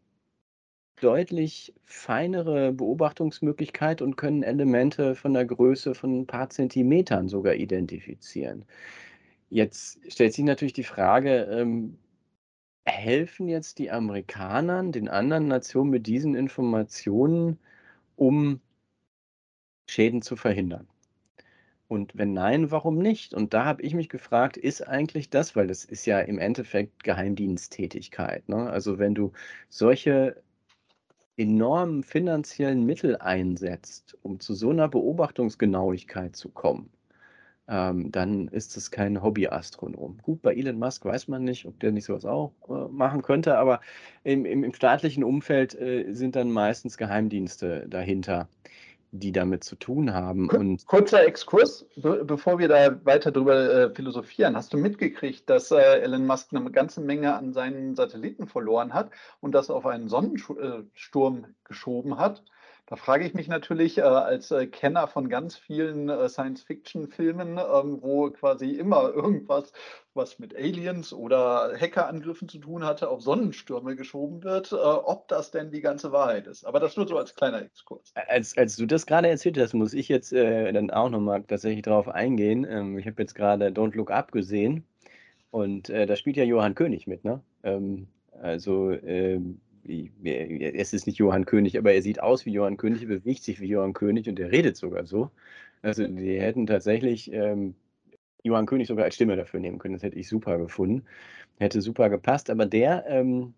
deutlich 1.00 1.74
feinere 1.84 2.72
Beobachtungsmöglichkeit 2.72 4.02
und 4.02 4.16
können 4.16 4.42
Elemente 4.42 5.14
von 5.14 5.32
der 5.34 5.46
Größe 5.46 5.94
von 5.94 6.20
ein 6.20 6.26
paar 6.26 6.50
Zentimetern 6.50 7.28
sogar 7.28 7.54
identifizieren. 7.54 8.64
Jetzt 9.48 10.00
stellt 10.12 10.34
sich 10.34 10.44
natürlich 10.44 10.74
die 10.74 10.84
Frage, 10.84 11.44
ähm, 11.50 11.98
helfen 12.84 13.48
jetzt 13.48 13.78
die 13.78 13.90
Amerikanern 13.90 14.92
den 14.92 15.08
anderen 15.08 15.48
Nationen 15.48 15.90
mit 15.90 16.06
diesen 16.06 16.34
Informationen, 16.34 17.58
um 18.16 18.60
Schäden 19.90 20.22
zu 20.22 20.36
verhindern? 20.36 20.86
Und 21.88 22.16
wenn 22.16 22.32
nein, 22.32 22.70
warum 22.70 22.98
nicht? 22.98 23.34
Und 23.34 23.52
da 23.52 23.64
habe 23.64 23.82
ich 23.82 23.94
mich 23.94 24.08
gefragt, 24.08 24.56
ist 24.56 24.86
eigentlich 24.86 25.28
das, 25.28 25.56
weil 25.56 25.66
das 25.66 25.84
ist 25.84 26.06
ja 26.06 26.20
im 26.20 26.38
Endeffekt 26.38 27.02
Geheimdiensttätigkeit. 27.02 28.48
Ne? 28.48 28.70
Also 28.70 29.00
wenn 29.00 29.16
du 29.16 29.32
solche 29.68 30.40
enormen 31.36 32.04
finanziellen 32.04 32.86
Mittel 32.86 33.16
einsetzt, 33.16 34.16
um 34.22 34.38
zu 34.38 34.54
so 34.54 34.70
einer 34.70 34.88
Beobachtungsgenauigkeit 34.88 36.36
zu 36.36 36.50
kommen, 36.50 36.90
ähm, 37.66 38.12
dann 38.12 38.48
ist 38.48 38.76
es 38.76 38.90
kein 38.90 39.22
Hobbyastronom. 39.22 40.18
Gut, 40.22 40.42
bei 40.42 40.54
Elon 40.54 40.78
Musk 40.78 41.04
weiß 41.04 41.28
man 41.28 41.44
nicht, 41.44 41.66
ob 41.66 41.80
der 41.80 41.92
nicht 41.92 42.04
sowas 42.04 42.24
auch 42.24 42.52
äh, 42.68 42.88
machen 42.92 43.22
könnte, 43.22 43.56
aber 43.56 43.80
im, 44.22 44.44
im, 44.44 44.64
im 44.64 44.74
staatlichen 44.74 45.24
Umfeld 45.24 45.74
äh, 45.74 46.12
sind 46.12 46.36
dann 46.36 46.50
meistens 46.50 46.98
Geheimdienste 46.98 47.86
dahinter, 47.88 48.48
die 49.12 49.32
damit 49.32 49.64
zu 49.64 49.76
tun 49.76 50.14
haben. 50.14 50.48
Und 50.48 50.86
Kurzer 50.86 51.24
Exkurs, 51.24 51.86
be 51.96 52.24
bevor 52.24 52.58
wir 52.58 52.68
da 52.68 53.04
weiter 53.04 53.32
drüber 53.32 53.56
äh, 53.56 53.94
philosophieren. 53.94 54.56
Hast 54.56 54.72
du 54.72 54.78
mitgekriegt, 54.78 55.48
dass 55.50 55.70
äh, 55.70 56.00
Elon 56.00 56.26
Musk 56.26 56.54
eine 56.54 56.70
ganze 56.70 57.00
Menge 57.00 57.34
an 57.34 57.52
seinen 57.52 57.96
Satelliten 57.96 58.46
verloren 58.46 58.94
hat 58.94 59.10
und 59.40 59.52
das 59.52 59.70
auf 59.70 59.86
einen 59.86 60.08
Sonnensturm 60.08 61.46
geschoben 61.64 62.18
hat? 62.18 62.44
Da 62.90 62.96
frage 62.96 63.24
ich 63.24 63.34
mich 63.34 63.46
natürlich 63.46 63.98
äh, 63.98 64.00
als 64.00 64.50
äh, 64.50 64.66
Kenner 64.66 65.06
von 65.06 65.28
ganz 65.28 65.56
vielen 65.56 66.08
äh, 66.08 66.28
Science-Fiction-Filmen, 66.28 67.50
ähm, 67.50 67.98
wo 68.02 68.28
quasi 68.30 68.72
immer 68.72 69.14
irgendwas, 69.14 69.72
was 70.12 70.40
mit 70.40 70.56
Aliens 70.56 71.12
oder 71.12 71.72
Hackerangriffen 71.80 72.48
zu 72.48 72.58
tun 72.58 72.84
hatte, 72.84 73.08
auf 73.08 73.22
Sonnenstürme 73.22 73.94
geschoben 73.94 74.42
wird, 74.42 74.72
äh, 74.72 74.74
ob 74.74 75.28
das 75.28 75.52
denn 75.52 75.70
die 75.70 75.82
ganze 75.82 76.10
Wahrheit 76.10 76.48
ist. 76.48 76.64
Aber 76.64 76.80
das 76.80 76.96
nur 76.96 77.06
so 77.06 77.16
als 77.16 77.36
kleiner 77.36 77.62
Exkurs. 77.62 78.12
Als, 78.26 78.58
als 78.58 78.74
du 78.74 78.86
das 78.86 79.06
gerade 79.06 79.28
erzählt 79.28 79.56
hast, 79.56 79.72
muss 79.72 79.94
ich 79.94 80.08
jetzt 80.08 80.32
äh, 80.32 80.72
dann 80.72 80.90
auch 80.90 81.10
nochmal 81.10 81.44
tatsächlich 81.44 81.82
darauf 81.82 82.08
eingehen. 82.08 82.66
Ähm, 82.68 82.98
ich 82.98 83.06
habe 83.06 83.22
jetzt 83.22 83.36
gerade 83.36 83.68
Don't 83.68 83.96
Look 83.96 84.10
Up 84.10 84.32
gesehen 84.32 84.84
und 85.52 85.90
äh, 85.90 86.06
da 86.06 86.16
spielt 86.16 86.36
ja 86.36 86.42
Johann 86.42 86.74
König 86.74 87.06
mit, 87.06 87.22
ne? 87.22 87.40
Ähm, 87.62 88.08
also 88.42 88.90
ähm, 88.90 89.60
es 89.84 90.92
ist 90.92 91.06
nicht 91.06 91.18
Johann 91.18 91.46
König, 91.46 91.78
aber 91.78 91.92
er 91.92 92.02
sieht 92.02 92.20
aus 92.20 92.46
wie 92.46 92.52
Johann 92.52 92.76
König, 92.76 93.02
er 93.02 93.08
bewegt 93.08 93.42
sich 93.42 93.60
wie 93.60 93.68
Johann 93.68 93.92
König 93.92 94.28
und 94.28 94.38
er 94.38 94.52
redet 94.52 94.76
sogar 94.76 95.06
so. 95.06 95.30
Also 95.82 96.06
die 96.06 96.40
hätten 96.40 96.66
tatsächlich 96.66 97.32
ähm, 97.32 97.74
Johann 98.42 98.66
König 98.66 98.88
sogar 98.88 99.04
als 99.04 99.14
Stimme 99.14 99.36
dafür 99.36 99.60
nehmen 99.60 99.78
können. 99.78 99.94
Das 99.94 100.02
hätte 100.02 100.18
ich 100.18 100.28
super 100.28 100.58
gefunden. 100.58 101.04
Hätte 101.58 101.80
super 101.80 102.10
gepasst. 102.10 102.50
Aber 102.50 102.66
der 102.66 103.06
ähm, 103.08 103.54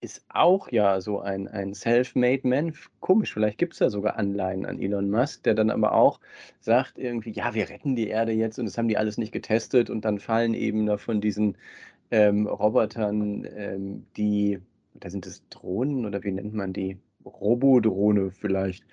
ist 0.00 0.24
auch 0.28 0.70
ja 0.70 1.00
so 1.00 1.20
ein, 1.20 1.48
ein 1.48 1.74
Self-Made 1.74 2.46
Man. 2.46 2.74
Komisch, 3.00 3.32
vielleicht 3.32 3.58
gibt 3.58 3.72
es 3.74 3.78
da 3.80 3.90
sogar 3.90 4.16
Anleihen 4.16 4.66
an 4.66 4.80
Elon 4.80 5.10
Musk, 5.10 5.42
der 5.44 5.54
dann 5.54 5.70
aber 5.70 5.92
auch 5.92 6.20
sagt 6.60 6.98
irgendwie, 6.98 7.30
ja, 7.30 7.54
wir 7.54 7.68
retten 7.68 7.96
die 7.96 8.08
Erde 8.08 8.32
jetzt 8.32 8.58
und 8.58 8.66
das 8.66 8.78
haben 8.78 8.88
die 8.88 8.98
alles 8.98 9.18
nicht 9.18 9.32
getestet 9.32 9.90
und 9.90 10.04
dann 10.04 10.18
fallen 10.18 10.54
eben 10.54 10.86
da 10.86 10.98
von 10.98 11.20
diesen 11.20 11.56
ähm, 12.10 12.46
Robotern, 12.46 13.48
ähm, 13.56 14.06
die 14.16 14.60
da 14.94 15.10
sind 15.10 15.26
es 15.26 15.46
Drohnen 15.48 16.06
oder 16.06 16.22
wie 16.24 16.32
nennt 16.32 16.54
man 16.54 16.72
die? 16.72 16.98
Robodrohne 17.24 18.30
vielleicht. 18.30 18.84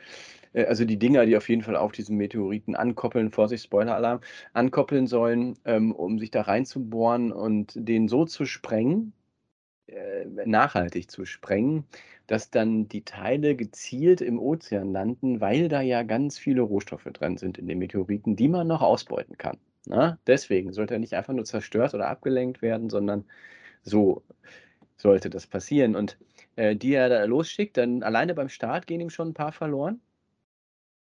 Äh, 0.53 0.65
also 0.65 0.85
die 0.85 0.97
Dinger, 0.97 1.25
die 1.25 1.37
auf 1.37 1.49
jeden 1.49 1.63
Fall 1.63 1.75
auf 1.75 1.91
diesen 1.91 2.17
Meteoriten 2.17 2.75
ankoppeln, 2.75 3.31
Vorsicht, 3.31 3.63
Spoiler-Alarm, 3.65 4.21
ankoppeln 4.53 5.07
sollen, 5.07 5.55
ähm, 5.65 5.91
um 5.91 6.19
sich 6.19 6.31
da 6.31 6.41
reinzubohren 6.41 7.31
und 7.31 7.73
den 7.75 8.07
so 8.07 8.25
zu 8.25 8.45
sprengen, 8.45 9.13
äh, 9.87 10.25
nachhaltig 10.45 11.11
zu 11.11 11.25
sprengen, 11.25 11.85
dass 12.27 12.49
dann 12.49 12.87
die 12.87 13.03
Teile 13.03 13.55
gezielt 13.55 14.21
im 14.21 14.39
Ozean 14.39 14.91
landen, 14.91 15.41
weil 15.41 15.67
da 15.67 15.81
ja 15.81 16.03
ganz 16.03 16.37
viele 16.37 16.61
Rohstoffe 16.61 17.09
drin 17.11 17.37
sind 17.37 17.57
in 17.57 17.67
den 17.67 17.79
Meteoriten, 17.79 18.35
die 18.35 18.47
man 18.47 18.67
noch 18.67 18.81
ausbeuten 18.81 19.37
kann. 19.37 19.57
Na? 19.85 20.11
Ne? 20.11 20.19
Deswegen 20.27 20.73
sollte 20.73 20.93
er 20.93 20.99
nicht 20.99 21.13
einfach 21.15 21.33
nur 21.33 21.45
zerstört 21.45 21.93
oder 21.93 22.07
abgelenkt 22.07 22.61
werden, 22.61 22.89
sondern 22.89 23.25
so 23.83 24.23
sollte 25.01 25.29
das 25.29 25.47
passieren. 25.47 25.95
Und 25.95 26.17
äh, 26.55 26.75
die 26.75 26.93
er 26.93 27.09
da 27.09 27.23
losschickt, 27.25 27.77
dann 27.77 28.03
alleine 28.03 28.33
beim 28.33 28.49
Start 28.49 28.87
gehen 28.87 29.01
ihm 29.01 29.09
schon 29.09 29.29
ein 29.29 29.33
paar 29.33 29.51
verloren. 29.51 30.01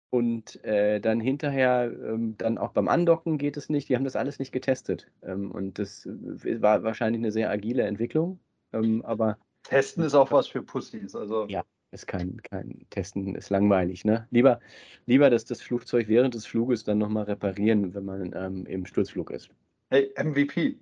Und 0.09 0.61
äh, 0.65 0.99
dann 0.99 1.21
hinterher, 1.21 1.89
ähm, 1.89 2.35
dann 2.37 2.57
auch 2.57 2.73
beim 2.73 2.89
Andocken 2.89 3.37
geht 3.37 3.55
es 3.55 3.69
nicht. 3.69 3.87
Die 3.87 3.95
haben 3.95 4.03
das 4.03 4.17
alles 4.17 4.39
nicht 4.39 4.51
getestet. 4.51 5.09
Ähm, 5.23 5.51
und 5.51 5.79
das 5.79 6.05
äh, 6.05 6.61
war 6.61 6.83
wahrscheinlich 6.83 7.21
eine 7.21 7.31
sehr 7.31 7.49
agile 7.49 7.83
Entwicklung. 7.83 8.39
Ähm, 8.73 9.05
aber 9.05 9.37
Testen 9.63 10.03
ist 10.03 10.15
auch 10.15 10.31
was 10.31 10.47
für 10.47 10.63
Pussys. 10.63 11.15
Also. 11.15 11.47
Ja, 11.47 11.63
ist 11.91 12.07
kein, 12.07 12.41
kein 12.41 12.85
Testen, 12.89 13.35
ist 13.35 13.49
langweilig. 13.49 14.03
Ne? 14.03 14.27
Lieber, 14.31 14.59
lieber, 15.05 15.29
dass 15.29 15.45
das 15.45 15.61
Flugzeug 15.61 16.07
während 16.09 16.33
des 16.33 16.45
Fluges 16.45 16.83
dann 16.83 16.97
nochmal 16.97 17.23
reparieren, 17.23 17.93
wenn 17.93 18.05
man 18.05 18.33
ähm, 18.35 18.65
im 18.65 18.85
Sturzflug 18.85 19.31
ist. 19.31 19.49
Hey, 19.89 20.13
MVP. 20.17 20.77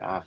Ja, 0.00 0.24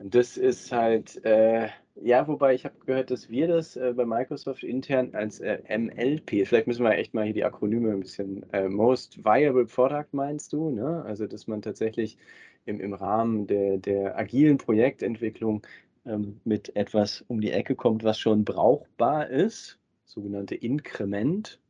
und 0.00 0.14
das 0.14 0.38
ist 0.38 0.72
halt, 0.72 1.22
äh, 1.26 1.68
ja, 1.96 2.26
wobei 2.26 2.54
ich 2.54 2.64
habe 2.64 2.74
gehört, 2.86 3.10
dass 3.10 3.28
wir 3.28 3.48
das 3.48 3.76
äh, 3.76 3.92
bei 3.94 4.06
Microsoft 4.06 4.62
intern 4.62 5.14
als 5.14 5.40
äh, 5.40 5.58
MLP, 5.68 6.46
vielleicht 6.46 6.66
müssen 6.66 6.84
wir 6.84 6.92
echt 6.92 7.12
mal 7.12 7.24
hier 7.24 7.34
die 7.34 7.44
Akronyme 7.44 7.90
ein 7.92 8.00
bisschen, 8.00 8.50
äh, 8.54 8.66
Most 8.68 9.22
Viable 9.22 9.66
Product 9.66 10.06
meinst 10.12 10.54
du, 10.54 10.70
ne? 10.70 11.04
Also, 11.04 11.26
dass 11.26 11.46
man 11.46 11.60
tatsächlich 11.60 12.16
im, 12.64 12.80
im 12.80 12.94
Rahmen 12.94 13.46
der, 13.46 13.76
der 13.76 14.18
agilen 14.18 14.56
Projektentwicklung 14.56 15.66
ähm, 16.06 16.40
mit 16.44 16.74
etwas 16.76 17.22
um 17.28 17.42
die 17.42 17.52
Ecke 17.52 17.74
kommt, 17.76 18.02
was 18.02 18.18
schon 18.18 18.46
brauchbar 18.46 19.28
ist, 19.28 19.78
sogenannte 20.06 20.54
Inkrement. 20.54 21.60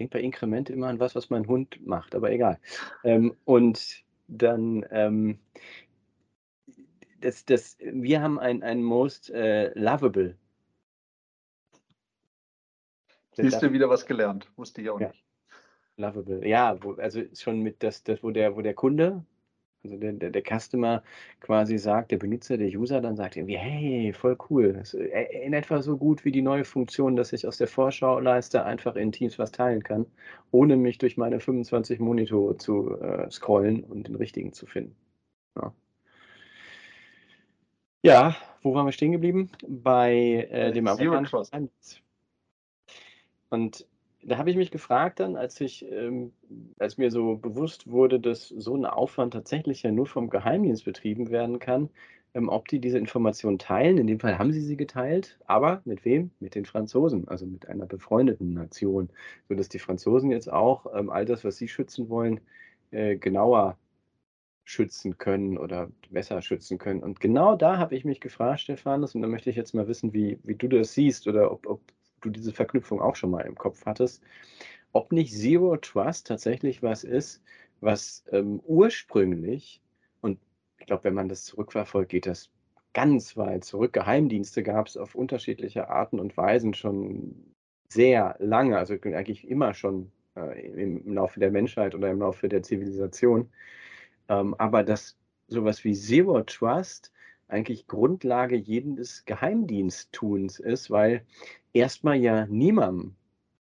Denke 0.00 0.18
bei 0.18 0.22
Inkrement 0.22 0.70
immer 0.70 0.88
an 0.88 0.98
was, 0.98 1.14
was 1.14 1.30
mein 1.30 1.46
Hund 1.46 1.86
macht, 1.86 2.16
aber 2.16 2.32
egal. 2.32 2.58
Ähm, 3.04 3.36
und 3.44 4.04
dann 4.28 4.84
ähm, 4.90 5.38
das, 7.26 7.44
das, 7.44 7.76
wir 7.80 8.22
haben 8.22 8.38
ein, 8.38 8.62
ein 8.62 8.82
Most 8.82 9.30
äh, 9.30 9.76
Lovable. 9.78 10.36
Siehst 13.32 13.60
du 13.60 13.72
wieder 13.72 13.90
was 13.90 14.06
gelernt? 14.06 14.48
Wusste 14.56 14.80
ich 14.80 14.90
auch 14.90 15.00
ja. 15.00 15.08
nicht. 15.08 15.24
Lovable, 15.96 16.46
ja, 16.46 16.76
wo, 16.82 16.92
also 16.92 17.22
schon 17.34 17.62
mit 17.62 17.82
das, 17.82 18.04
das, 18.04 18.22
wo 18.22 18.30
der, 18.30 18.54
wo 18.54 18.60
der 18.60 18.74
Kunde, 18.74 19.24
also 19.82 19.96
der, 19.96 20.12
der, 20.12 20.30
der 20.30 20.42
Customer 20.42 21.02
quasi 21.40 21.78
sagt, 21.78 22.12
der 22.12 22.18
Benutzer, 22.18 22.58
der 22.58 22.68
User 22.68 23.00
dann 23.00 23.16
sagt 23.16 23.36
irgendwie, 23.36 23.56
hey, 23.56 24.12
voll 24.12 24.36
cool. 24.50 24.74
Das, 24.74 24.94
äh, 24.94 25.44
in 25.44 25.52
etwa 25.52 25.82
so 25.82 25.96
gut 25.96 26.24
wie 26.24 26.32
die 26.32 26.42
neue 26.42 26.64
Funktion, 26.64 27.16
dass 27.16 27.32
ich 27.32 27.46
aus 27.46 27.56
der 27.58 27.66
Vorschauleiste 27.66 28.64
einfach 28.64 28.94
in 28.94 29.10
Teams 29.10 29.38
was 29.38 29.52
teilen 29.52 29.82
kann, 29.82 30.06
ohne 30.52 30.76
mich 30.76 30.98
durch 30.98 31.16
meine 31.16 31.40
25 31.40 31.98
Monitore 31.98 32.56
zu 32.58 32.96
äh, 33.00 33.28
scrollen 33.30 33.82
und 33.82 34.06
den 34.06 34.16
richtigen 34.16 34.52
zu 34.52 34.66
finden. 34.66 34.94
Ja. 35.56 35.72
Ja, 38.06 38.36
wo 38.62 38.72
waren 38.72 38.86
wir 38.86 38.92
stehen 38.92 39.10
geblieben? 39.10 39.50
Bei 39.66 40.46
äh, 40.48 40.72
dem 40.72 40.86
amerikanischen 40.86 41.70
Und 43.50 43.84
da 44.22 44.38
habe 44.38 44.50
ich 44.50 44.56
mich 44.56 44.70
gefragt 44.70 45.18
dann, 45.18 45.34
als 45.34 45.60
ich, 45.60 45.84
ähm, 45.90 46.32
als 46.78 46.98
mir 46.98 47.10
so 47.10 47.34
bewusst 47.34 47.90
wurde, 47.90 48.20
dass 48.20 48.48
so 48.48 48.76
ein 48.76 48.86
Aufwand 48.86 49.32
tatsächlich 49.32 49.82
ja 49.82 49.90
nur 49.90 50.06
vom 50.06 50.30
Geheimdienst 50.30 50.84
betrieben 50.84 51.30
werden 51.30 51.58
kann, 51.58 51.90
ähm, 52.34 52.48
ob 52.48 52.68
die 52.68 52.78
diese 52.78 52.98
Informationen 52.98 53.58
teilen. 53.58 53.98
In 53.98 54.06
dem 54.06 54.20
Fall 54.20 54.38
haben 54.38 54.52
sie 54.52 54.60
sie 54.60 54.76
geteilt, 54.76 55.36
aber 55.46 55.82
mit 55.84 56.04
wem? 56.04 56.30
Mit 56.38 56.54
den 56.54 56.64
Franzosen, 56.64 57.26
also 57.26 57.44
mit 57.44 57.68
einer 57.68 57.86
befreundeten 57.86 58.54
Nation, 58.54 59.10
sodass 59.48 59.68
die 59.68 59.80
Franzosen 59.80 60.30
jetzt 60.30 60.52
auch 60.52 60.86
ähm, 60.94 61.10
all 61.10 61.24
das, 61.24 61.44
was 61.44 61.56
sie 61.56 61.66
schützen 61.66 62.08
wollen, 62.08 62.40
äh, 62.92 63.16
genauer 63.16 63.76
schützen 64.66 65.16
können 65.16 65.56
oder 65.56 65.88
besser 66.10 66.42
schützen 66.42 66.76
können. 66.76 67.02
Und 67.02 67.20
genau 67.20 67.54
da 67.54 67.78
habe 67.78 67.94
ich 67.94 68.04
mich 68.04 68.20
gefragt, 68.20 68.60
Stephanus, 68.60 69.14
und 69.14 69.22
da 69.22 69.28
möchte 69.28 69.48
ich 69.48 69.56
jetzt 69.56 69.74
mal 69.74 69.86
wissen, 69.86 70.12
wie, 70.12 70.38
wie 70.42 70.56
du 70.56 70.66
das 70.68 70.92
siehst 70.92 71.28
oder 71.28 71.52
ob, 71.52 71.66
ob 71.68 71.80
du 72.20 72.30
diese 72.30 72.52
Verknüpfung 72.52 73.00
auch 73.00 73.14
schon 73.14 73.30
mal 73.30 73.42
im 73.42 73.54
Kopf 73.54 73.86
hattest, 73.86 74.24
ob 74.92 75.12
nicht 75.12 75.32
Zero 75.32 75.76
Trust 75.76 76.26
tatsächlich 76.26 76.82
was 76.82 77.04
ist, 77.04 77.42
was 77.80 78.24
ähm, 78.32 78.60
ursprünglich, 78.66 79.80
und 80.20 80.40
ich 80.78 80.86
glaube, 80.86 81.04
wenn 81.04 81.14
man 81.14 81.28
das 81.28 81.44
zurückverfolgt, 81.44 82.10
geht 82.10 82.26
das 82.26 82.50
ganz 82.92 83.36
weit 83.36 83.64
zurück. 83.64 83.92
Geheimdienste 83.92 84.64
gab 84.64 84.88
es 84.88 84.96
auf 84.96 85.14
unterschiedliche 85.14 85.88
Arten 85.88 86.18
und 86.18 86.36
Weisen 86.36 86.74
schon 86.74 87.54
sehr 87.88 88.34
lange, 88.40 88.78
also 88.78 88.94
eigentlich 88.94 89.48
immer 89.48 89.74
schon 89.74 90.10
äh, 90.34 90.66
im 90.66 91.14
Laufe 91.14 91.38
der 91.38 91.52
Menschheit 91.52 91.94
oder 91.94 92.10
im 92.10 92.18
Laufe 92.18 92.48
der 92.48 92.64
Zivilisation. 92.64 93.50
Ähm, 94.28 94.54
aber 94.58 94.82
dass 94.82 95.16
sowas 95.48 95.84
wie 95.84 95.94
Zero 95.94 96.42
Trust 96.42 97.12
eigentlich 97.48 97.86
Grundlage 97.86 98.56
jedes 98.56 99.24
Geheimdiensttuns 99.24 100.58
ist, 100.58 100.90
weil 100.90 101.24
erstmal 101.72 102.16
ja 102.16 102.46
niemandem 102.46 103.14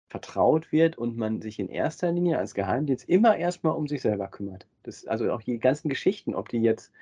vertraut 0.09 0.73
wird 0.73 0.99
und 0.99 1.16
man 1.16 1.40
sich 1.40 1.59
in 1.61 1.68
erster 1.68 2.11
Linie 2.11 2.38
als 2.38 2.55
Geheimdienst 2.55 3.09
immer 3.09 3.37
erstmal 3.37 3.75
um 3.75 3.87
sich 3.87 4.03
selber 4.03 4.29
kümmert. 4.29 4.66
Das, 4.83 5.07
also 5.07 5.33
auch 5.33 5.42
die 5.42 5.59
ganzen 5.59 5.88
Geschichten, 5.88 6.35
ob 6.35 6.49
die 6.49 6.61
jetzt 6.61 6.92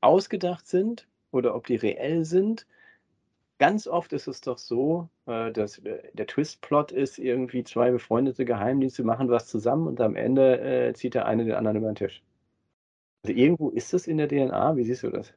ausgedacht 0.00 0.66
sind 0.66 1.08
oder 1.32 1.54
ob 1.56 1.66
die 1.66 1.76
reell 1.76 2.24
sind. 2.24 2.66
Ganz 3.58 3.86
oft 3.86 4.12
ist 4.12 4.28
es 4.28 4.40
doch 4.40 4.58
so, 4.58 5.08
äh, 5.26 5.50
dass 5.52 5.78
äh, 5.78 5.98
der 6.12 6.26
Twistplot 6.26 6.92
ist, 6.92 7.18
irgendwie 7.18 7.64
zwei 7.64 7.90
befreundete 7.90 8.44
Geheimdienste 8.44 9.02
machen 9.04 9.28
was 9.28 9.48
zusammen 9.48 9.88
und 9.88 10.00
am 10.00 10.16
Ende 10.16 10.60
äh, 10.60 10.92
zieht 10.94 11.14
der 11.14 11.26
eine 11.26 11.44
den 11.44 11.54
anderen 11.54 11.78
über 11.78 11.88
den 11.88 11.96
Tisch. 11.96 12.22
Also 13.24 13.38
irgendwo 13.38 13.70
ist 13.70 13.92
das 13.94 14.06
in 14.06 14.18
der 14.18 14.28
DNA. 14.28 14.76
Wie 14.76 14.84
siehst 14.84 15.02
du 15.02 15.10
das? 15.10 15.32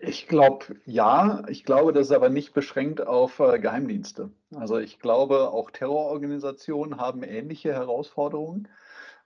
Ich 0.00 0.28
glaube 0.28 0.76
ja, 0.86 1.44
ich 1.48 1.64
glaube, 1.64 1.92
das 1.92 2.06
ist 2.06 2.12
aber 2.12 2.30
nicht 2.30 2.54
beschränkt 2.54 3.06
auf 3.06 3.38
äh, 3.38 3.58
Geheimdienste. 3.58 4.30
Also 4.54 4.78
ich 4.78 4.98
glaube, 4.98 5.50
auch 5.50 5.70
Terrororganisationen 5.70 6.98
haben 6.98 7.22
ähnliche 7.22 7.72
Herausforderungen. 7.74 8.68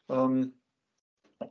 Ähm, 0.08 0.54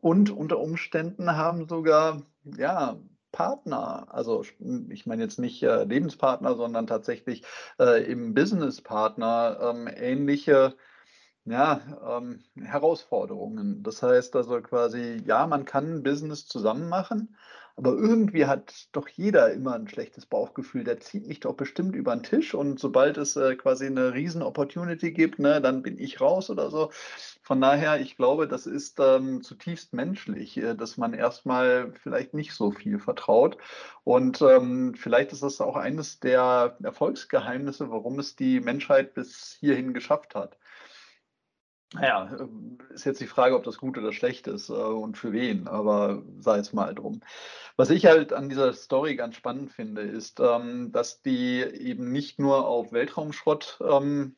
und 0.01 0.29
unter 0.29 0.59
Umständen 0.59 1.37
haben 1.37 1.67
sogar 1.69 2.23
ja, 2.43 2.97
Partner, 3.31 4.07
also 4.13 4.43
ich 4.89 5.05
meine 5.05 5.23
jetzt 5.23 5.39
nicht 5.39 5.61
äh, 5.63 5.83
Lebenspartner, 5.83 6.55
sondern 6.55 6.87
tatsächlich 6.87 7.43
äh, 7.79 8.03
im 8.09 8.33
Businesspartner 8.33 9.59
ähm, 9.61 9.89
ähnliche 9.93 10.75
ja, 11.45 11.81
ähm, 12.19 12.43
Herausforderungen. 12.55 13.83
Das 13.83 14.01
heißt 14.03 14.35
also 14.35 14.61
quasi, 14.61 15.21
ja, 15.25 15.45
man 15.47 15.65
kann 15.65 16.01
Business 16.03 16.47
zusammen 16.47 16.89
machen, 16.89 17.35
aber 17.77 17.91
irgendwie 17.91 18.45
hat 18.45 18.87
doch 18.93 19.07
jeder 19.09 19.51
immer 19.53 19.75
ein 19.75 19.87
schlechtes 19.87 20.25
Bauchgefühl. 20.25 20.83
Der 20.83 20.99
zieht 21.01 21.27
mich 21.27 21.41
doch 21.41 21.53
bestimmt 21.55 21.95
über 21.95 22.15
den 22.15 22.23
Tisch 22.23 22.53
und 22.55 22.79
sobald 22.79 23.17
es, 23.17 23.35
äh, 23.35 23.55
quasi 23.55 23.89
'ne 23.89 24.13
Riesen-Opportunity 24.13 25.11
gibt, 25.11 25.37
ne, 25.39 25.61
dann 25.61 25.83
bin 25.83 25.99
ich 25.99 26.19
raus 26.21 26.49
oder 26.49 26.71
so. 26.71 26.89
Von 27.43 27.61
daher, 27.61 27.99
ich 28.01 28.15
glaube, 28.17 28.47
das 28.47 28.65
ist, 28.65 28.99
ähm, 28.99 29.41
zutiefst 29.43 29.93
menschlich, 29.93 30.57
äh, 30.57 30.73
dass 30.75 30.97
man 30.97 31.13
erst 31.13 31.45
mal 31.45 31.93
vielleicht 32.01 32.33
nicht 32.33 32.53
so 32.53 32.71
viel 32.71 32.97
vertraut. 32.99 33.57
Und, 34.03 34.41
ähm, 34.41 34.95
vielleicht 34.95 35.31
ist 35.33 35.43
das 35.43 35.61
auch 35.61 35.75
eines 35.75 36.19
der 36.19 36.77
Erfolgsgeheimnisse, 36.81 37.89
warum 37.91 38.19
es 38.19 38.35
die 38.35 38.59
Menschheit 38.61 39.13
bis 39.13 39.57
hierhin 39.59 39.93
geschafft 39.93 40.33
hat. 40.35 40.57
Na 41.95 42.05
ja, 42.05 42.37
ähm, 42.39 42.77
ist 42.89 43.05
jetzt 43.05 43.21
die 43.21 43.27
Frage, 43.27 43.55
ob 43.55 43.63
das 43.63 43.77
gut 43.77 43.97
oder 43.97 44.11
schlecht 44.11 44.47
ist, 44.47 44.69
äh, 44.69 44.73
und 44.73 45.17
für 45.17 45.31
wen, 45.31 45.67
aber 45.67 46.23
sei 46.39 46.57
es 46.57 46.73
mal 46.73 46.93
drum. 46.93 47.21
Was 47.77 47.89
ich 47.89 48.05
halt 48.05 48.33
an 48.33 48.49
dieser 48.49 48.73
Story 48.73 49.15
ganz 49.15 49.35
spannend 49.35 49.71
finde, 49.71 50.01
ist, 50.01 50.41
ähm, 50.41 50.91
dass 50.91 51.21
die 51.21 51.61
eben 51.61 52.11
nicht 52.11 52.37
nur 52.37 52.67
auf 52.67 52.91
Weltraumschrott, 52.91 53.79
ähm, 53.81 54.35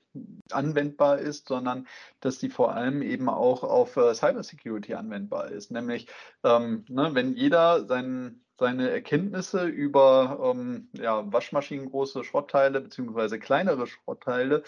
anwendbar 0.51 1.17
ist, 1.19 1.47
sondern 1.47 1.87
dass 2.19 2.37
die 2.39 2.49
vor 2.49 2.73
allem 2.73 3.01
eben 3.01 3.27
auch 3.29 3.63
auf, 3.63 3.97
äh, 3.97 4.13
Cybersecurity 4.13 4.93
anwendbar 4.93 5.49
ist. 5.49 5.71
Nämlich, 5.71 6.07
ähm, 6.43 6.85
ne, 6.89 7.09
wenn 7.13 7.35
jeder 7.35 7.85
sein 7.87 8.41
seine 8.59 8.89
Erkenntnisse 8.89 9.65
über, 9.65 10.53
ähm, 10.55 10.89
ja, 10.93 11.31
waschmaschinengroße 11.31 12.23
Schrottteile 12.23 12.81
beziehungsweise 12.81 13.39
kleinere 13.39 13.87
Schrottteile, 13.87 14.63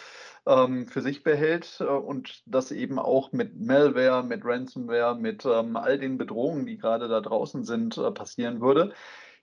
ähm, 0.46 0.88
für 0.88 1.02
sich 1.02 1.24
behält, 1.24 1.78
äh, 1.82 1.86
und 1.86 2.44
das 2.46 2.72
eben 2.72 3.00
auch 3.00 3.32
mit 3.32 3.60
Malware, 3.60 4.24
mit 4.24 4.46
Ransomware, 4.46 5.16
mit, 5.16 5.46
ähm, 5.46 5.76
all 5.76 5.98
den 6.00 6.18
Bedrohungen, 6.18 6.66
die 6.66 6.78
grade 6.78 7.08
da 7.08 7.22
draußen 7.22 7.64
sind, 7.66 7.98
äh, 7.98 8.12
passieren 8.12 8.62
würde, 8.62 8.94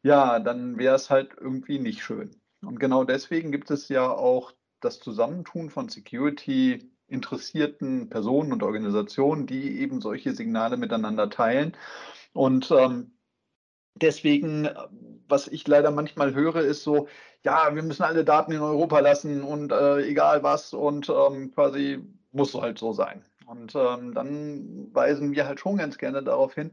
ja, 0.02 0.38
dann 0.38 0.78
wäre 0.78 0.94
es 0.94 1.11
halt 1.11 1.32
irgendwie 1.40 1.78
nicht 1.78 2.02
schön. 2.02 2.30
Und 2.62 2.78
genau 2.80 3.04
deswegen 3.04 3.52
gibt 3.52 3.70
es 3.70 3.88
ja 3.88 4.09
auch 4.09 4.52
das 4.80 5.00
Zusammentun 5.00 5.70
von 5.70 5.88
Security 5.88 6.92
interessierten 7.09 8.09
Personen 8.11 8.52
und 8.52 8.62
Organisationen, 8.62 9.46
die 9.46 9.80
eben 9.80 10.00
solche 10.00 10.32
Signale 10.32 10.76
miteinander 10.76 11.30
teilen. 11.30 11.76
Und, 12.32 12.70
ähm, 12.70 13.15
deswegen, 13.96 14.68
was 15.28 15.48
ich 15.48 15.66
leider 15.68 15.90
manchmal 15.90 16.35
höre, 16.35 16.56
ist 16.56 16.82
so: 16.85 17.09
„Ja, 17.44 17.74
wir 17.74 17.82
müssen 17.82 18.02
alle 18.04 18.24
Daten 18.24 18.52
in 18.52 18.61
Europa 18.61 19.00
lassen 19.00 19.42
und, 19.42 19.72
äh, 19.72 19.98
egal 20.06 20.42
was 20.42 20.72
und, 20.74 21.09
ähm, 21.11 21.52
quasi 21.54 22.00
muss 22.32 22.54
halt 22.54 22.78
so 22.78 22.92
sein.“ 22.92 23.24
Und, 23.46 23.74
ähm, 23.76 24.14
dann 24.14 24.88
weisen 24.94 25.32
wir 25.32 25.46
halt 25.46 25.61
schon 25.61 25.76
ganz 25.76 25.98
gerne 25.98 26.22
darauf 26.22 26.54
hin, 26.54 26.72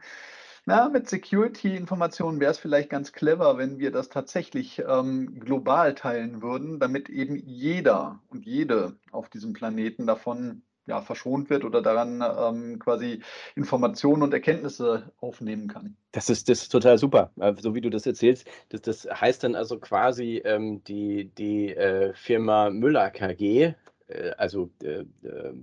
na, 0.65 0.89
mit 0.89 1.09
Security-Informationen 1.09 2.39
wäre 2.39 2.51
es 2.51 2.57
vielleicht 2.59 2.89
ganz 2.89 3.11
clever, 3.13 3.57
wenn 3.57 3.79
wir 3.79 3.91
das 3.91 4.09
tatsächlich, 4.09 4.79
ähm, 4.87 5.39
global 5.39 5.93
teilen 5.95 6.41
würden, 6.41 6.79
damit 6.79 7.09
eben 7.09 7.35
jeder 7.35 8.21
und 8.29 8.45
jede 8.45 8.97
auf 9.11 9.29
diesem 9.29 9.53
Planeten 9.53 10.07
davon, 10.07 10.63
ja, 10.85 11.01
verschont 11.01 11.49
wird 11.49 11.63
oder 11.63 11.81
daran, 11.81 12.21
ähm, 12.21 12.79
quasi 12.79 13.21
Informationen 13.55 14.23
und 14.23 14.33
Erkenntnisse 14.33 15.11
aufnehmen 15.19 15.67
kann. 15.67 15.95
Das 16.11 16.29
ist 16.29 16.49
das 16.49 16.63
ist 16.63 16.69
total 16.69 16.97
super, 16.97 17.31
äh, 17.39 17.53
so 17.57 17.73
wie 17.73 17.81
du 17.81 17.89
das 17.89 18.05
erzählst. 18.05 18.47
Das 18.69 18.81
das 18.81 19.07
heißt 19.09 19.43
dann 19.43 19.55
also 19.55 19.79
quasi, 19.79 20.41
ähm, 20.43 20.83
die 20.83 21.31
die, 21.37 21.75
äh, 21.75 22.13
Firma 22.13 22.69
Müller 22.69 23.09
KG, 23.11 23.73
äh, 24.07 24.31
also, 24.37 24.69
äh, 24.83 25.05
äh, 25.23 25.53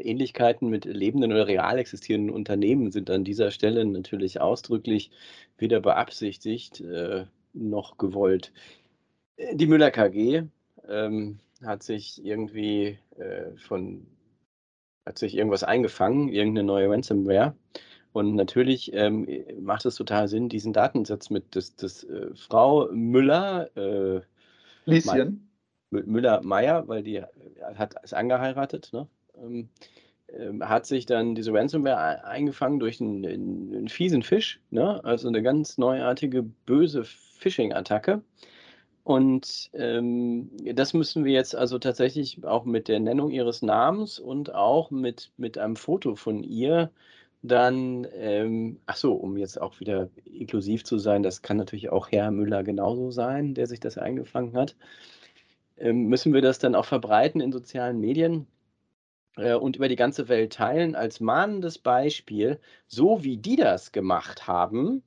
Ähnlichkeiten 0.00 0.68
mit 0.68 0.84
lebenden 0.84 1.32
oder 1.32 1.46
real 1.46 1.78
existierenden 1.78 2.30
Unternehmen 2.34 2.90
sind 2.90 3.10
an 3.10 3.24
dieser 3.24 3.50
Stelle 3.50 3.84
natürlich 3.84 4.40
ausdrücklich 4.40 5.10
weder 5.58 5.80
beabsichtigt, 5.80 6.80
äh, 6.80 7.26
noch 7.52 7.98
gewollt. 7.98 8.52
Die 9.52 9.66
Müller 9.66 9.90
KG, 9.90 10.44
ähm, 10.88 11.40
hat 11.64 11.82
sich 11.82 12.24
irgendwie, 12.24 12.98
von 13.68 14.06
hat 15.10 15.18
sich 15.18 15.36
irgendwas 15.36 15.64
eingefangen, 15.64 16.28
irgend 16.30 16.54
'ne 16.54 16.62
neue 16.64 16.90
Ransomware. 16.90 17.54
Und 18.12 18.34
natürlich, 18.36 18.92
ähm, 18.94 19.26
äh, 19.28 19.54
macht 19.60 19.86
es 19.86 19.96
total 19.96 20.28
Sinn, 20.28 20.48
diesen 20.50 20.72
Datensatz 20.74 21.30
mit 21.30 21.56
dass 21.56 21.76
dass, 21.76 22.04
äh, 22.04 22.30
Frau 22.36 22.88
Müller, 22.92 23.70
äh, 23.76 24.22
Lieschen? 24.86 25.38
Mü 25.92 26.02
Müller-Meyer, 26.06 26.88
weil 26.88 27.02
die, 27.04 27.16
äh, 27.18 27.26
hat 27.76 27.94
ist 28.04 28.14
angeheiratet, 28.14 28.90
ne? 28.94 29.08
Ähm, 29.42 29.70
ähm, 30.30 30.68
hat 30.68 30.86
sich 30.86 31.06
dann 31.06 31.34
diese 31.36 31.52
Ransomware 31.54 31.98
ei 31.98 32.24
eingefangen 32.24 32.80
durch 32.80 33.00
'n 33.00 33.24
'n 33.26 33.74
'n 33.74 33.88
fiesen 33.88 34.22
Fisch, 34.24 34.60
ne? 34.70 35.02
Also 35.04 35.30
'ne 35.30 35.42
ganz 35.42 35.78
neuartige, 35.78 36.42
böse 36.44 37.04
Phishing-Attacke. 37.04 38.22
Und, 39.06 39.70
ähm, 39.72 40.50
das 40.74 40.92
müssen 40.92 41.24
wir 41.24 41.32
jetzt 41.32 41.54
also 41.56 41.78
tatsächlich 41.78 42.44
auch 42.44 42.64
mit 42.64 42.86
der 42.88 43.00
Nennung 43.00 43.30
ihres 43.30 43.62
Namens 43.62 44.18
und 44.18 44.54
auch 44.54 44.90
mit 44.90 45.32
mit 45.38 45.56
einem 45.58 45.76
Foto 45.76 46.16
von 46.16 46.42
ihr 46.44 46.90
dann, 47.42 48.06
ähm 48.14 48.80
ach 48.86 48.96
so, 48.96 49.14
um 49.14 49.38
jetzt 49.38 49.60
auch 49.60 49.80
wieder 49.80 50.10
inklusiv 50.24 50.84
zu 50.84 50.98
sein, 50.98 51.22
das 51.22 51.40
kann 51.40 51.56
natürlich 51.56 51.88
auch 51.90 52.08
Herr 52.12 52.30
Müller 52.30 52.62
genauso 52.62 53.10
sein, 53.10 53.54
der 53.54 53.66
sich 53.66 53.80
das 53.80 53.96
eingefangen 53.96 54.54
hat. 54.56 54.76
Ähm, 55.78 56.06
müssen 56.06 56.32
wir 56.34 56.42
das 56.42 56.58
dann 56.58 56.74
auch 56.74 56.84
verbreiten 56.84 57.40
in 57.40 57.52
sozialen 57.52 58.00
Medien, 58.00 58.46
äh, 59.36 59.54
und 59.54 59.76
über 59.76 59.88
die 59.88 59.96
ganze 59.96 60.28
Welt 60.28 60.54
teilen 60.54 60.96
als 60.96 61.20
mahnendes 61.20 61.78
Beispiel: 61.78 62.60
„So 62.88 63.24
wie 63.24 63.38
die 63.38 63.56
das 63.56 63.92
gemacht 63.92 64.46
haben, 64.48 65.02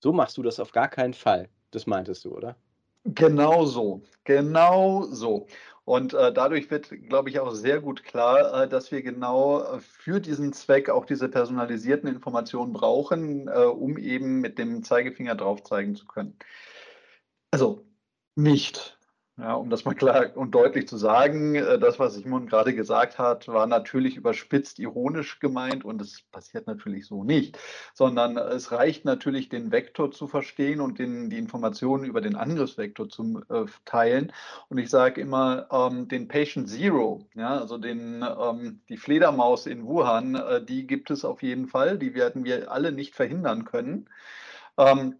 so 0.00 0.12
machst 0.12 0.38
du 0.38 0.42
das 0.44 0.60
auf 0.60 0.72
gar 0.72 0.88
keinen 0.88 1.14
Fall.“ 1.14 1.48
Das 1.72 1.86
meintest 1.88 2.24
du, 2.26 2.36
oder? 2.36 2.56
Genau 3.04 3.64
so, 3.64 4.02
genau 4.24 5.04
so. 5.04 5.46
Und, 5.84 6.12
äh, 6.14 6.32
dadurch 6.32 6.70
wird, 6.70 6.90
glaube 7.08 7.30
ich, 7.30 7.40
auch 7.40 7.50
sehr 7.52 7.80
gut 7.80 8.04
klar, 8.04 8.64
äh, 8.64 8.68
dass 8.68 8.92
wir 8.92 9.02
genau, 9.02 9.78
für 9.80 10.20
diesen 10.20 10.52
Zweck 10.52 10.90
auch 10.90 11.06
diese 11.06 11.28
personalisierten 11.28 12.08
Informationen 12.08 12.72
brauchen, 12.72 13.48
äh, 13.48 13.52
um 13.64 13.96
eben 13.98 14.40
mit 14.40 14.58
dem 14.58 14.82
Zeigefinger 14.84 15.34
drauf 15.34 15.62
zeigen 15.64 15.96
zu 15.96 16.06
können. 16.06 16.38
Also, 17.52 17.84
nicht. 18.36 18.99
Ja, 19.40 19.54
um 19.54 19.70
das 19.70 19.86
mal 19.86 19.94
klar 19.94 20.36
und 20.36 20.54
deutlich 20.54 20.86
zu 20.86 20.98
sagen, 20.98 21.54
äh, 21.54 21.78
das, 21.78 21.98
was 21.98 22.14
Simon 22.14 22.46
grade 22.46 22.74
gesagt 22.74 23.18
hat, 23.18 23.48
war 23.48 23.66
natürlich 23.66 24.16
überspitzt 24.16 24.78
ironisch 24.78 25.38
gemeint 25.40 25.82
und 25.82 26.02
es 26.02 26.20
passiert 26.30 26.66
natürlich 26.66 27.06
so 27.06 27.24
nicht, 27.24 27.58
sondern 27.94 28.36
es 28.36 28.70
reicht 28.70 29.06
natürlich, 29.06 29.48
den 29.48 29.72
Vektor 29.72 30.10
zu 30.10 30.26
verstehen 30.26 30.82
und 30.82 30.98
den 30.98 31.30
die 31.30 31.38
Informationen 31.38 32.04
über 32.04 32.20
den 32.20 32.36
Angriffsvektor 32.36 33.08
zu 33.08 33.42
äh, 33.48 33.64
teilen. 33.86 34.30
Und 34.68 34.76
ich 34.76 34.90
sage 34.90 35.22
immer, 35.22 35.68
ähm, 35.72 36.06
den 36.08 36.28
Patient 36.28 36.68
Zero, 36.68 37.26
ja, 37.34 37.56
also 37.58 37.78
den 37.78 38.22
ähm, 38.22 38.82
die 38.90 38.98
Fledermaus 38.98 39.64
in 39.64 39.86
Wuhan, 39.86 40.34
äh, 40.34 40.62
die 40.62 40.86
gibt 40.86 41.10
es 41.10 41.24
auf 41.24 41.42
jeden 41.42 41.66
Fall, 41.66 41.98
die 41.98 42.14
werden 42.14 42.44
wir 42.44 42.70
alle 42.70 42.92
nicht 42.92 43.14
verhindern 43.14 43.64
können. 43.64 44.10
Ähm, 44.76 45.16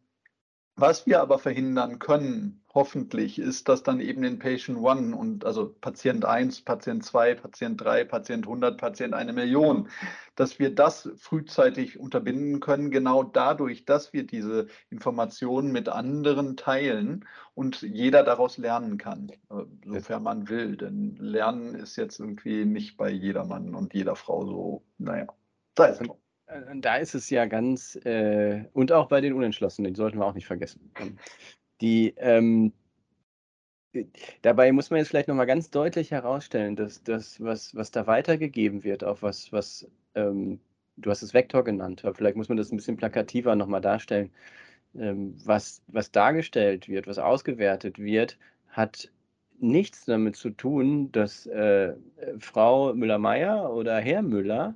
was 0.80 1.06
wir 1.06 1.20
aber 1.20 1.38
verhindern 1.38 1.98
können, 1.98 2.62
hoffentlich, 2.72 3.38
ist, 3.38 3.68
dass 3.68 3.82
dann 3.82 4.00
eben 4.00 4.22
den 4.22 4.38
Patient 4.38 4.78
One 4.78 5.14
und 5.16 5.44
also 5.44 5.74
Patient 5.80 6.24
1, 6.24 6.62
Patient 6.62 7.04
2, 7.04 7.34
Patient 7.34 7.80
3, 7.80 8.04
Patient 8.04 8.46
100, 8.46 8.78
Patient 8.78 9.14
1.000.000, 9.14 9.88
dass 10.36 10.58
wir 10.58 10.74
das 10.74 11.10
frühzeitig 11.16 11.98
unterbinden 11.98 12.60
können, 12.60 12.90
genau 12.90 13.22
dadurch, 13.22 13.84
dass 13.84 14.12
wir 14.12 14.26
diese 14.26 14.68
Informationen 14.88 15.72
mit 15.72 15.88
anderen 15.88 16.56
teilen 16.56 17.26
und 17.54 17.82
jeder 17.82 18.22
daraus 18.22 18.56
lernen 18.56 18.98
kann, 18.98 19.30
äh, 19.50 19.64
sofern 19.84 20.22
man 20.22 20.48
will. 20.48 20.76
Denn 20.76 21.16
Lernen 21.16 21.74
ist 21.74 21.96
jetzt 21.96 22.20
irgendwie 22.20 22.64
nicht 22.64 22.96
bei 22.96 23.10
jedermann 23.10 23.74
und 23.74 23.94
jeder 23.94 24.16
Frau 24.16 24.46
so, 24.46 24.82
na 24.98 25.18
ja, 25.18 25.26
sei 25.76 25.88
es 25.90 25.98
drum. 25.98 26.19
Äh, 26.50 26.80
da 26.80 26.96
ist 26.96 27.14
es 27.14 27.30
ja 27.30 27.46
ganz 27.46 27.96
äh, 28.04 28.64
und 28.72 28.92
auch 28.92 29.08
bei 29.08 29.20
den 29.20 29.32
Unentschlossenen, 29.34 29.92
die 29.94 29.98
sollten 29.98 30.18
wir 30.18 30.26
auch 30.26 30.34
nicht 30.34 30.46
vergessen. 30.46 30.90
Ähm, 31.00 31.18
die, 31.80 32.14
ähm 32.18 32.72
äh, 33.94 34.04
dabei 34.42 34.72
muss 34.72 34.90
man 34.90 34.98
jetzt 34.98 35.08
vielleicht 35.08 35.28
noch 35.28 35.34
mal 35.34 35.44
ganz 35.46 35.70
deutlich 35.70 36.10
herausstellen, 36.10 36.76
dass 36.76 37.02
das, 37.02 37.40
was 37.40 37.74
was 37.74 37.90
da 37.90 38.06
weitergegeben 38.06 38.84
wird, 38.84 39.04
auch 39.04 39.22
was 39.22 39.52
was, 39.52 39.88
ähm 40.14 40.60
du 40.96 41.10
hast 41.10 41.22
es 41.22 41.32
Vektor 41.34 41.64
genannt, 41.64 42.04
aber 42.04 42.14
vielleicht 42.14 42.36
muss 42.36 42.48
man 42.48 42.58
das 42.58 42.70
'n 42.72 42.76
bisschen 42.76 42.96
plakativer 42.96 43.56
noch 43.56 43.66
mal 43.66 43.80
darstellen. 43.80 44.30
Ähm, 44.96 45.36
was 45.44 45.82
was 45.88 46.12
dargestellt 46.12 46.88
wird, 46.88 47.06
was 47.06 47.18
ausgewertet 47.18 47.98
wird, 47.98 48.38
hat 48.70 49.10
nichts 49.60 50.04
damit 50.06 50.36
zu 50.36 50.50
tun, 50.50 51.12
dass, 51.12 51.46
äh, 51.46 51.94
Frau 52.38 52.94
Müller-Meyer 52.94 53.72
oder 53.74 53.98
Herr 54.00 54.22
Müller, 54.22 54.74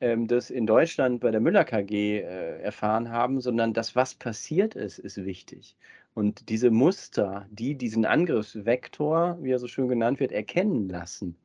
ähm, 0.00 0.26
das 0.28 0.50
in 0.50 0.66
Deutschland 0.66 1.20
bei 1.20 1.30
der 1.30 1.40
Müller 1.40 1.64
KG, 1.64 2.20
äh, 2.20 2.60
erfahren 2.60 3.10
haben, 3.10 3.40
sondern 3.40 3.72
das, 3.74 3.96
was 3.96 4.14
passiert 4.14 4.74
ist, 4.74 4.98
ist 4.98 5.24
wichtig. 5.24 5.76
Und 6.14 6.48
diese 6.48 6.70
Muster, 6.70 7.46
die 7.50 7.76
diesen 7.76 8.04
Angriffsvektor, 8.04 9.38
wie 9.40 9.52
er 9.52 9.58
so 9.58 9.68
schön 9.68 9.88
genannt 9.88 10.20
wird, 10.20 10.32
erkennen 10.32 10.88
lassen, 10.88 11.36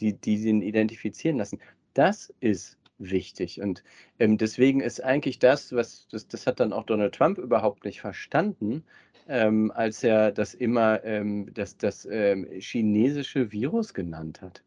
die, 0.00 0.12
die 0.14 0.42
den 0.42 0.62
identifizieren 0.62 1.38
lassen. 1.38 1.58
Das 1.94 2.32
ist 2.40 2.78
wichtig. 2.98 3.60
Und 3.60 3.82
ähm, 4.18 4.38
deswegen 4.38 4.80
ist 4.80 5.02
eigentlich 5.02 5.38
das, 5.38 5.72
was 5.72 6.06
das, 6.10 6.28
das 6.28 6.46
hat 6.46 6.60
dann 6.60 6.72
auch 6.72 6.84
Donald 6.84 7.14
Trump 7.14 7.38
überhaupt 7.38 7.84
nicht 7.84 8.00
verstanden, 8.00 8.84
ähm, 9.28 9.72
als 9.74 10.04
er 10.04 10.32
das 10.32 10.54
immer 10.54 11.02
ähm, 11.04 11.52
das, 11.54 11.76
das 11.76 12.06
ähm, 12.10 12.46
chinesische 12.58 13.52
Virus 13.52 13.94
genannt 13.94 14.42
hat. 14.42 14.62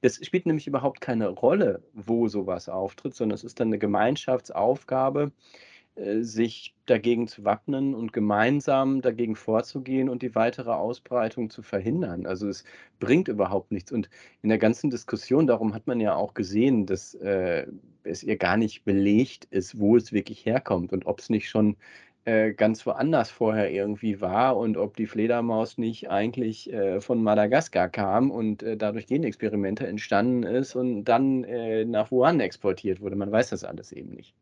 Das 0.00 0.24
spielt 0.24 0.46
nämlich 0.46 0.66
überhaupt 0.66 1.00
keine 1.00 1.28
Rolle, 1.28 1.82
wo 1.92 2.28
sowas 2.28 2.68
auftritt, 2.68 3.14
sondern 3.14 3.34
es 3.34 3.44
ist 3.44 3.60
dann 3.60 3.68
eine 3.68 3.78
Gemeinschaftsaufgabe, 3.78 5.32
äh, 5.96 6.22
sich 6.22 6.74
dagegen 6.86 7.28
zu 7.28 7.44
wappnen 7.44 7.94
und 7.94 8.12
gemeinsam 8.12 9.00
dagegen 9.02 9.36
vorzugehen 9.36 10.08
und 10.08 10.22
die 10.22 10.34
weitere 10.34 10.70
Ausbreitung 10.70 11.50
zu 11.50 11.62
verhindern. 11.62 12.26
Also 12.26 12.48
es 12.48 12.64
bringt 12.98 13.28
überhaupt 13.28 13.72
nichts. 13.72 13.92
Und 13.92 14.08
in 14.42 14.48
der 14.48 14.58
ganzen 14.58 14.90
Diskussion, 14.90 15.46
darum 15.46 15.74
hat 15.74 15.86
man 15.86 16.00
ja 16.00 16.14
auch 16.14 16.34
gesehen, 16.34 16.86
dass 16.86 17.14
äh, 17.14 17.66
es 18.02 18.22
ihr 18.22 18.36
gar 18.36 18.56
nicht 18.56 18.84
belegt 18.84 19.46
ist, 19.50 19.78
wo 19.78 19.96
es 19.96 20.12
wirklich 20.12 20.46
herkommt 20.46 20.92
und 20.92 21.06
ob 21.06 21.20
es 21.20 21.30
nicht 21.30 21.48
schon 21.48 21.76
äh, 22.24 22.52
ganz 22.52 22.84
woanders 22.86 23.30
vorher 23.30 23.70
irgendwie 23.70 24.20
war 24.20 24.56
und 24.56 24.76
ob 24.76 24.96
die 24.96 25.06
Fledermaus 25.06 25.78
nicht 25.78 26.10
eigentlich 26.10 26.72
äh, 26.72 27.00
von 27.00 27.22
Madagaskar 27.22 27.88
kam 27.88 28.30
und 28.30 28.62
äh, 28.62 28.76
dadurch 28.76 29.06
Genexperimente 29.06 29.86
entstanden 29.86 30.42
ist 30.42 30.74
und 30.74 31.04
dann 31.04 31.44
äh, 31.44 31.84
nach 31.84 32.10
Wuhan 32.10 32.40
exportiert 32.40 33.00
wurde. 33.00 33.16
Man 33.16 33.32
weiß 33.32 33.50
das 33.50 33.64
alles 33.64 33.92
eben 33.92 34.10
nicht. 34.10 34.34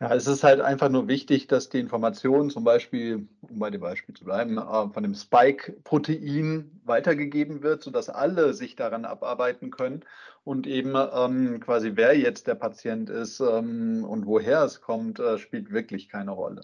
Ja, 0.00 0.14
es 0.14 0.28
ist 0.28 0.44
halt 0.44 0.60
einfach 0.60 0.88
nur 0.90 1.08
wichtig, 1.08 1.48
dass 1.48 1.70
die 1.70 1.80
Information 1.80 2.50
zum 2.50 2.62
Beispiel, 2.62 3.26
um 3.40 3.58
bei 3.58 3.70
dem 3.70 3.80
Beispiel 3.80 4.14
zu 4.14 4.24
bleiben, 4.24 4.56
äh, 4.56 4.88
von 4.88 5.02
dem 5.02 5.14
Spike-Protein 5.14 6.80
weitergegeben 6.84 7.62
wird, 7.64 7.82
sodass 7.82 8.08
alle 8.08 8.54
sich 8.54 8.76
daran 8.76 9.04
abarbeiten 9.04 9.70
können 9.70 10.04
und 10.44 10.68
eben 10.68 10.94
ähm, 10.94 11.58
quasi 11.60 11.92
wer 11.94 12.16
jetzt 12.16 12.46
der 12.46 12.54
Patient 12.54 13.10
ist 13.10 13.40
ähm, 13.40 14.04
und 14.04 14.26
woher 14.26 14.62
es 14.62 14.80
kommt, 14.80 15.18
äh, 15.18 15.36
spielt 15.38 15.72
wirklich 15.72 16.08
keine 16.08 16.30
Rolle. 16.30 16.62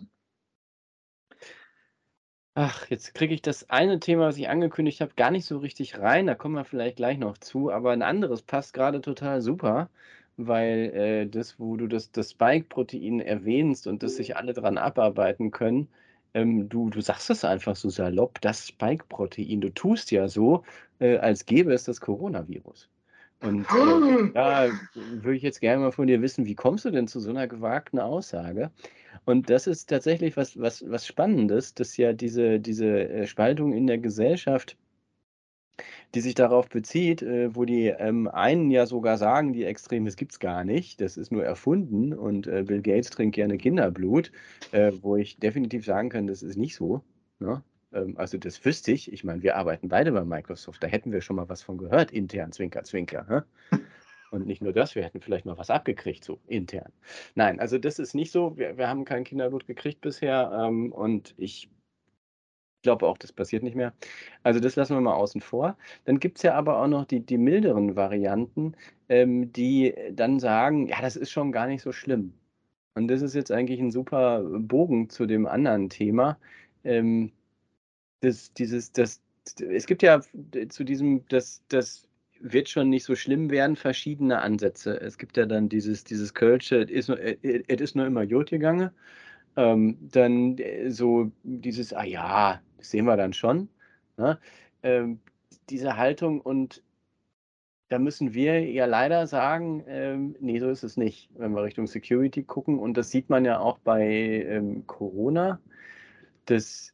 Ach, 2.57 2.89
jetzt 2.91 3.15
kriege 3.15 3.33
ich 3.35 3.43
das 3.43 3.71
eine 3.71 3.99
Thema, 4.01 4.27
was 4.27 4.37
ich 4.39 4.49
angekündigt 4.49 5.01
habe, 5.01 5.15
gar 5.15 5.31
nicht 5.31 5.45
so 5.47 5.59
richtig 5.59 5.99
rein. 6.01 6.27
Da 6.27 6.35
kommen 6.35 6.55
wir 6.57 6.65
vielleicht 6.65 6.97
gleich 6.97 7.17
noch 7.19 7.39
zu. 7.39 7.71
Aber 7.71 7.91
ein 7.93 8.03
anderes 8.03 8.43
passt 8.43 8.75
gerade 8.75 9.01
total 9.01 9.41
super, 9.41 9.89
weil 10.37 10.91
äh, 10.95 11.27
das, 11.29 11.59
wo 11.61 11.77
du 11.77 11.87
das, 11.89 12.11
das 12.13 12.31
Spike-Protein 12.33 13.21
erwähnst 13.21 13.87
und 13.89 14.03
dass 14.03 14.17
sich 14.17 14.37
alle 14.37 14.53
dran 14.53 14.79
abarbeiten 14.79 15.51
können, 15.53 15.89
ähm, 16.35 16.69
du, 16.69 16.91
du 16.91 17.01
sagst 17.01 17.31
es 17.31 17.45
einfach 17.45 17.77
so 17.77 17.89
salopp, 17.89 18.41
das 18.41 18.67
Spike-Protein. 18.69 19.61
Du 19.61 19.71
tust 19.71 20.11
ja 20.13 20.29
so, 20.29 20.65
äh, 21.01 21.17
als 21.19 21.47
gäbe 21.47 21.73
es 21.73 21.85
das 21.85 22.01
Coronavirus. 22.01 22.89
Und 23.45 23.67
äh, 23.71 24.31
da 24.35 24.69
würde 24.95 25.37
ich 25.37 25.43
jetzt 25.43 25.61
gerne 25.61 25.83
mal 25.83 25.93
von 25.93 26.07
dir 26.07 26.23
wissen, 26.23 26.47
wie 26.47 26.55
kommst 26.55 26.85
du 26.85 26.91
denn 26.91 27.07
zu 27.07 27.21
so 27.21 27.31
einer 27.31 27.47
gewagten 27.47 28.01
Aussage? 28.01 28.71
Und 29.27 29.51
das 29.51 29.67
ist 29.67 29.89
tatsächlich 29.89 30.37
was, 30.37 30.59
was, 30.59 30.85
was 30.89 31.07
Spannendes, 31.07 31.75
dass 31.75 31.97
ja 31.97 32.13
diese, 32.13 32.59
diese 32.59 33.09
äh, 33.09 33.27
Spaltung 33.27 33.73
in 33.73 33.87
der 33.87 33.99
Gesellschaft, 33.99 34.77
die 36.15 36.21
sich 36.21 36.35
darauf 36.35 36.69
bezieht, 36.69 37.23
äh, 37.23 37.55
wo 37.55 37.65
die 37.65 37.87
ähm, 37.87 38.29
einen 38.29 38.71
ja 38.71 38.87
sogar 38.87 39.19
sagen, 39.19 39.53
die 39.53 39.65
Extremes 39.65 40.17
gibt 40.17 40.33
es 40.33 40.41
gar 40.41 40.65
nicht, 40.65 41.01
das 41.01 41.17
ist 41.17 41.31
nur 41.31 41.45
erfunden 41.45 42.13
und 42.15 42.47
äh, 42.47 42.63
Bill 42.67 42.83
Gates 42.83 43.11
trinkt 43.11 43.35
gerne 43.35 43.59
Kinderblut, 43.59 44.33
wo 45.03 45.17
ich 45.17 45.39
definitiv 45.39 45.85
sagen 45.85 46.09
kann, 46.09 46.27
das 46.27 46.43
ist 46.43 46.57
nicht 46.57 46.75
so. 46.75 47.03
Ähm, 47.95 48.17
also 48.19 48.37
das 48.39 48.65
wüsste 48.65 48.93
ich. 48.93 49.13
Ich 49.13 49.25
meine, 49.25 49.43
wir 49.43 49.57
arbeiten 49.57 49.89
beide 49.89 50.13
bei 50.13 50.25
Microsoft, 50.25 50.83
da 50.83 50.87
hätten 50.87 51.13
wir 51.13 51.21
schon 51.21 51.37
mal 51.37 51.49
was 51.49 51.63
von 51.63 51.79
gehört, 51.79 52.11
intern, 52.11 52.53
Zwinker, 52.53 52.85
Zwinker. 52.85 53.47
Und 54.31 54.47
nicht 54.47 54.63
nur 54.63 54.73
das, 54.73 54.97
wir 54.97 55.05
hätten 55.05 55.21
vielleicht 55.21 55.47
mal 55.47 55.57
was 55.59 55.71
abgekriegt, 55.71 56.25
so 56.25 56.41
intern. 56.49 56.91
Nein, 57.37 57.61
also 57.61 57.79
das 57.79 58.01
ist 58.01 58.15
nicht 58.15 58.33
so. 58.33 58.57
Wir, 58.59 58.77
wir 58.77 58.89
haben 58.89 59.05
kein 59.05 59.23
Kinderblut 59.23 59.67
gekriegt 59.67 60.01
bisher 60.01 60.51
ähm, 60.53 60.91
und 60.91 61.35
ich 61.39 61.71
glaube 62.83 63.07
auch, 63.07 63.17
das 63.17 63.33
passiert 63.33 63.63
nicht 63.63 63.77
mehr. 63.77 63.93
Also 64.43 64.61
das 64.61 64.77
lassen 64.77 64.95
wir 64.95 65.01
mal 65.01 65.15
außen 65.15 65.41
vor. 65.41 65.77
Dann 66.05 66.21
gibt 66.21 66.39
es 66.39 66.43
ja 66.43 66.55
aber 66.55 66.81
auch 66.83 66.89
noch 66.89 67.05
die, 67.05 67.21
die 67.21 67.39
milderen 67.39 67.97
Varianten, 67.97 68.75
ähm, 69.09 69.53
die 69.53 69.95
dann 70.13 70.39
sagen, 70.41 70.89
ja, 70.89 71.01
das 71.01 71.17
ist 71.17 71.31
schon 71.31 71.53
gar 71.53 71.67
nicht 71.67 71.83
so 71.83 71.93
schlimm. 71.93 72.35
Und 72.95 73.09
das 73.09 73.23
ist 73.23 73.35
jetzt 73.35 73.51
eigentlich 73.53 73.81
ein 73.81 73.91
super 73.91 74.43
Bogen 74.43 75.11
zu 75.11 75.27
dem 75.27 75.47
anderen 75.47 75.89
Thema. 75.89 76.39
Ähm, 76.85 77.33
das, 78.25 78.53
dieses, 78.53 78.93
das, 78.93 79.21
es 79.69 79.87
gibt 79.87 80.03
ja 80.03 80.21
zu 80.69 80.85
diesem, 80.85 81.27
das, 81.29 81.63
das 81.69 82.09
wird 82.41 82.69
schon 82.69 82.91
nicht 82.91 83.05
so 83.05 83.15
schlimm 83.15 83.51
werden, 83.51 83.77
verschiedene 83.77 84.41
Ansätze. 84.41 85.01
Es 85.01 85.19
gibt 85.19 85.37
ja 85.37 85.47
dann 85.47 85.69
dieses, 85.69 86.05
dieses 86.05 86.35
Kölsche, 86.35 86.83
es 86.83 86.91
ist, 86.91 87.09
nur, 87.09 87.19
ist 87.21 87.97
nur 87.97 88.07
immer 88.07 88.23
Jod 88.23 88.51
gegangen. 88.51 88.91
Ähm, 89.57 89.99
dann 90.01 90.59
äh, 90.59 90.91
so 90.91 91.31
dieses, 91.43 91.93
ah 91.93 92.05
ja, 92.05 92.61
das 92.79 92.91
sehen 92.91 93.05
wir 93.05 93.17
dann 93.17 93.33
schon. 93.33 93.69
Ne? 94.17 94.39
Ähm, 94.83 95.21
diese 95.71 95.97
Haltung 95.97 96.41
und 96.41 96.83
da 97.89 97.99
müssen 97.99 98.35
wir 98.35 98.61
ja 98.69 98.87
leider 98.87 99.27
sagen, 99.27 99.85
ähm, 99.87 100.35
nee, 100.41 100.59
so 100.59 100.69
ist 100.71 100.83
es 100.83 100.97
nicht, 100.97 101.29
wenn 101.37 101.53
wir 101.53 101.63
Richtung 101.63 101.87
Security 101.87 102.43
gucken. 102.43 102.79
Und 102.79 102.97
das 102.97 103.11
sieht 103.11 103.31
man 103.31 103.45
ja 103.45 103.61
auch 103.61 103.79
bei 103.79 104.03
ähm, 104.03 104.87
Corona, 104.87 105.61
dass 106.47 106.94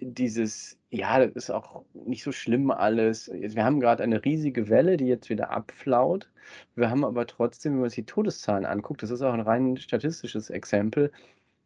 dieses, 0.00 0.78
ja, 0.90 1.24
das 1.24 1.34
ist 1.34 1.50
auch 1.50 1.84
nicht 1.92 2.22
so 2.22 2.32
schlimm 2.32 2.70
alles. 2.70 3.30
Wir 3.32 3.64
haben 3.64 3.80
gerade 3.80 4.02
eine 4.02 4.24
riesige 4.24 4.68
Welle, 4.68 4.96
die 4.96 5.06
jetzt 5.06 5.30
wieder 5.30 5.50
abflaut. 5.50 6.30
Wir 6.76 6.90
haben 6.90 7.04
aber 7.04 7.26
trotzdem, 7.26 7.74
wenn 7.74 7.80
man 7.80 7.90
sich 7.90 8.04
die 8.04 8.12
Todeszahlen 8.12 8.64
anguckt, 8.64 9.02
das 9.02 9.10
ist 9.10 9.22
auch 9.22 9.32
ein 9.32 9.40
rein 9.40 9.76
statistisches 9.76 10.50
Exempel, 10.50 11.10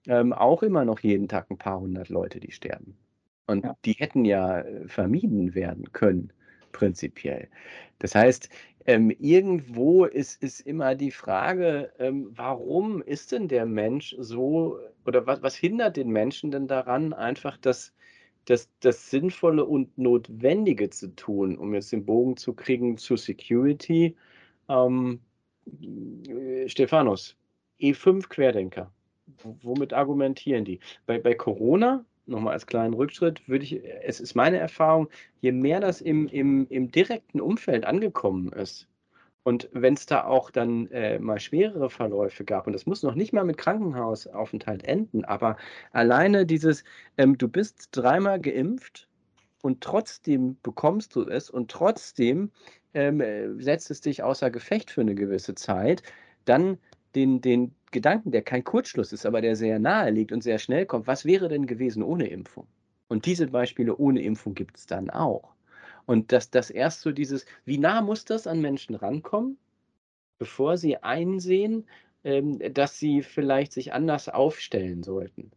ähm, 0.09 0.33
auch 0.33 0.63
immer 0.63 0.85
noch 0.85 1.01
jeden 1.01 1.29
Tag 1.29 1.51
ein 1.51 1.59
paar 1.59 1.81
hundert 1.81 2.09
Leute, 2.09 2.41
die 2.41 2.53
sterben. 2.53 2.97
Und 3.47 3.65
ja. 3.65 3.77
die 3.85 3.93
hätten 3.93 4.25
ja 4.25 4.61
äh, 4.61 4.89
vermieden 4.89 5.55
werden 5.55 5.93
können, 5.93 6.33
prinzipiell. 6.73 7.49
Das 7.99 8.15
heißt, 8.15 8.49
ähm, 8.87 9.11
irgendwo 9.21 10.05
ist, 10.05 10.43
ist 10.43 10.61
immer 10.61 10.97
die 10.97 11.13
Frage, 11.13 11.93
ähm, 11.99 12.31
warum 12.35 13.01
ist 13.03 13.31
denn 13.31 13.47
der 13.47 13.67
Mensch 13.67 14.17
so, 14.19 14.79
oder 15.07 15.27
was, 15.27 15.43
was 15.43 15.55
hindert 15.55 15.97
den 15.97 16.11
Menschen 16.11 16.51
denn 16.51 16.67
daran, 16.67 17.13
einfach 17.13 17.57
das 17.59 17.95
das, 18.47 18.69
das 18.81 19.11
Sinnvolle 19.11 19.65
und 19.65 19.97
Notwendige 19.97 20.91
zu 20.91 21.15
tun, 21.15 21.57
um 21.59 21.75
jetzt 21.75 21.93
den 21.93 22.05
Bogen 22.05 22.37
zu 22.37 22.55
kriegen 22.55 22.97
zu 22.97 23.17
Security. 23.17 24.17
Ähm, 24.69 25.21
äh, 26.29 26.69
Stephanus, 26.69 27.37
E5 27.81 28.29
Querdenker, 28.29 28.93
womit 29.63 29.93
argumentieren 29.93 30.65
die? 30.65 30.81
Bei, 31.07 31.19
bei 31.19 31.35
Corona, 31.35 32.05
nochmal 32.27 32.55
als 32.55 32.67
kleinen 32.67 32.95
Rückschritt, 32.95 33.47
würde 33.49 33.65
ich, 33.65 33.81
es 34.03 34.21
ist 34.21 34.35
meine 34.35 34.59
Erfahrung, 34.59 35.09
je 35.41 35.53
mehr 35.53 35.81
das 35.81 36.01
im, 36.01 36.29
im, 36.29 36.67
im 36.69 36.91
direkten 36.91 37.41
Umfeld 37.41 37.85
angekommen 37.85 38.53
ist, 38.53 38.89
und 39.45 39.69
wenn 39.73 39.95
es 39.95 40.07
da 40.07 40.25
auch 40.25 40.51
dann 40.51 40.87
äh, 40.89 41.19
mal 41.19 41.41
schwerere 41.41 41.91
Verläufe 41.91 42.45
gab, 42.45 42.67
und 42.67 42.73
das 42.73 42.87
muss 42.87 43.03
noch 43.03 43.15
nicht 43.15 43.33
mal 43.33 43.45
mit 43.45 43.59
Krankenhausaufenthalt 43.59 44.85
enden, 44.85 45.25
aber 45.25 45.57
alleine 45.93 46.47
dieses, 46.47 46.85
ähm, 47.19 47.37
du 47.39 47.49
bist 47.49 47.89
dreimal 47.93 48.41
geimpft 48.41 49.09
und 49.63 49.81
trotzdem 49.81 50.57
bekommst 50.63 51.17
du 51.17 51.23
es 51.23 51.51
und 51.51 51.71
trotzdem 51.71 52.53
ähm, 52.95 53.21
äh, 53.21 53.49
setzt 53.61 53.91
es 53.91 54.01
dich 54.01 54.23
außer 54.23 54.51
Gefecht 54.51 54.91
für 54.91 55.01
eine 55.01 55.15
gewisse 55.15 55.55
Zeit, 55.55 56.03
dann 56.45 56.79
den, 57.15 57.41
den 57.41 57.75
Gedanken, 57.91 58.31
der 58.31 58.43
kein 58.43 58.65
Kurzschluss 58.65 59.13
ist, 59.13 59.27
aber 59.27 59.41
der 59.41 59.57
sehr 59.57 59.79
nahe 59.79 60.11
liegt 60.11 60.33
und 60.33 60.43
sehr 60.43 60.59
schnell 60.59 60.87
kommt, 60.87 61.07
was 61.07 61.25
wäre 61.25 61.49
denn 61.49 61.67
gewesen 61.67 62.03
ohne 62.03 62.29
Impfung? 62.29 62.67
Und 63.09 63.27
diese 63.27 63.49
Beispiele 63.49 63.97
ohne 63.97 64.23
Impfung 64.23 64.55
gibt 64.55 64.79
es 64.79 64.87
dann 64.87 65.11
auch. 65.11 65.53
Und 66.07 66.33
dass 66.33 66.51
das 66.51 66.71
erst 66.71 67.01
so 67.03 67.13
dieses, 67.13 67.47
wie 67.65 67.79
nah 67.79 68.01
muss 68.03 68.25
das 68.25 68.47
an 68.47 68.61
Menschen 68.61 68.95
rankommen, 68.95 69.59
bevor 70.39 70.77
sie 70.77 70.97
einsehen, 70.99 71.85
ähm, 72.25 72.59
dass 72.75 72.99
sie 72.99 73.23
vielleicht 73.23 73.73
sich 73.73 73.93
anders 73.93 74.29
aufstellen 74.29 75.03
sollten. 75.03 75.51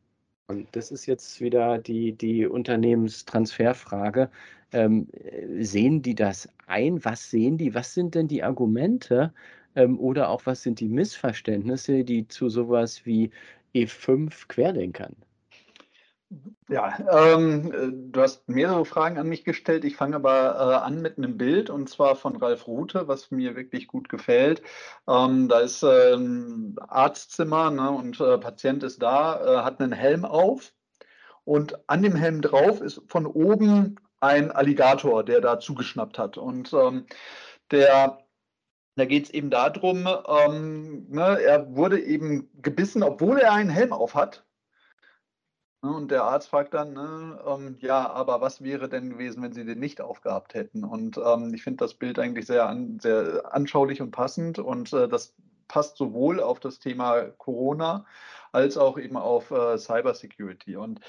Und 0.47 0.67
das 0.75 0.91
ist 0.91 1.05
jetzt 1.07 1.41
wieder 1.41 1.79
die, 1.79 2.11
die 2.13 2.45
Unternehmenstransferfrage. 2.45 4.29
Ähm, 4.71 5.07
sehen 5.59 6.01
die 6.01 6.15
das 6.15 6.49
ein? 6.67 7.03
Was 7.03 7.31
sehen 7.31 7.57
die? 7.57 7.73
Was 7.73 7.93
sind 7.93 8.15
denn 8.15 8.27
die 8.27 8.43
Argumente 8.43 9.33
ähm, 9.75 9.99
oder 9.99 10.29
auch 10.29 10.45
was 10.45 10.61
sind 10.61 10.79
die 10.79 10.89
Missverständnisse, 10.89 12.03
die 12.03 12.27
zu 12.27 12.49
sowas 12.49 13.05
wie 13.05 13.31
E5 13.73 14.47
Querdenkern 14.47 15.15
ja, 16.69 16.97
ähm, 17.11 17.71
äh, 17.71 18.11
du 18.11 18.21
hast 18.21 18.49
mehrere 18.49 18.85
Fragen 18.85 19.17
an 19.17 19.27
mich 19.27 19.43
gestellt. 19.43 19.85
Ich 19.85 19.95
fange 19.95 20.15
aber 20.15 20.55
äh, 20.55 20.85
an 20.85 21.01
mit 21.01 21.17
einem 21.17 21.37
Bild 21.37 21.69
und 21.69 21.89
zwar 21.89 22.15
von 22.15 22.35
Ralf 22.37 22.67
Rute, 22.67 23.07
was 23.07 23.31
mir 23.31 23.55
wirklich 23.55 23.87
gut 23.87 24.09
gefällt. 24.09 24.61
Ähm, 25.07 25.47
da 25.47 25.59
ist 25.59 25.83
ein 25.83 26.75
Arztzimmer 26.79 27.71
ne, 27.71 27.91
und 27.91 28.19
äh, 28.19 28.37
Patient 28.37 28.83
ist 28.83 29.01
da, 29.01 29.61
äh, 29.61 29.63
hat 29.63 29.79
einen 29.79 29.91
Helm 29.91 30.25
auf 30.25 30.73
und 31.43 31.89
an 31.89 32.01
dem 32.01 32.15
Helm 32.15 32.41
drauf 32.41 32.81
ist 32.81 33.01
von 33.07 33.27
oben 33.27 33.99
ein 34.19 34.51
Alligator, 34.51 35.23
der 35.23 35.41
da 35.41 35.59
zugeschnappt 35.59 36.17
hat. 36.17 36.37
Und 36.37 36.73
ähm, 36.73 37.05
der 37.71 38.19
da 38.97 39.05
geht 39.05 39.25
es 39.25 39.29
eben 39.31 39.49
darum, 39.49 40.07
ähm, 40.27 41.07
ne, 41.09 41.41
er 41.41 41.75
wurde 41.75 41.99
eben 41.99 42.49
gebissen, 42.61 43.03
obwohl 43.03 43.39
er 43.39 43.51
einen 43.51 43.69
Helm 43.69 43.91
auf 43.91 44.15
hat. 44.15 44.45
Ne, 45.85 45.91
und 45.91 46.09
der 46.09 46.23
Arzt 46.23 46.49
fragt 46.49 46.73
dann, 46.73 46.93
ne, 46.93 47.39
ähm, 47.45 47.77
ja, 47.79 48.09
aber 48.09 48.41
was 48.41 48.63
wäre 48.63 48.89
denn 48.89 49.11
gewesen, 49.11 49.43
wenn 49.43 49.53
Sie 49.53 49.65
den 49.65 49.79
nicht 49.79 50.01
aufgehabt 50.01 50.55
hätten? 50.55 50.83
Und 50.83 51.19
ähm, 51.23 51.53
ich 51.53 51.61
finde 51.63 51.77
das 51.85 51.93
Bild 51.93 52.17
eigentlich 52.17 52.47
sehr, 52.47 52.67
an, 52.67 52.99
sehr 52.99 53.53
anschaulich 53.53 54.01
und 54.01 54.09
passend. 54.09 54.57
Und 54.57 54.93
äh, 54.93 55.07
das 55.07 55.35
passt 55.67 55.97
sowohl 55.97 56.39
auf 56.39 56.59
das 56.59 56.79
Thema 56.79 57.25
Corona 57.37 58.05
als 58.51 58.77
auch 58.77 58.97
eben 58.97 59.15
auf 59.15 59.51
äh, 59.51 59.77
Cybersecurity. 59.77 60.75
Und 60.75 61.01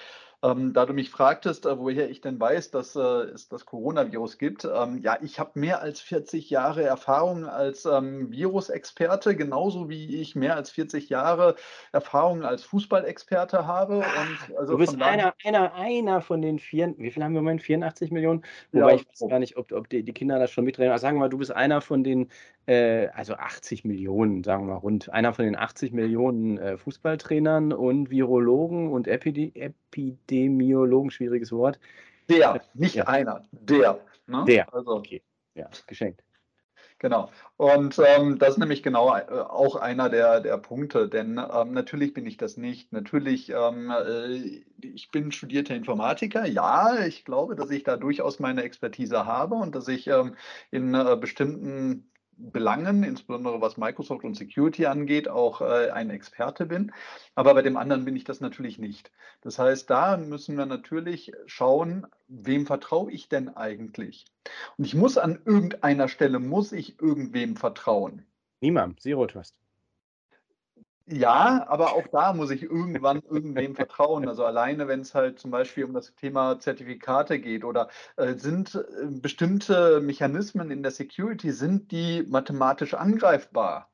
ähm, 0.42 0.72
da 0.72 0.86
du 0.86 0.92
mich 0.92 1.10
fragtest, 1.10 1.66
äh, 1.66 1.78
woher 1.78 2.10
ich 2.10 2.20
denn 2.20 2.38
weiß, 2.38 2.70
dass 2.70 2.94
äh, 2.94 3.00
es 3.00 3.48
das 3.48 3.64
Coronavirus 3.64 4.38
gibt, 4.38 4.64
ähm, 4.64 4.98
ja, 5.02 5.18
ich 5.22 5.38
habe 5.38 5.58
mehr 5.58 5.80
als 5.80 6.00
40 6.00 6.50
Jahre 6.50 6.82
Erfahrung 6.82 7.46
als 7.46 7.86
ähm, 7.86 8.30
Virusexperte, 8.30 9.34
genauso 9.34 9.88
wie 9.88 10.20
ich 10.20 10.36
mehr 10.36 10.56
als 10.56 10.70
40 10.70 11.08
Jahre 11.08 11.56
Erfahrung 11.92 12.44
als 12.44 12.64
Fußballexperte 12.64 13.66
habe. 13.66 13.98
Und 13.98 14.56
also 14.58 14.72
du 14.72 14.78
bist 14.78 15.00
einer, 15.00 15.34
einer, 15.44 15.74
einer 15.74 16.20
von 16.20 16.42
den 16.42 16.58
vier, 16.58 16.94
wie 16.98 17.10
viel 17.10 17.22
haben 17.22 17.32
wir 17.32 17.38
im 17.38 17.44
Moment? 17.44 17.62
84 17.62 18.10
Millionen? 18.10 18.44
Wobei 18.72 18.90
ja, 18.90 18.96
ich 18.96 19.08
weiß 19.08 19.28
gar 19.28 19.38
nicht, 19.38 19.56
ob, 19.56 19.72
ob 19.72 19.88
die, 19.88 20.02
die, 20.02 20.12
Kinder 20.12 20.38
das 20.38 20.50
schon 20.50 20.64
mitreden. 20.64 20.90
Aber 20.90 20.98
sagen 20.98 21.16
wir 21.16 21.20
mal, 21.20 21.28
du 21.28 21.38
bist 21.38 21.52
einer 21.52 21.80
von 21.80 22.04
den, 22.04 22.30
äh, 22.66 23.08
also 23.08 23.34
80 23.34 23.84
Millionen, 23.84 24.44
sagen 24.44 24.66
wir 24.66 24.74
mal 24.74 24.78
rund, 24.78 25.08
einer 25.10 25.32
von 25.32 25.44
den 25.44 25.56
80 25.56 25.92
Millionen 25.92 26.58
äh, 26.58 26.76
Fußballtrainern 26.76 27.72
und 27.72 28.10
Virologen 28.10 28.90
und 28.90 29.08
Epidemie. 29.08 29.52
Epidemiologen, 29.54 31.10
schwieriges 31.10 31.52
Wort. 31.52 31.78
Der, 32.28 32.60
nicht 32.74 32.96
ja. 32.96 33.04
einer, 33.04 33.44
der. 33.52 34.00
Ne? 34.26 34.44
Der, 34.46 34.74
also, 34.74 34.96
okay. 34.96 35.22
Ja, 35.54 35.68
geschenkt. 35.86 36.22
Genau. 36.98 37.30
Und 37.58 38.00
ähm, 38.04 38.38
das 38.38 38.50
ist 38.50 38.58
nämlich 38.58 38.82
genau 38.82 39.14
äh, 39.14 39.26
auch 39.30 39.76
einer 39.76 40.08
der, 40.08 40.40
der 40.40 40.56
Punkte, 40.56 41.08
denn 41.08 41.38
ähm, 41.38 41.72
natürlich 41.72 42.14
bin 42.14 42.26
ich 42.26 42.38
das 42.38 42.56
nicht. 42.56 42.90
Natürlich, 42.92 43.50
ähm, 43.50 43.90
äh, 43.90 44.62
ich 44.80 45.10
bin 45.10 45.30
studierter 45.30 45.74
Informatiker. 45.74 46.46
Ja, 46.46 47.04
ich 47.04 47.24
glaube, 47.26 47.54
dass 47.54 47.70
ich 47.70 47.82
da 47.82 47.98
durchaus 47.98 48.38
meine 48.38 48.62
Expertise 48.62 49.26
habe 49.26 49.56
und 49.56 49.74
dass 49.74 49.88
ich 49.88 50.06
ähm, 50.06 50.36
in 50.70 50.94
äh, 50.94 51.16
bestimmten 51.20 52.10
Belangen, 52.38 53.02
insbesondere 53.02 53.60
was 53.60 53.76
Microsoft 53.76 54.24
und 54.24 54.36
Security 54.36 54.86
angeht, 54.86 55.28
auch 55.28 55.60
äh, 55.60 55.90
ein 55.90 56.10
Experte 56.10 56.66
bin. 56.66 56.92
Aber 57.34 57.54
bei 57.54 57.62
dem 57.62 57.76
anderen 57.76 58.04
bin 58.04 58.16
ich 58.16 58.24
das 58.24 58.40
natürlich 58.40 58.78
nicht. 58.78 59.10
Das 59.40 59.58
heißt, 59.58 59.88
da 59.88 60.16
müssen 60.16 60.56
wir 60.56 60.66
natürlich 60.66 61.32
schauen, 61.46 62.06
wem 62.28 62.66
vertraue 62.66 63.10
ich 63.10 63.28
denn 63.28 63.48
eigentlich? 63.56 64.26
Und 64.76 64.84
ich 64.84 64.94
muss 64.94 65.18
an 65.18 65.40
irgendeiner 65.44 66.08
Stelle, 66.08 66.38
muss 66.38 66.72
ich 66.72 67.00
irgendwem 67.00 67.56
vertrauen. 67.56 68.26
Niemand, 68.60 69.00
Zero 69.00 69.26
Trust. 69.26 69.56
Ja, 71.08 71.64
aber 71.68 71.94
auch 71.94 72.08
da 72.08 72.32
muss 72.32 72.50
ich 72.50 72.64
irgendwann 72.64 73.22
irgendwem 73.22 73.76
vertrauen. 73.76 74.28
Also 74.28 74.44
alleine, 74.44 74.88
wenn 74.88 75.00
es 75.00 75.14
halt 75.14 75.38
zum 75.38 75.52
Beispiel 75.52 75.84
um 75.84 75.94
das 75.94 76.14
Thema 76.16 76.58
Zertifikate 76.58 77.38
geht 77.38 77.64
oder 77.64 77.88
äh, 78.16 78.34
sind 78.34 78.74
äh, 78.74 79.06
bestimmte 79.08 80.00
Mechanismen 80.00 80.72
in 80.72 80.82
der 80.82 80.90
Security, 80.90 81.52
sind 81.52 81.92
die 81.92 82.24
mathematisch 82.28 82.94
angreifbar? 82.94 83.88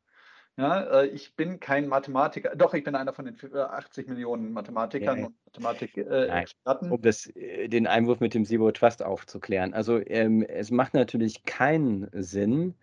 Ja, 0.56 1.02
äh, 1.02 1.06
ich 1.06 1.36
bin 1.36 1.60
kein 1.60 1.86
Mathematiker, 1.88 2.54
doch, 2.56 2.72
ich 2.72 2.84
bin 2.84 2.94
einer 2.94 3.12
von 3.12 3.24
den 3.26 3.36
80 3.54 4.08
Millionen 4.08 4.52
Mathematikern 4.52 5.18
ja, 5.18 5.26
und 5.26 5.34
Mathematik-Experten. 5.46 6.86
Äh, 6.88 6.90
um 6.90 7.02
das, 7.02 7.26
äh, 7.36 7.68
den 7.68 7.86
Einwurf 7.86 8.20
mit 8.20 8.32
dem 8.32 8.44
Zero 8.46 8.70
Trust 8.70 9.02
aufzuklären. 9.02 9.74
Also 9.74 9.98
ähm, 9.98 10.42
es 10.42 10.70
macht 10.70 10.94
natürlich 10.94 11.44
keinen 11.44 12.08
Sinn, 12.12 12.74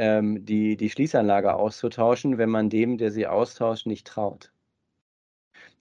ähm, 0.00 0.46
die, 0.46 0.78
die 0.78 0.88
Schließanlage 0.88 1.52
auszutauschen, 1.54 2.38
wenn 2.38 2.48
man 2.48 2.70
dem, 2.70 2.96
der 2.96 3.10
sie 3.10 3.26
austauscht, 3.26 3.86
nicht 3.86 4.06
traut. 4.06 4.50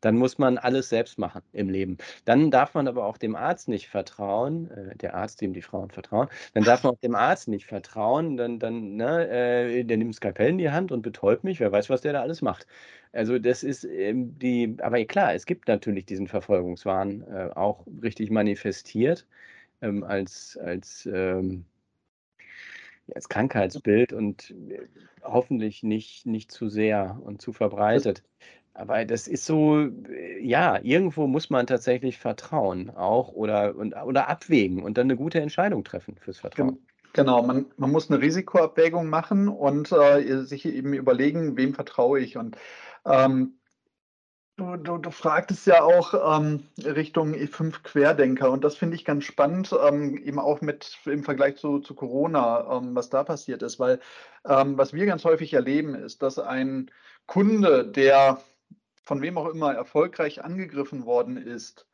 Dann 0.01 0.17
muss 0.17 0.37
man 0.37 0.57
alles 0.57 0.89
selbst 0.89 1.17
machen 1.17 1.41
im 1.53 1.69
Leben. 1.69 1.97
Dann 2.25 2.51
darf 2.51 2.73
man 2.73 2.87
aber 2.89 3.05
auch 3.05 3.17
dem 3.17 3.35
Arzt 3.35 3.69
nicht 3.69 3.87
vertrauen, 3.87 4.69
äh, 4.71 4.95
der 4.97 5.13
Arzt, 5.15 5.39
dem 5.39 5.53
die 5.53 5.61
Frauen 5.61 5.89
vertrauen, 5.89 6.27
dann 6.53 6.63
darf 6.65 6.83
man 6.83 6.93
auch 6.93 6.99
dem 6.99 7.15
Arzt 7.15 7.47
nicht 7.47 7.65
vertrauen, 7.65 8.35
dann, 8.35 8.59
dann 8.59 8.97
ne, 8.97 9.29
äh, 9.29 9.83
der 9.85 9.97
nimmt 9.97 10.15
Skalpell 10.15 10.49
in 10.49 10.57
die 10.57 10.71
Hand 10.71 10.91
und 10.91 11.01
betäubt 11.01 11.45
mich, 11.45 11.59
wer 11.61 11.71
weiß, 11.71 11.89
was 11.89 12.01
der 12.01 12.13
da 12.13 12.21
alles 12.21 12.41
macht. 12.41 12.67
Also 13.13 13.39
das 13.39 13.63
ist 13.63 13.85
ähm, 13.85 14.37
die, 14.37 14.75
aber 14.81 15.03
klar, 15.05 15.33
es 15.33 15.45
gibt 15.45 15.67
natürlich 15.69 16.05
diesen 16.05 16.27
Verfolgungswahn 16.27 17.21
äh, 17.23 17.51
auch 17.55 17.85
richtig 18.03 18.31
manifestiert 18.31 19.25
ähm, 19.81 20.03
als, 20.03 20.57
als 20.57 21.07
ähm, 21.11 21.65
als 23.15 23.29
Krankheitsbild 23.29 24.13
und 24.13 24.51
äh, 24.51 24.79
hoffentlich 25.23 25.83
nicht, 25.83 26.25
nicht 26.25 26.51
zu 26.51 26.69
sehr 26.69 27.19
und 27.23 27.41
zu 27.41 27.53
verbreitet. 27.53 28.23
Aber 28.73 29.03
das 29.03 29.27
ist 29.27 29.45
so, 29.45 29.79
äh, 29.79 30.39
ja, 30.41 30.79
irgendwo 30.81 31.27
muss 31.27 31.49
man 31.49 31.67
tatsächlich 31.67 32.17
vertrauen 32.17 32.89
auch 32.89 33.33
oder, 33.33 33.75
und, 33.75 33.93
oder 33.93 34.29
abwägen 34.29 34.83
und 34.83 34.97
dann 34.97 35.07
eine 35.07 35.17
gute 35.17 35.41
Entscheidung 35.41 35.83
treffen 35.83 36.15
fürs 36.17 36.39
Vertrauen. 36.39 36.79
Genau, 37.13 37.41
man, 37.41 37.65
man 37.77 37.91
muss 37.91 38.09
eine 38.09 38.21
Risikoabwägung 38.21 39.07
machen 39.09 39.47
und 39.47 39.91
äh, 39.91 40.43
sich 40.43 40.65
eben 40.65 40.93
überlegen, 40.93 41.57
wem 41.57 41.73
vertraue 41.73 42.19
ich. 42.19 42.37
Und 42.37 42.55
ähm, 43.05 43.58
Du, 44.59 44.75
du, 44.75 44.97
du, 44.97 45.09
fragtest 45.09 45.67
ja 45.67 45.83
auch 45.83 46.37
ähm, 46.37 46.65
Richtung 46.83 47.33
E5 47.33 47.81
Querdenker 47.81 48.51
und 48.51 48.61
das 48.65 48.75
finde 48.75 48.97
ich 48.97 49.05
ganz 49.05 49.23
spannend, 49.23 49.73
ähm, 49.87 50.17
eben 50.17 50.37
auch 50.37 50.59
mit 50.59 50.99
im 51.05 51.23
Vergleich 51.23 51.55
zu, 51.55 51.79
zu 51.79 51.95
Corona, 51.95 52.69
ähm, 52.69 52.93
was 52.93 53.09
da 53.09 53.23
passiert 53.23 53.63
ist, 53.63 53.79
weil 53.79 54.01
ähm, 54.45 54.77
was 54.77 54.91
wir 54.91 55.05
ganz 55.05 55.23
häufig 55.23 55.53
erleben, 55.53 55.95
ist, 55.95 56.21
dass 56.21 56.39
ein 56.39 56.91
Kunde, 57.25 57.87
der 57.87 58.41
von 59.05 59.21
wem 59.21 59.37
auch 59.37 59.47
immer 59.47 59.73
erfolgreich 59.73 60.43
angegriffen 60.43 61.05
worden 61.05 61.37
ist, 61.37 61.87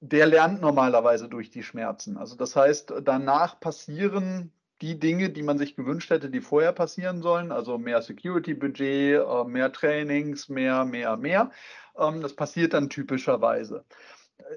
der 0.00 0.26
lernt 0.26 0.60
normalerweise 0.60 1.30
durch 1.30 1.48
die 1.48 1.62
Schmerzen. 1.62 2.18
Also 2.18 2.36
das 2.36 2.54
heißt, 2.56 2.92
danach 3.04 3.58
passieren 3.58 4.52
die 4.82 4.98
Dinge, 4.98 5.30
die 5.30 5.42
man 5.42 5.58
sich 5.58 5.76
gewünscht 5.76 6.10
hätte, 6.10 6.28
die 6.28 6.42
vorher 6.42 6.72
passieren 6.72 7.22
sollen, 7.22 7.50
also 7.52 7.78
mehr 7.78 8.02
Security-Budget, 8.02 9.20
äh, 9.20 9.44
mehr 9.44 9.72
Trainings, 9.72 10.48
mehr, 10.48 10.84
mehr, 10.84 11.16
mehr. 11.16 11.50
Ähm, 11.98 12.20
das 12.20 12.34
passiert 12.34 12.74
dann 12.74 12.90
typischerweise. 12.90 13.84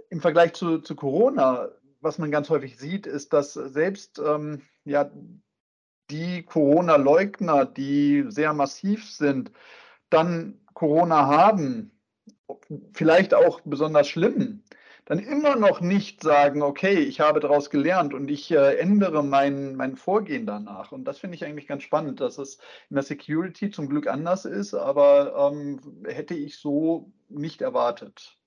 Im 0.10 0.22
Vergleich 0.22 0.54
zu, 0.54 0.80
zu 0.80 0.96
Corona, 0.96 1.70
was 2.02 2.18
man 2.18 2.32
ganz 2.32 2.50
häufig 2.50 2.78
sieht, 2.78 3.08
ist, 3.08 3.34
dass 3.34 3.54
selbst 3.54 4.20
ähm, 4.20 4.62
ja, 4.86 5.12
die 6.10 6.44
Corona-Leugner, 6.44 7.66
die 7.66 8.26
sehr 8.30 8.54
massiv 8.54 9.10
sind, 9.10 9.52
dann 10.10 10.60
Corona 10.74 11.28
haben, 11.28 11.92
vielleicht 12.94 13.34
auch 13.34 13.62
besonders 13.62 14.08
schlimm, 14.08 14.64
dann 15.10 15.18
immer 15.18 15.56
noch 15.56 15.82
nicht 15.82 16.22
sagen, 16.22 16.62
okay, 16.62 17.00
ich 17.00 17.20
habe 17.20 17.40
daraus 17.40 17.72
gelernt 17.72 18.14
und 18.14 18.30
ich 18.30 18.52
äh, 18.52 18.76
ändere 18.76 19.24
mein, 19.24 19.76
mein 19.76 19.96
Vorgehen 19.96 20.46
danach. 20.46 20.92
Und 20.92 21.06
das 21.06 21.18
finde 21.18 21.34
ich 21.36 21.44
eigentlich 21.44 21.66
ganz 21.66 21.82
spannend, 21.82 22.22
dass 22.22 22.38
es 22.38 22.60
in 22.92 22.96
der 22.96 23.04
Security 23.04 23.72
zum 23.72 23.90
Glück 23.90 24.06
anders 24.06 24.46
ist, 24.46 24.76
aber 24.76 25.52
ähm, 25.52 26.04
hätte 26.06 26.36
ich 26.36 26.58
so 26.58 27.12
nicht 27.28 27.64
erwartet. 27.64 28.38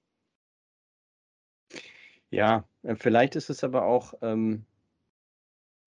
Ja, 2.30 2.64
äh, 2.84 2.94
vielleicht 2.94 3.34
ist 3.34 3.50
es 3.50 3.64
aber 3.64 3.84
auch 3.84 4.14
ähm, 4.22 4.64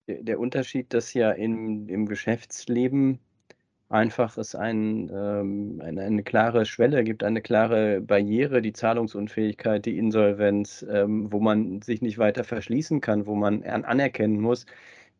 der 0.06 0.38
Unterschied, 0.38 0.92
dass 0.92 1.14
ja 1.14 1.30
in, 1.30 1.88
im 1.88 2.04
Geschäftsleben 2.04 3.18
einfach 3.88 4.36
es 4.36 4.54
ein, 4.54 5.10
ähm, 5.14 5.80
eine, 5.82 6.02
eine, 6.02 6.22
klare 6.22 6.66
Schwelle 6.66 7.04
gibt, 7.04 7.22
eine 7.22 7.40
klare 7.40 8.00
Barriere, 8.00 8.60
die 8.62 8.72
Zahlungsunfähigkeit, 8.72 9.86
die 9.86 9.98
Insolvenz, 9.98 10.84
ähm, 10.90 11.32
wo 11.32 11.40
man 11.40 11.82
sich 11.82 12.02
nicht 12.02 12.18
weiter 12.18 12.44
verschließen 12.44 13.00
kann, 13.00 13.26
wo 13.26 13.34
man 13.34 13.62
anerkennen 13.64 14.40
muss, 14.40 14.66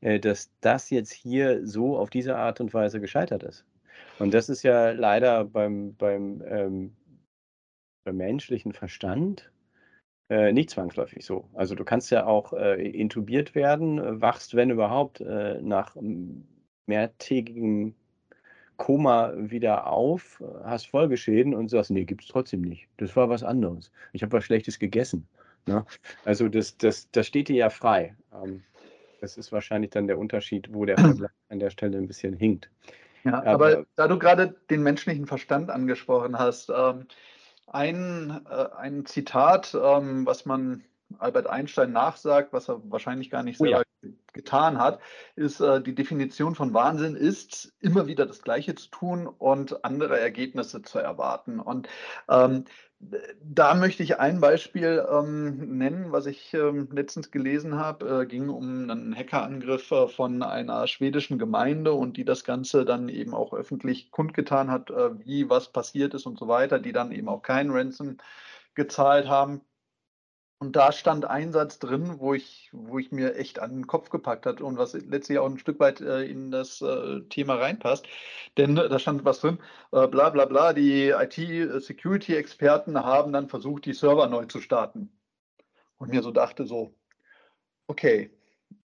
äh, 0.00 0.18
dass 0.18 0.50
das 0.60 0.90
jetzt 0.90 1.12
hier 1.12 1.66
so 1.66 1.96
auf 1.96 2.10
diese 2.10 2.36
Art 2.36 2.60
und 2.60 2.74
Weise 2.74 3.00
gescheitert 3.00 3.44
ist. 3.44 3.64
Und 4.18 4.34
das 4.34 4.48
ist 4.48 4.62
ja 4.62 4.90
leider 4.90 5.44
beim, 5.44 5.94
beim, 5.96 6.42
ähm, 6.48 6.96
beim 8.04 8.16
menschlichen 8.16 8.72
Verstand 8.72 9.52
äh, 10.28 10.52
nicht 10.52 10.70
zwangsläufig 10.70 11.24
so. 11.24 11.48
Also 11.54 11.74
du 11.76 11.84
kannst 11.84 12.10
ja 12.10 12.26
auch 12.26 12.52
äh, 12.52 12.82
intubiert 12.88 13.54
werden, 13.54 14.20
wachst, 14.20 14.54
wenn 14.56 14.70
überhaupt, 14.70 15.20
äh, 15.20 15.60
nach 15.62 15.96
mehrtägigem 16.86 17.94
Koma 18.76 19.32
wieder 19.36 19.86
auf, 19.86 20.42
hast 20.64 20.88
Folgeschäden 20.88 21.54
und 21.54 21.68
sagst, 21.68 21.90
nee, 21.90 22.04
gibt 22.04 22.22
es 22.22 22.28
trotzdem 22.28 22.62
nicht. 22.62 22.88
Das 22.98 23.16
war 23.16 23.28
was 23.28 23.42
anderes. 23.42 23.90
Ich 24.12 24.22
habe 24.22 24.32
was 24.32 24.44
Schlechtes 24.44 24.78
gegessen. 24.78 25.26
Ne? 25.66 25.84
Also 26.24 26.48
das, 26.48 26.76
das, 26.76 27.10
das 27.10 27.26
steht 27.26 27.48
dir 27.48 27.56
ja 27.56 27.70
frei. 27.70 28.14
Ähm, 28.32 28.62
das 29.20 29.36
ist 29.36 29.50
wahrscheinlich 29.50 29.90
dann 29.90 30.06
der 30.06 30.18
Unterschied, 30.18 30.72
wo 30.72 30.84
der 30.84 30.98
Vergleich 30.98 31.30
an 31.48 31.58
der 31.58 31.70
Stelle 31.70 31.98
ein 31.98 32.06
bisschen 32.06 32.34
hinkt. 32.34 32.70
Ja, 33.24 33.42
aber, 33.44 33.50
aber 33.50 33.86
da 33.96 34.08
du 34.08 34.18
gerade 34.18 34.54
den 34.70 34.82
menschlichen 34.82 35.26
Verstand 35.26 35.70
angesprochen 35.70 36.38
hast, 36.38 36.70
ähm, 36.70 37.06
ein, 37.66 38.40
äh, 38.48 38.66
ein 38.76 39.06
Zitat, 39.06 39.76
ähm, 39.80 40.26
was 40.26 40.46
man 40.46 40.84
Albert 41.18 41.48
Einstein 41.48 41.92
nachsagt, 41.92 42.52
was 42.52 42.68
er 42.68 42.80
wahrscheinlich 42.90 43.30
gar 43.30 43.42
nicht 43.42 43.60
Oh 43.60 43.64
ja. 43.64 43.82
Getan 44.32 44.78
hat, 44.78 45.00
ist, 45.34 45.60
äh, 45.60 45.82
die 45.82 45.94
Definition 45.94 46.54
von 46.54 46.74
Wahnsinn 46.74 47.16
ist, 47.16 47.72
immer 47.80 48.06
wieder 48.06 48.26
das 48.26 48.42
Gleiche 48.42 48.74
zu 48.74 48.90
tun 48.90 49.26
und 49.26 49.84
andere 49.84 50.20
Ergebnisse 50.20 50.82
zu 50.82 50.98
erwarten. 50.98 51.58
Und 51.58 51.88
ähm, 52.28 52.64
da 53.42 53.74
möchte 53.74 54.02
ich 54.02 54.18
ein 54.18 54.40
Beispiel 54.40 55.04
ähm, 55.10 55.76
nennen, 55.76 56.12
was 56.12 56.26
ich 56.26 56.54
ähm, 56.54 56.88
letztens 56.92 57.30
gelesen 57.30 57.76
habe. 57.76 58.22
Äh, 58.22 58.26
ging 58.26 58.48
um 58.48 58.90
einen 58.90 59.14
Hackerangriff 59.14 59.90
äh, 59.90 60.08
von 60.08 60.42
einer 60.42 60.86
schwedischen 60.86 61.38
Gemeinde 61.38 61.92
und 61.92 62.16
die 62.16 62.24
das 62.24 62.44
Ganze 62.44 62.84
dann 62.84 63.08
eben 63.08 63.34
auch 63.34 63.52
öffentlich 63.52 64.10
kundgetan 64.10 64.70
hat, 64.70 64.90
äh, 64.90 65.18
wie 65.26 65.50
was 65.50 65.72
passiert 65.72 66.14
ist 66.14 66.26
und 66.26 66.38
so 66.38 66.48
weiter, 66.48 66.78
die 66.78 66.92
dann 66.92 67.12
eben 67.12 67.28
auch 67.28 67.42
keinen 67.42 67.70
Ransom 67.70 68.16
gezahlt 68.74 69.28
haben. 69.28 69.60
Und 70.58 70.74
da 70.74 70.90
stand 70.90 71.26
ein 71.26 71.52
Satz 71.52 71.78
drin, 71.78 72.18
wo 72.18 72.32
ich, 72.32 72.70
wo 72.72 72.98
ich 72.98 73.12
mir 73.12 73.36
echt 73.36 73.58
an 73.58 73.72
den 73.72 73.86
Kopf 73.86 74.08
gepackt 74.08 74.46
hat 74.46 74.62
und 74.62 74.78
was 74.78 74.94
letztlich 74.94 75.38
auch 75.38 75.50
ein 75.50 75.58
Stück 75.58 75.78
weit 75.80 76.00
äh, 76.00 76.24
in 76.24 76.50
das 76.50 76.80
äh, 76.80 77.20
Thema 77.28 77.56
reinpasst. 77.56 78.06
Denn 78.56 78.74
da 78.74 78.98
stand 78.98 79.26
was 79.26 79.40
drin, 79.40 79.58
äh, 79.92 80.06
bla 80.06 80.30
bla 80.30 80.46
bla, 80.46 80.72
die 80.72 81.10
IT-Security-Experten 81.10 82.98
haben 82.98 83.32
dann 83.34 83.48
versucht, 83.48 83.84
die 83.84 83.92
Server 83.92 84.28
neu 84.28 84.46
zu 84.46 84.62
starten. 84.62 85.10
Und 85.98 86.10
mir 86.10 86.22
so 86.22 86.30
dachte 86.30 86.66
so, 86.66 86.94
okay, 87.86 88.30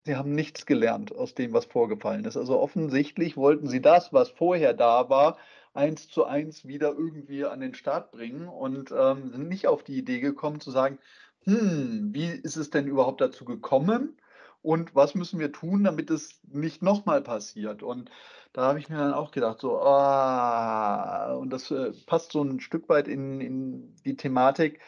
sie 0.04 0.16
haben 0.16 0.36
nichts 0.36 0.68
gelernt 0.68 1.16
aus 1.16 1.34
dem, 1.34 1.52
was 1.54 1.66
vorgefallen 1.66 2.26
ist. 2.26 2.38
Also 2.38 2.60
offensichtlich 2.60 3.38
wollten 3.38 3.68
sie 3.68 3.82
das, 3.82 4.14
was 4.14 4.30
vorher 4.30 4.74
da 4.74 5.10
war, 5.10 5.38
eins 5.74 6.08
zu 6.10 6.26
eins 6.26 6.66
wieder 6.68 6.90
irgendwie 6.90 7.44
an 7.46 7.60
den 7.60 7.74
Start 7.74 8.12
bringen 8.12 8.48
und 8.48 8.94
ähm, 8.98 9.32
sind 9.32 9.50
nicht 9.50 9.68
auf 9.68 9.84
die 9.84 9.98
Idee 9.98 10.20
gekommen 10.20 10.62
zu 10.62 10.72
sagen, 10.72 11.00
hm, 11.46 12.10
wie 12.14 12.28
ist 12.28 12.56
es 12.56 12.70
denn 12.70 12.88
überhaupt 12.88 13.22
dazu 13.22 13.46
gekommen 13.46 14.18
und 14.62 14.96
was 14.96 15.16
müssen 15.16 15.40
wir 15.40 15.52
tun, 15.52 15.84
damit 15.84 16.10
es 16.10 16.40
nicht 16.48 16.82
nochmal 16.82 17.22
passiert? 17.22 17.84
Und 17.84 18.10
da 18.52 18.64
habe 18.64 18.80
ich 18.80 18.90
mir 18.90 18.98
dann 18.98 19.14
auch 19.14 19.32
gedacht, 19.32 19.60
so, 19.60 19.80
ah, 19.80 21.34
und 21.36 21.52
das 21.52 21.70
äh, 21.72 21.92
passt 22.06 22.32
so 22.32 22.44
ein 22.44 22.60
Stück 22.60 22.90
weit 22.90 23.08
in, 23.08 23.42
in 23.42 23.96
die 24.06 24.18
Thematik. 24.18 24.80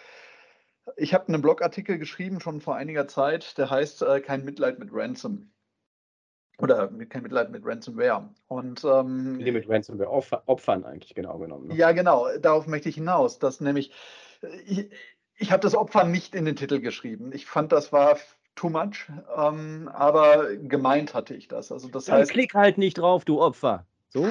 Ich 0.96 1.14
habe 1.14 1.28
einen 1.28 1.42
Blogartikel 1.42 1.98
geschrieben 1.98 2.40
schon 2.40 2.62
vor 2.62 2.76
einiger 2.76 3.08
Zeit, 3.08 3.58
der 3.58 3.70
heißt 3.70 4.02
äh, 4.04 4.22
Kein 4.22 4.46
Mitleid 4.46 4.80
mit 4.80 4.90
Ransom. 4.92 5.52
Oder 6.60 6.88
kein 7.10 7.22
Mitleid 7.22 7.52
mit 7.52 7.64
Ransomware. 7.64 8.34
Und, 8.48 8.84
ähm, 8.84 9.38
Die 9.38 9.52
mit 9.52 9.70
Ransomware 9.70 10.10
Opfern 10.10 10.86
eigentlich 10.86 11.14
genau 11.14 11.38
genommen. 11.38 11.68
Ne? 11.68 11.76
Ja, 11.76 11.92
genau. 11.92 12.28
Darauf 12.40 12.66
möchte 12.66 12.90
ich 12.90 12.96
hinaus, 12.96 13.38
dass 13.38 13.62
nämlich 13.62 13.92
äh, 14.42 14.60
ich, 14.66 14.90
ich 15.38 15.52
habe 15.52 15.62
das 15.62 15.76
Opfer 15.76 16.04
nicht 16.04 16.36
in 16.36 16.46
den 16.46 16.56
Titel 16.56 16.80
geschrieben. 16.80 17.32
Ich 17.34 17.46
fand, 17.46 17.72
das 17.72 17.92
war 17.92 18.18
too 18.56 18.70
much, 18.70 19.08
ähm, 19.36 19.90
aber 19.94 20.56
gemeint 20.56 21.14
hatte 21.14 21.36
ich 21.36 21.48
das. 21.48 21.72
Also 21.72 21.88
das 21.88 22.06
Dann 22.06 22.20
heißt, 22.20 22.32
klick 22.32 22.54
halt 22.54 22.78
nicht 22.78 22.98
drauf, 22.98 23.24
du 23.24 23.42
Opfer. 23.42 23.86
So? 24.10 24.28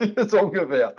so 0.28 0.40
ungefähr. 0.40 0.94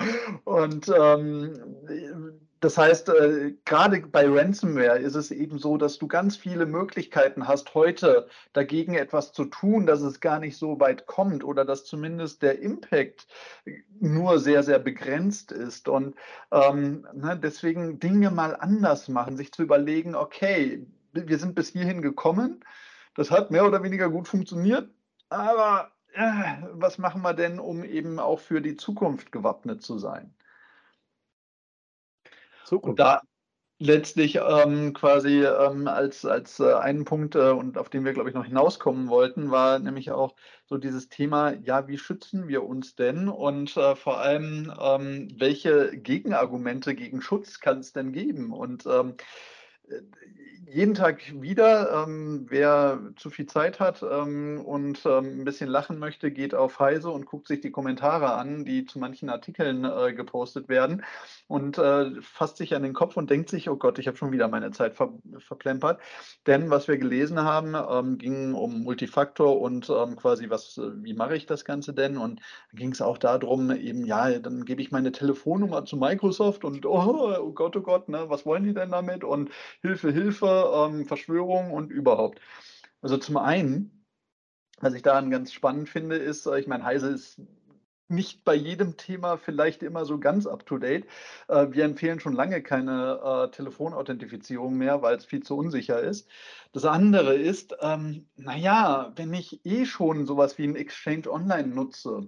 Und 0.45 0.91
ähm, 0.95 2.39
das 2.61 2.77
heißt, 2.77 3.09
äh, 3.09 3.55
gerade 3.63 4.01
bei 4.01 4.27
Ransomware 4.27 4.99
ist 4.99 5.15
es 5.15 5.31
eben 5.31 5.59
so, 5.59 5.77
dass 5.77 5.97
du 5.97 6.07
ganz 6.07 6.35
viele 6.35 6.65
Möglichkeiten 6.65 7.47
hast, 7.47 7.73
heute 7.73 8.27
dagegen 8.53 8.95
etwas 8.95 9.31
zu 9.31 9.45
tun, 9.45 9.85
dass 9.85 10.01
es 10.01 10.19
gar 10.19 10.39
nicht 10.39 10.57
so 10.57 10.79
weit 10.79 11.05
kommt 11.05 11.43
oder 11.43 11.63
dass 11.63 11.85
zumindest 11.85 12.41
der 12.41 12.59
Impact 12.59 13.27
nur 13.99 14.39
sehr, 14.39 14.63
sehr 14.63 14.79
begrenzt 14.79 15.51
ist. 15.51 15.87
Und 15.87 16.15
ähm, 16.51 17.07
ne, 17.13 17.39
deswegen 17.41 17.99
Dinge 17.99 18.29
mal 18.29 18.55
anders 18.55 19.07
machen, 19.07 19.37
sich 19.37 19.53
zu 19.53 19.63
überlegen, 19.63 20.15
okay, 20.15 20.85
wir 21.13 21.39
sind 21.39 21.55
bis 21.55 21.69
hierhin 21.69 22.01
gekommen, 22.01 22.63
das 23.15 23.31
hat 23.31 23.51
mehr 23.51 23.65
oder 23.65 23.83
weniger 23.83 24.09
gut 24.09 24.27
funktioniert, 24.27 24.89
aber 25.29 25.91
äh, 26.13 26.57
was 26.73 26.97
machen 26.97 27.21
wir 27.21 27.33
denn, 27.33 27.59
um 27.59 27.83
eben 27.83 28.19
auch 28.19 28.39
für 28.39 28.61
die 28.61 28.75
Zukunft 28.75 29.31
gewappnet 29.31 29.81
zu 29.81 29.97
sein? 29.97 30.33
Zukunft. 32.69 32.91
Und 32.91 32.99
da 32.99 33.21
letztlich 33.79 34.35
ähm, 34.35 34.93
quasi 34.93 35.43
ähm, 35.43 35.87
als, 35.87 36.25
als 36.25 36.59
äh, 36.59 36.73
einen 36.73 37.05
Punkt, 37.05 37.35
äh, 37.35 37.51
und 37.51 37.77
auf 37.77 37.89
den 37.89 38.03
wir, 38.03 38.13
glaube 38.13 38.29
ich, 38.29 38.35
noch 38.35 38.45
hinauskommen 38.45 39.07
wollten, 39.07 39.51
war 39.51 39.79
nämlich 39.79 40.11
auch 40.11 40.35
so 40.65 40.77
dieses 40.77 41.07
Thema, 41.07 41.53
ja, 41.63 41.87
wie 41.87 41.97
schützen 41.97 42.49
wir 42.49 42.63
uns 42.65 42.95
denn? 42.95 43.29
Und 43.29 43.77
äh, 43.77 43.95
vor 43.95 44.19
allem, 44.19 44.73
ähm, 44.79 45.29
welche 45.37 45.97
Gegenargumente 45.97 46.93
gegen 46.93 47.21
Schutz 47.21 47.61
kann 47.61 47.79
es 47.79 47.93
denn 47.93 48.11
geben? 48.11 48.51
Und 48.51 48.85
ähm, 48.85 49.15
jeden 50.71 50.93
Tag 50.93 51.41
wieder. 51.41 52.03
Ähm, 52.03 52.45
wer 52.49 52.99
zu 53.15 53.29
viel 53.29 53.47
Zeit 53.47 53.79
hat 53.79 54.03
ähm, 54.03 54.61
und 54.63 55.03
ähm, 55.05 55.41
ein 55.41 55.45
bisschen 55.45 55.69
lachen 55.69 55.97
möchte, 55.99 56.31
geht 56.31 56.53
auf 56.53 56.79
Heise 56.79 57.09
und 57.09 57.25
guckt 57.25 57.47
sich 57.47 57.61
die 57.61 57.71
Kommentare 57.71 58.33
an, 58.33 58.65
die 58.65 58.85
zu 58.85 58.99
manchen 58.99 59.29
Artikeln 59.29 59.83
äh, 59.83 60.13
gepostet 60.13 60.69
werden 60.69 61.03
und 61.47 61.77
äh, 61.77 62.11
fasst 62.21 62.57
sich 62.57 62.75
an 62.75 62.83
den 62.83 62.93
Kopf 62.93 63.17
und 63.17 63.29
denkt 63.29 63.49
sich, 63.49 63.69
oh 63.69 63.77
Gott, 63.77 63.97
ich 63.99 64.07
habe 64.07 64.17
schon 64.17 64.31
wieder 64.31 64.47
meine 64.47 64.71
Zeit 64.71 64.95
ver 64.95 65.13
verplempert. 65.39 65.99
Denn 66.45 66.69
was 66.69 66.87
wir 66.87 66.97
gelesen 66.97 67.41
haben, 67.41 67.75
ähm, 67.75 68.17
ging 68.17 68.53
um 68.53 68.83
Multifaktor 68.83 69.59
und 69.59 69.89
ähm, 69.89 70.15
quasi, 70.15 70.49
was, 70.49 70.77
äh, 70.77 71.03
wie 71.03 71.13
mache 71.13 71.35
ich 71.35 71.45
das 71.47 71.65
Ganze 71.65 71.93
denn? 71.93 72.17
Und 72.17 72.41
ging 72.73 72.91
es 72.91 73.01
auch 73.01 73.17
darum, 73.17 73.71
eben, 73.71 74.05
ja, 74.05 74.37
dann 74.39 74.65
gebe 74.65 74.81
ich 74.81 74.91
meine 74.91 75.11
Telefonnummer 75.11 75.85
zu 75.85 75.97
Microsoft 75.97 76.63
und 76.63 76.85
oh, 76.85 77.35
oh 77.39 77.51
Gott, 77.53 77.75
oh 77.75 77.81
Gott, 77.81 78.07
ne, 78.09 78.25
was 78.27 78.45
wollen 78.45 78.63
die 78.63 78.73
denn 78.73 78.91
damit? 78.91 79.23
Und 79.23 79.49
Hilfe, 79.81 80.11
Hilfe, 80.11 80.71
ähm, 80.75 81.05
Verschwörung 81.05 81.71
und 81.71 81.91
überhaupt. 81.91 82.39
Also 83.01 83.17
zum 83.17 83.37
einen, 83.37 84.05
was 84.79 84.93
ich 84.93 85.01
daran 85.01 85.31
ganz 85.31 85.53
spannend 85.53 85.89
finde, 85.89 86.17
ist, 86.17 86.45
äh, 86.45 86.59
ich 86.59 86.67
meine, 86.67 86.83
Heise 86.83 87.09
ist 87.09 87.41
nicht 88.09 88.43
bei 88.43 88.55
jedem 88.55 88.97
Thema 88.97 89.37
vielleicht 89.37 89.83
immer 89.83 90.03
so 90.05 90.19
ganz 90.19 90.47
up-to-date. 90.47 91.05
Äh, 91.47 91.67
wir 91.71 91.85
empfehlen 91.85 92.19
schon 92.19 92.33
lange 92.33 92.61
keine 92.63 93.19
äh, 93.23 93.51
Telefonauthentifizierung 93.55 94.75
mehr, 94.77 95.01
weil 95.01 95.15
es 95.15 95.25
viel 95.25 95.43
zu 95.43 95.55
unsicher 95.55 96.01
ist. 96.01 96.27
Das 96.73 96.85
andere 96.85 97.35
ist, 97.35 97.75
ähm, 97.81 98.27
naja, 98.35 99.13
wenn 99.15 99.33
ich 99.33 99.65
eh 99.65 99.85
schon 99.85 100.25
sowas 100.25 100.57
wie 100.57 100.65
ein 100.65 100.75
Exchange 100.75 101.31
Online 101.31 101.67
nutze, 101.67 102.27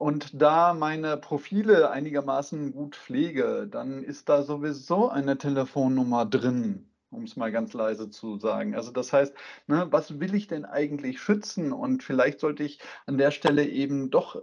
und 0.00 0.40
da 0.40 0.72
meine 0.72 1.18
Profile 1.18 1.90
einigermaßen 1.90 2.72
gut 2.72 2.96
pflege, 2.96 3.68
dann 3.70 4.02
ist 4.02 4.30
da 4.30 4.42
sowieso 4.42 5.10
eine 5.10 5.36
Telefonnummer 5.36 6.24
drin, 6.24 6.88
um 7.10 7.24
es 7.24 7.36
mal 7.36 7.52
ganz 7.52 7.74
leise 7.74 8.08
zu 8.08 8.38
sagen. 8.38 8.74
Also 8.74 8.92
das 8.92 9.12
heißt, 9.12 9.34
ne, 9.66 9.88
was 9.90 10.18
will 10.18 10.34
ich 10.34 10.46
denn 10.46 10.64
eigentlich 10.64 11.20
schützen? 11.20 11.70
Und 11.70 12.02
vielleicht 12.02 12.40
sollte 12.40 12.62
ich 12.62 12.80
an 13.04 13.18
der 13.18 13.30
Stelle 13.30 13.66
eben 13.66 14.10
doch 14.10 14.40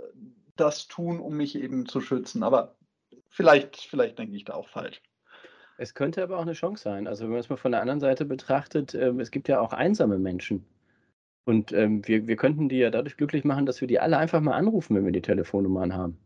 das 0.56 0.88
tun, 0.88 1.20
um 1.20 1.36
mich 1.36 1.56
eben 1.56 1.88
zu 1.88 2.02
schützen. 2.02 2.44
Aber 2.44 2.76
vielleicht, 3.28 3.78
vielleicht 3.78 4.20
denke 4.20 4.36
ich 4.36 4.46
da 4.46 4.54
auch 4.54 4.70
falsch. 4.70 5.02
Es 5.80 5.96
könnte 5.96 6.22
aber 6.22 6.38
auch 6.38 6.44
eine 6.44 6.54
Chance 6.54 6.84
sein. 6.84 7.08
Also 7.08 7.24
wenn 7.24 7.32
man 7.32 7.40
es 7.40 7.50
mal 7.50 7.58
von 7.58 7.72
der 7.72 7.82
anderen 7.82 8.00
Seite 8.00 8.26
betrachtet, 8.26 8.94
äh, 8.94 9.10
es 9.20 9.32
gibt 9.32 9.48
ja 9.48 9.60
auch 9.60 9.74
einsame 9.74 10.20
Menschen. 10.20 10.68
Und 11.48 11.72
ähm, 11.72 12.06
wir, 12.06 12.28
wir 12.28 12.36
könnten 12.36 12.68
die 12.68 12.80
ja 12.80 12.90
dadurch 12.90 13.16
glücklich 13.16 13.46
machen, 13.46 13.66
dass 13.66 13.80
wir 13.80 13.88
die 13.88 14.02
alle 14.02 14.18
einfach 14.18 14.42
mal 14.42 14.52
anrufen, 14.52 14.98
wenn 14.98 15.06
wir 15.06 15.14
die 15.14 15.22
Telefonnummern 15.22 15.94
haben. 15.94 16.18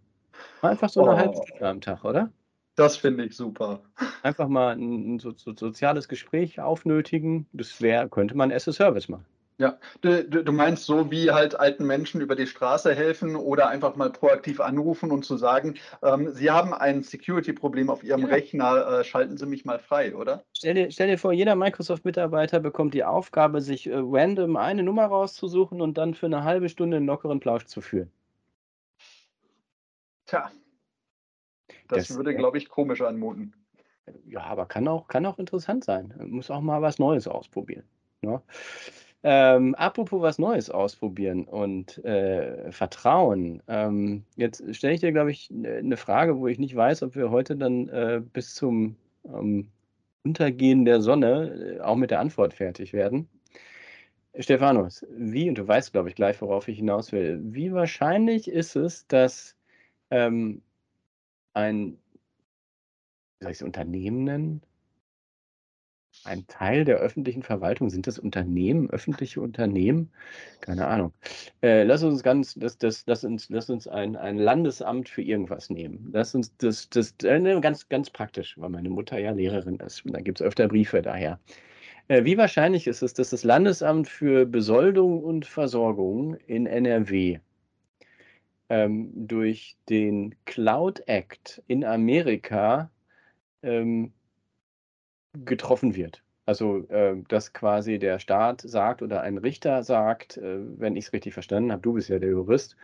Einfach 0.64 0.90
so 0.90 1.04
eine 1.04 1.12
oh. 1.12 1.18
halbe 1.18 1.36
Stunde 1.46 1.70
am 1.70 1.80
Tag, 1.80 2.04
oder? 2.04 2.32
Das 2.76 2.98
finde 2.98 3.26
ich 3.26 3.36
super. 3.36 3.84
Einfach 4.24 4.48
mal 4.48 4.76
ein, 4.76 5.20
so, 5.20 5.32
so, 5.36 5.54
soziales 5.56 6.08
Gespräch 6.08 6.60
aufnötigen. 6.60 7.46
Das 7.54 7.84
wär, 7.84 8.10
könnte 8.10 8.36
man 8.36 8.52
as 8.52 8.68
a 8.68 8.72
Service 8.72 9.10
machen. 9.10 9.26
Ja, 9.62 9.78
du, 10.02 10.24
du, 10.24 10.52
meinst 10.52 10.86
so, 10.88 11.12
wie 11.12 11.30
halt 11.30 11.54
alten 11.60 11.86
Menschen 11.86 12.20
über 12.20 12.36
die 12.36 12.48
Straße 12.48 12.96
helfen 12.96 13.36
oder 13.36 13.70
einfach 13.70 13.96
mal 13.96 14.10
proaktiv 14.10 14.60
anrufen 14.60 15.12
und 15.12 15.24
zu 15.24 15.38
sagen, 15.38 15.76
ähm, 16.02 16.34
Sie 16.34 16.50
haben 16.50 16.74
ein 16.74 17.04
Security-Problem 17.04 17.92
auf 17.92 18.04
Ihrem 18.04 18.22
ja. 18.22 18.28
Rechner, 18.30 18.88
äh, 18.88 19.04
schalten 19.04 19.38
Sie 19.38 19.46
mich 19.46 19.64
mal 19.64 19.78
frei, 19.78 20.16
oder? 20.16 20.44
Stell 20.58 20.74
dir, 20.74 20.90
stell 20.90 21.10
dir 21.10 21.20
vor, 21.20 21.32
jeder 21.32 21.54
Microsoft-Mitarbeiter 21.54 22.60
bekommt 22.60 22.96
die 22.96 23.04
Aufgabe, 23.04 23.62
sich 23.62 23.86
äh, 23.86 23.94
random 23.94 24.56
eine 24.58 24.82
Nummer 24.82 25.06
rauszusuchen 25.06 25.80
und 25.80 25.96
dann 25.96 26.16
für 26.16 26.26
eine 26.26 26.44
halbe 26.44 26.68
Stunde 26.68 26.98
einen 26.98 27.06
lockeren 27.06 27.40
Plausch 27.40 27.66
zu 27.66 27.82
führen. 27.82 28.12
Tja, 30.26 30.50
das, 31.88 32.08
das 32.08 32.18
würde, 32.18 32.34
glaube 32.34 32.58
ich, 32.58 32.68
komisch 32.68 33.02
anmuten. 33.02 33.54
Ja, 34.26 34.42
aber 34.42 34.66
kann 34.66 34.88
auch, 34.88 35.08
kann 35.08 35.24
auch 35.28 35.38
interessant 35.38 35.84
sein. 35.84 36.16
Muss 36.26 36.50
auch 36.50 36.62
mal 36.62 36.82
was 36.82 36.98
Neues 36.98 37.28
ausprobieren. 37.28 37.84
Ne? 38.22 38.42
Ähm, 39.24 39.76
apropos 39.76 40.22
was 40.22 40.40
Neues 40.40 40.72
ausprobieren 40.72 41.46
und 41.46 42.04
äh, 42.04 42.72
Vertrauen. 42.72 43.62
Ähm, 43.68 44.24
jetzt 44.36 44.64
stelle 44.76 44.96
ich 44.96 45.02
dir, 45.02 45.12
glaube 45.12 45.32
ich, 45.32 45.52
eine 45.52 45.84
ne 45.84 45.98
Frage, 45.98 46.40
wo 46.40 46.48
ich 46.48 46.58
nicht 46.58 46.76
weiß, 46.76 47.04
ob 47.04 47.16
wir 47.16 47.30
heute 47.30 47.56
dann 47.56 47.88
äh, 47.90 48.22
bis 48.34 48.56
zum 48.56 48.96
ähm, 49.26 49.68
Untergehen 50.24 50.86
der 50.86 51.02
Sonne 51.02 51.78
äh, 51.78 51.82
auch 51.82 51.96
mit 51.96 52.12
der 52.12 52.20
Antwort 52.20 52.54
fertig 52.56 52.94
werden. 52.94 53.30
Stephanus, 54.40 55.06
wie, 55.12 55.50
und 55.50 55.58
du 55.58 55.68
weißt, 55.68 55.92
glaube 55.92 56.10
ich, 56.10 56.16
gleich, 56.16 56.42
worauf 56.42 56.68
ich 56.68 56.78
hinaus 56.78 57.12
will, 57.12 57.40
wie 57.44 57.74
wahrscheinlich 57.74 58.48
ist 58.50 58.76
es, 58.76 59.06
dass 59.08 59.56
ähm, 60.10 60.62
ein, 61.54 61.98
soll 63.42 63.68
Unternehmen 63.68 64.24
nennen? 64.24 64.62
Ein 66.24 66.46
Teil 66.48 66.86
der 66.86 66.98
öffentlichen 66.98 67.42
Verwaltung, 67.42 67.90
sind 67.90 68.06
das 68.06 68.20
Unternehmen, 68.20 68.90
öffentliche 68.90 69.42
Unternehmen? 69.42 70.12
Keine 70.60 70.88
Ahnung. 70.88 71.14
Äh, 71.64 71.84
lass 71.84 72.04
uns 72.04 72.22
ganz 72.22 72.54
das 72.56 72.78
das 72.78 73.04
lass 73.08 73.24
uns 73.24 73.50
lass 73.50 73.70
uns 73.70 73.88
ein 73.88 74.16
ein 74.16 74.38
Landesamt 74.38 75.10
für 75.10 75.24
irgendwas 75.24 75.70
nehmen. 75.70 76.10
Lass 76.14 76.36
uns 76.36 76.56
das 76.58 76.90
das 76.90 77.16
äh, 77.24 77.40
ne, 77.40 77.60
ganz 77.62 77.90
ganz 77.90 78.10
praktisch, 78.10 78.56
weil 78.58 78.70
meine 78.70 78.90
Mutter 78.90 79.18
ja 79.18 79.32
Lehrerin 79.32 79.78
ist 79.78 80.06
und 80.06 80.14
da 80.14 80.22
gibt's 80.22 80.42
öfter 80.42 80.68
Briefe 80.68 81.02
daher. 81.02 81.40
Äh, 82.08 82.24
wie 82.26 82.38
wahrscheinlich 82.38 82.88
ist 82.88 83.02
es, 83.02 83.14
dass 83.14 83.32
das 83.32 83.44
Landesamt 83.44 84.08
für 84.08 84.46
Besoldung 84.46 85.24
und 85.24 85.46
Versorgung 85.46 86.36
in 86.46 86.68
NRW 86.68 87.40
ähm, 88.70 89.12
durch 89.16 89.76
den 89.90 90.36
Cloud 90.46 91.02
Act 91.08 91.62
in 91.68 91.84
Amerika 91.84 92.92
ähm, 93.64 94.14
getroffen 95.34 95.96
wird? 95.96 96.24
Also, 96.46 96.88
äh, 96.90 97.16
dass 97.30 97.54
quasi 97.54 98.00
der 98.00 98.20
Staat 98.20 98.62
sagt 98.62 99.02
oder 99.02 99.22
ein 99.22 99.38
Richter 99.38 99.84
sagt, 99.84 100.38
äh, 100.38 100.58
wenn 100.80 100.96
ich 100.96 101.06
es 101.06 101.14
richtig 101.14 101.34
verstanden 101.34 101.72
habe, 101.72 101.82
du 101.82 101.94
bist 101.94 102.10
ja 102.10 102.18
der 102.20 102.30
Jurist, 102.30 102.76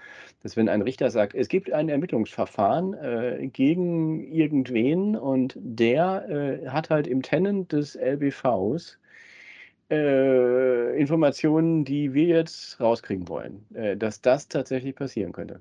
dass 0.44 0.56
wenn 0.56 0.70
ein 0.70 0.84
Richter 0.84 1.10
sagt, 1.10 1.34
es 1.34 1.48
gibt 1.48 1.72
ein 1.74 1.90
Ermittlungsverfahren 1.90 2.94
äh, 2.94 3.48
gegen 3.52 4.24
irgendwen 4.32 5.16
und 5.16 5.58
der 5.58 6.30
äh, 6.30 6.68
hat 6.70 6.92
halt 6.92 7.08
im 7.08 7.24
Tenant 7.24 7.72
des 7.74 7.96
LBVs 7.96 9.00
äh, 9.90 11.00
Informationen, 11.00 11.84
die 11.84 12.14
wir 12.14 12.26
jetzt 12.26 12.80
rauskriegen 12.80 13.28
wollen, 13.28 13.66
äh, 13.74 13.98
dass 13.98 14.22
das 14.22 14.48
tatsächlich 14.48 14.96
passieren 14.96 15.32
könnte. 15.32 15.60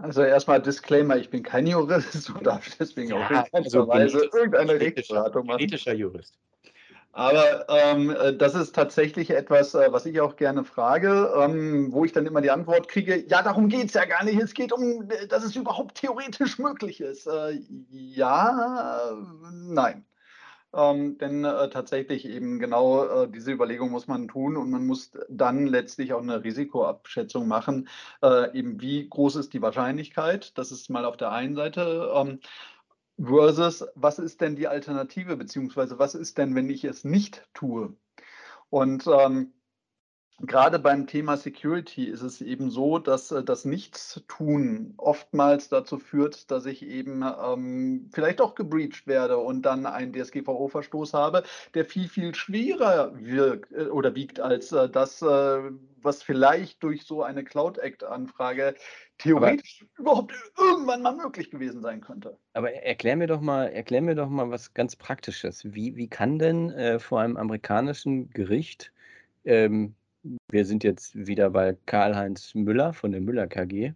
Also 0.00 0.22
erstmal 0.22 0.62
Disclaimer, 0.62 1.16
ich 1.16 1.28
bin 1.28 1.42
kein 1.42 1.66
Jurist 1.66 2.30
und 2.34 2.46
darf 2.46 2.76
deswegen 2.78 3.12
auch 3.12 3.30
Ja, 3.30 3.40
in 3.42 3.50
keinster 3.50 3.80
also 3.80 3.88
Weise 3.88 4.30
irgendeine 4.32 4.80
Rechtsberatung 4.80 5.46
machen. 5.46 5.58
genetischer 5.58 5.92
Jurist. 5.92 6.34
Aber 7.12 7.68
ähm, 7.68 8.10
äh, 8.10 8.36
das 8.36 8.54
ist 8.54 8.76
tatsächlich 8.76 9.30
etwas, 9.30 9.74
äh, 9.74 9.88
was 9.90 10.06
ich 10.06 10.20
auch 10.20 10.36
gerne 10.36 10.62
frage, 10.62 11.32
ähm, 11.36 11.92
wo 11.92 12.04
ich 12.04 12.12
dann 12.12 12.26
immer 12.26 12.40
die 12.40 12.50
Antwort 12.50 12.86
kriege, 12.86 13.24
ja, 13.26 13.42
darum 13.42 13.68
geht 13.68 13.86
es 13.86 13.94
ja 13.94 14.04
gar 14.04 14.22
nicht. 14.22 14.40
Es 14.40 14.54
geht 14.54 14.72
um, 14.72 15.10
äh, 15.10 15.26
dass 15.26 15.42
es 15.42 15.56
überhaupt 15.56 15.96
theoretisch 15.96 16.58
möglich 16.60 17.00
ist. 17.00 17.26
Äh, 17.26 17.58
ja, 17.90 19.10
nein. 19.52 20.04
Ähm, 20.74 21.16
denn 21.18 21.44
äh, 21.44 21.70
tatsächlich 21.70 22.26
eben 22.26 22.58
genau 22.58 23.04
äh, 23.24 23.30
diese 23.30 23.52
Überlegung 23.52 23.90
muss 23.90 24.06
man 24.06 24.28
tun 24.28 24.56
und 24.56 24.70
man 24.70 24.86
muss 24.86 25.12
dann 25.30 25.66
letztlich 25.66 26.12
auch 26.12 26.20
eine 26.22 26.44
Risikoabschätzung 26.44 27.48
machen. 27.48 27.88
Äh, 28.22 28.56
eben 28.56 28.80
wie 28.80 29.08
groß 29.08 29.36
ist 29.36 29.54
die 29.54 29.62
Wahrscheinlichkeit? 29.62 30.56
Das 30.58 30.70
ist 30.70 30.90
mal 30.90 31.06
auf 31.06 31.16
der 31.16 31.32
einen 31.32 31.54
Seite. 31.56 32.12
Ähm, 32.14 32.40
versus 33.18 33.86
was 33.94 34.18
ist 34.18 34.40
denn 34.40 34.56
die 34.56 34.68
Alternative, 34.68 35.36
beziehungsweise 35.36 35.98
was 35.98 36.14
ist 36.14 36.38
denn, 36.38 36.54
wenn 36.54 36.70
ich 36.70 36.84
es 36.84 37.04
nicht 37.04 37.48
tue? 37.54 37.96
Und 38.70 39.06
ähm, 39.06 39.54
gerade 40.40 40.78
beim 40.78 41.06
Thema 41.06 41.36
Security 41.36 42.04
ist 42.04 42.22
es 42.22 42.40
eben 42.40 42.70
so, 42.70 42.98
dass 42.98 43.30
äh, 43.32 43.42
das 43.42 43.64
Nichtstun 43.64 44.94
oftmals 44.96 45.68
dazu 45.68 45.98
führt, 45.98 46.50
dass 46.50 46.66
ich 46.66 46.82
eben 46.82 47.22
ähm, 47.22 48.10
vielleicht 48.12 48.40
auch 48.40 48.54
gebreached 48.54 49.06
werde 49.06 49.38
und 49.38 49.62
dann 49.62 49.86
einen 49.86 50.12
DSGVO-Verstoß 50.12 51.14
habe, 51.14 51.42
der 51.74 51.84
viel, 51.84 52.08
viel 52.08 52.34
schwerer 52.34 53.12
wirkt 53.14 53.72
äh, 53.72 53.86
oder 53.86 54.14
wiegt 54.14 54.40
als 54.40 54.72
äh, 54.72 54.88
das, 54.88 55.22
äh, 55.22 55.70
was 56.02 56.22
vielleicht 56.22 56.82
durch 56.82 57.04
so 57.04 57.22
eine 57.22 57.42
Cloud 57.42 57.78
Act-Anfrage 57.78 58.74
theoretisch 59.18 59.84
aber, 59.94 60.00
überhaupt 60.00 60.34
irgendwann 60.56 61.02
mal 61.02 61.16
möglich 61.16 61.50
gewesen 61.50 61.82
sein 61.82 62.00
könnte. 62.00 62.38
Aber 62.52 62.72
erklär 62.72 63.16
mir 63.16 63.26
doch 63.26 63.40
mal, 63.40 63.66
erklär 63.66 64.02
mir 64.02 64.14
doch 64.14 64.28
mal 64.28 64.50
was 64.50 64.72
ganz 64.74 64.94
Praktisches. 64.94 65.64
Wie, 65.74 65.96
wie 65.96 66.08
kann 66.08 66.38
denn 66.38 66.70
äh, 66.70 67.00
vor 67.00 67.20
einem 67.20 67.36
amerikanischen 67.36 68.30
Gericht 68.30 68.92
ähm, 69.44 69.94
wir 70.50 70.64
sind 70.64 70.84
jetzt 70.84 71.14
wieder 71.14 71.50
bei 71.50 71.76
Karl-Heinz 71.86 72.54
Müller 72.54 72.92
von 72.92 73.12
der 73.12 73.20
Müller 73.20 73.46
KG. 73.46 73.92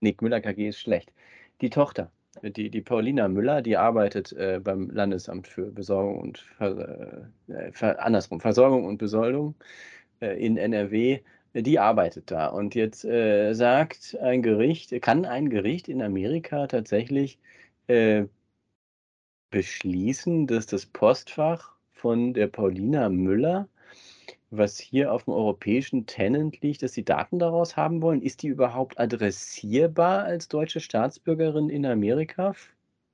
Nick 0.00 0.22
Müller 0.22 0.40
KG 0.40 0.68
ist 0.68 0.80
schlecht. 0.80 1.12
Die 1.60 1.70
Tochter, 1.70 2.10
die, 2.42 2.70
die 2.70 2.80
Paulina 2.80 3.28
Müller, 3.28 3.62
die 3.62 3.76
arbeitet 3.76 4.32
äh, 4.32 4.60
beim 4.62 4.90
Landesamt 4.90 5.46
für 5.46 5.70
Besorgung 5.70 6.20
und 6.20 6.38
Ver, 6.38 7.30
äh, 7.48 7.72
Ver, 7.72 8.02
andersrum, 8.04 8.40
Versorgung 8.40 8.84
und 8.84 8.98
Besoldung 8.98 9.54
äh, 10.20 10.44
in 10.44 10.56
NRW. 10.56 11.20
Die 11.54 11.78
arbeitet 11.78 12.30
da. 12.30 12.46
Und 12.46 12.74
jetzt 12.74 13.04
äh, 13.04 13.52
sagt 13.54 14.16
ein 14.20 14.42
Gericht, 14.42 15.00
kann 15.02 15.24
ein 15.24 15.50
Gericht 15.50 15.88
in 15.88 16.00
Amerika 16.02 16.66
tatsächlich 16.68 17.38
äh, 17.88 18.26
beschließen, 19.50 20.46
dass 20.46 20.66
das 20.66 20.86
Postfach 20.86 21.74
von 21.90 22.34
der 22.34 22.46
Paulina 22.46 23.08
Müller 23.08 23.68
was 24.50 24.78
hier 24.78 25.12
auf 25.12 25.24
dem 25.24 25.34
europäischen 25.34 26.06
Tenant 26.06 26.60
liegt, 26.60 26.82
dass 26.82 26.92
sie 26.92 27.04
Daten 27.04 27.38
daraus 27.38 27.76
haben 27.76 28.02
wollen. 28.02 28.22
Ist 28.22 28.42
die 28.42 28.48
überhaupt 28.48 28.98
adressierbar 28.98 30.24
als 30.24 30.48
deutsche 30.48 30.80
Staatsbürgerin 30.80 31.68
in 31.68 31.86
Amerika? 31.86 32.54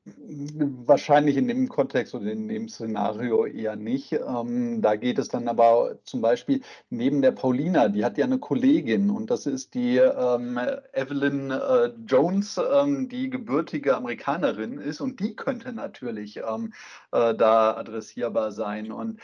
Wahrscheinlich 0.06 1.36
in 1.36 1.48
dem 1.48 1.68
Kontext 1.68 2.14
oder 2.14 2.30
in 2.30 2.46
dem 2.46 2.68
Szenario 2.68 3.44
eher 3.44 3.74
nicht. 3.74 4.12
Ähm, 4.12 4.80
da 4.80 4.94
geht 4.94 5.18
es 5.18 5.28
dann 5.28 5.48
aber 5.48 5.98
zum 6.04 6.20
Beispiel 6.20 6.60
neben 6.90 7.22
der 7.22 7.32
Paulina, 7.32 7.88
die 7.88 8.04
hat 8.04 8.16
ja 8.16 8.24
eine 8.24 8.38
Kollegin 8.38 9.10
und 9.10 9.32
das 9.32 9.46
ist 9.46 9.74
die 9.74 9.96
ähm, 9.96 10.60
Evelyn 10.92 11.50
äh, 11.50 11.90
Jones, 12.06 12.60
ähm, 12.72 13.08
die 13.08 13.30
gebürtige 13.30 13.96
Amerikanerin 13.96 14.78
ist 14.78 15.00
und 15.00 15.18
die 15.18 15.34
könnte 15.34 15.72
natürlich 15.72 16.36
ähm, 16.36 16.72
äh, 17.10 17.34
da 17.34 17.76
adressierbar 17.76 18.52
sein. 18.52 18.92
Und 18.92 19.20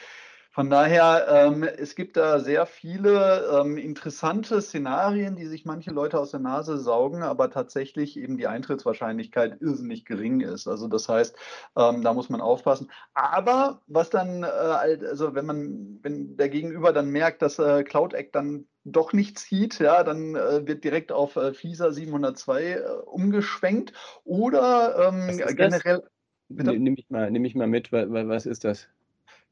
von 0.55 0.69
daher, 0.69 1.27
ähm, 1.31 1.63
es 1.63 1.95
gibt 1.95 2.19
da 2.19 2.39
sehr 2.39 2.67
viele 2.67 3.49
ähm, 3.59 3.79
interessante 3.79 4.61
Szenarien, 4.61 5.35
die 5.35 5.47
sich 5.47 5.65
manche 5.65 5.91
Leute 5.91 6.21
aus 6.21 6.33
der 6.33 6.41
Nase 6.41 6.77
saugen, 6.77 7.23
aber 7.23 7.51
tatsächlich 7.51 8.19
eben 8.19 8.37
die 8.37 8.47
Eintrittswahrscheinlichkeit 8.47 9.63
irrsinnig 9.63 10.05
gering 10.05 10.41
ist. 10.41 10.69
Also 10.69 10.89
das 10.89 11.09
heißt, 11.09 11.35
ähm, 11.75 12.03
da 12.03 12.13
muss 12.13 12.29
man 12.29 12.43
aufpassen. 12.43 12.91
Aber 13.15 13.81
was 13.87 14.11
dann, 14.11 14.43
äh, 14.43 14.47
also 14.47 15.35
wenn 15.35 15.47
man, 15.47 15.99
wenn 16.03 16.37
der 16.37 16.51
Gegenüber 16.51 16.93
dann 16.93 17.09
merkt, 17.09 17.41
dass 17.41 17.59
äh, 17.59 17.83
Cloud 17.83 18.13
Act 18.13 18.35
dann 18.35 18.67
doch 18.85 19.15
nicht 19.15 19.39
zieht, 19.39 19.79
ja, 19.79 20.05
dann 20.05 20.35
äh, 20.35 20.67
wird 20.67 20.85
direkt 20.85 21.13
auf 21.13 21.37
äh, 21.37 21.55
FISA 21.55 21.93
702 21.93 22.63
äh, 22.63 22.83
umgeschwenkt 23.07 23.95
oder 24.25 25.09
ähm, 25.09 25.39
generell. 25.57 26.03
Nimm 26.49 26.95
ich, 26.99 27.09
mal, 27.09 27.31
nimm 27.31 27.47
ich 27.47 27.55
mal 27.55 27.69
mit, 27.69 27.91
was 27.91 28.45
ist 28.45 28.65
das? 28.65 28.87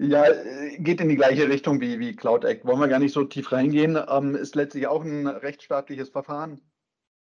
Ja, 0.03 0.25
äh, 0.25 0.79
geht 0.79 1.01
in 1.03 1.11
die 1.11 1.17
gleiche 1.17 1.49
Richtung 1.49 1.81
wie, 1.83 1.99
wie 1.99 2.17
Cloud 2.17 2.45
Act. 2.45 2.65
Wollen 2.65 2.81
wir 2.81 2.89
gar 2.89 2.99
nicht 2.99 3.13
so 3.13 3.25
tief 3.25 3.53
reingehen. 3.53 3.99
Ähm, 4.09 4.35
ist 4.35 4.55
letztlich 4.55 4.87
auch 4.87 5.05
ein 5.05 5.27
rechtsstaatliches 5.27 6.09
Verfahren 6.09 6.63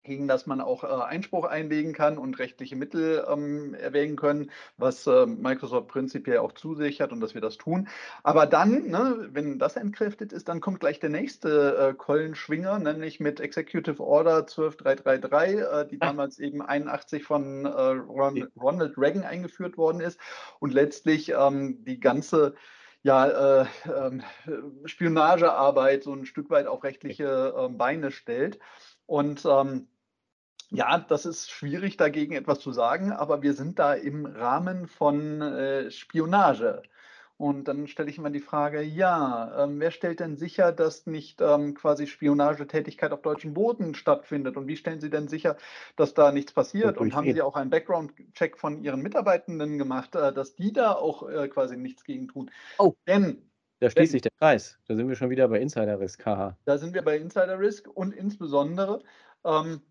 gegen 0.03 0.27
das 0.27 0.47
man 0.47 0.61
auch 0.61 0.83
äh, 0.83 0.87
Einspruch 0.87 1.45
einlegen 1.45 1.93
kann 1.93 2.17
und 2.17 2.39
rechtliche 2.39 2.75
Mittel 2.75 3.25
ähm, 3.29 3.73
erwägen 3.73 4.15
können, 4.15 4.51
was 4.77 5.05
äh, 5.07 5.25
Microsoft 5.25 5.87
prinzipiell 5.87 6.39
auch 6.39 6.53
zusichert 6.53 7.11
und 7.11 7.19
dass 7.19 7.33
wir 7.33 7.41
das 7.41 7.57
tun. 7.57 7.87
Aber 8.23 8.45
dann, 8.45 8.87
ne, 8.87 9.29
wenn 9.31 9.59
das 9.59 9.75
entkräftet 9.75 10.33
ist, 10.33 10.47
dann 10.47 10.61
kommt 10.61 10.79
gleich 10.79 10.99
der 10.99 11.09
nächste 11.09 11.89
äh, 11.89 11.93
Keulenschwinger, 11.93 12.79
nämlich 12.79 13.19
mit 13.19 13.39
Executive 13.39 14.01
Order 14.01 14.47
12333, 14.47 15.59
äh, 15.59 15.87
die 15.87 15.99
damals 15.99 16.39
eben 16.39 16.61
81 16.61 17.23
von 17.23 17.65
äh, 17.65 17.69
Ron, 17.69 18.47
Ronald 18.59 18.97
Reagan 18.97 19.23
eingeführt 19.23 19.77
worden 19.77 20.01
ist 20.01 20.19
und 20.59 20.73
letztlich 20.73 21.33
ähm, 21.37 21.83
die 21.83 21.99
ganze 21.99 22.55
ja, 23.01 23.61
äh, 23.61 23.65
äh, 23.85 24.19
Spionagearbeit 24.85 26.03
so 26.03 26.13
ein 26.13 26.25
Stück 26.25 26.49
weit 26.49 26.67
auf 26.67 26.83
rechtliche 26.83 27.53
äh, 27.57 27.69
Beine 27.69 28.11
stellt. 28.11 28.59
Und 29.09 29.43
ähm, 29.43 29.87
ja, 30.69 30.99
das 30.99 31.25
ist 31.25 31.49
schwierig 31.49 31.97
dagegen 31.97 32.35
etwas 32.35 32.59
zu 32.59 32.71
sagen, 32.71 33.11
aber 33.11 33.41
wir 33.41 33.55
sind 33.55 33.79
da 33.79 33.95
im 33.95 34.27
Rahmen 34.27 34.87
von 34.87 35.41
äh, 35.41 35.89
Spionage. 35.89 36.83
Und 37.35 37.67
dann 37.67 37.87
stelle 37.87 38.11
ich 38.11 38.19
immer 38.19 38.29
die 38.29 38.39
Frage, 38.39 38.83
ja, 38.83 39.63
ähm, 39.63 39.79
wer 39.79 39.89
stellt 39.89 40.19
denn 40.19 40.37
sicher, 40.37 40.71
dass 40.71 41.07
nicht 41.07 41.41
ähm, 41.41 41.73
quasi 41.73 42.05
Spionagetätigkeit 42.05 43.11
auf 43.11 43.23
deutschem 43.23 43.55
Boden 43.55 43.95
stattfindet? 43.95 44.57
Und 44.57 44.67
wie 44.67 44.75
stellen 44.75 44.99
Sie 44.99 45.09
denn 45.09 45.27
sicher, 45.27 45.57
dass 45.95 46.13
da 46.13 46.31
nichts 46.31 46.53
passiert? 46.53 46.99
Und 46.99 47.15
haben 47.15 47.33
Sie 47.33 47.41
auch 47.41 47.55
einen 47.55 47.71
Background-Check 47.71 48.59
von 48.59 48.83
Ihren 48.83 49.01
Mitarbeitenden 49.01 49.79
gemacht, 49.79 50.13
äh, 50.13 50.31
dass 50.31 50.53
die 50.53 50.71
da 50.71 50.91
auch 50.91 51.27
äh, 51.27 51.47
quasi 51.47 51.77
nichts 51.77 52.03
gegen 52.03 52.27
tun? 52.27 52.51
Oh, 52.77 52.93
denn 53.07 53.48
da 53.79 53.89
schließt 53.89 54.11
sich 54.11 54.21
der 54.21 54.31
Kreis. 54.31 54.77
Da 54.87 54.95
sind 54.95 55.07
wir 55.07 55.15
schon 55.15 55.29
wieder 55.29 55.47
bei 55.47 55.59
Insider 55.59 55.99
Risk. 55.99 56.25
Haha. 56.25 56.57
Da 56.65 56.77
sind 56.77 56.93
wir 56.93 57.01
bei 57.01 57.17
Insider 57.17 57.59
Risk 57.59 57.87
und 57.87 58.13
insbesondere 58.13 59.01
ähm, 59.45 59.81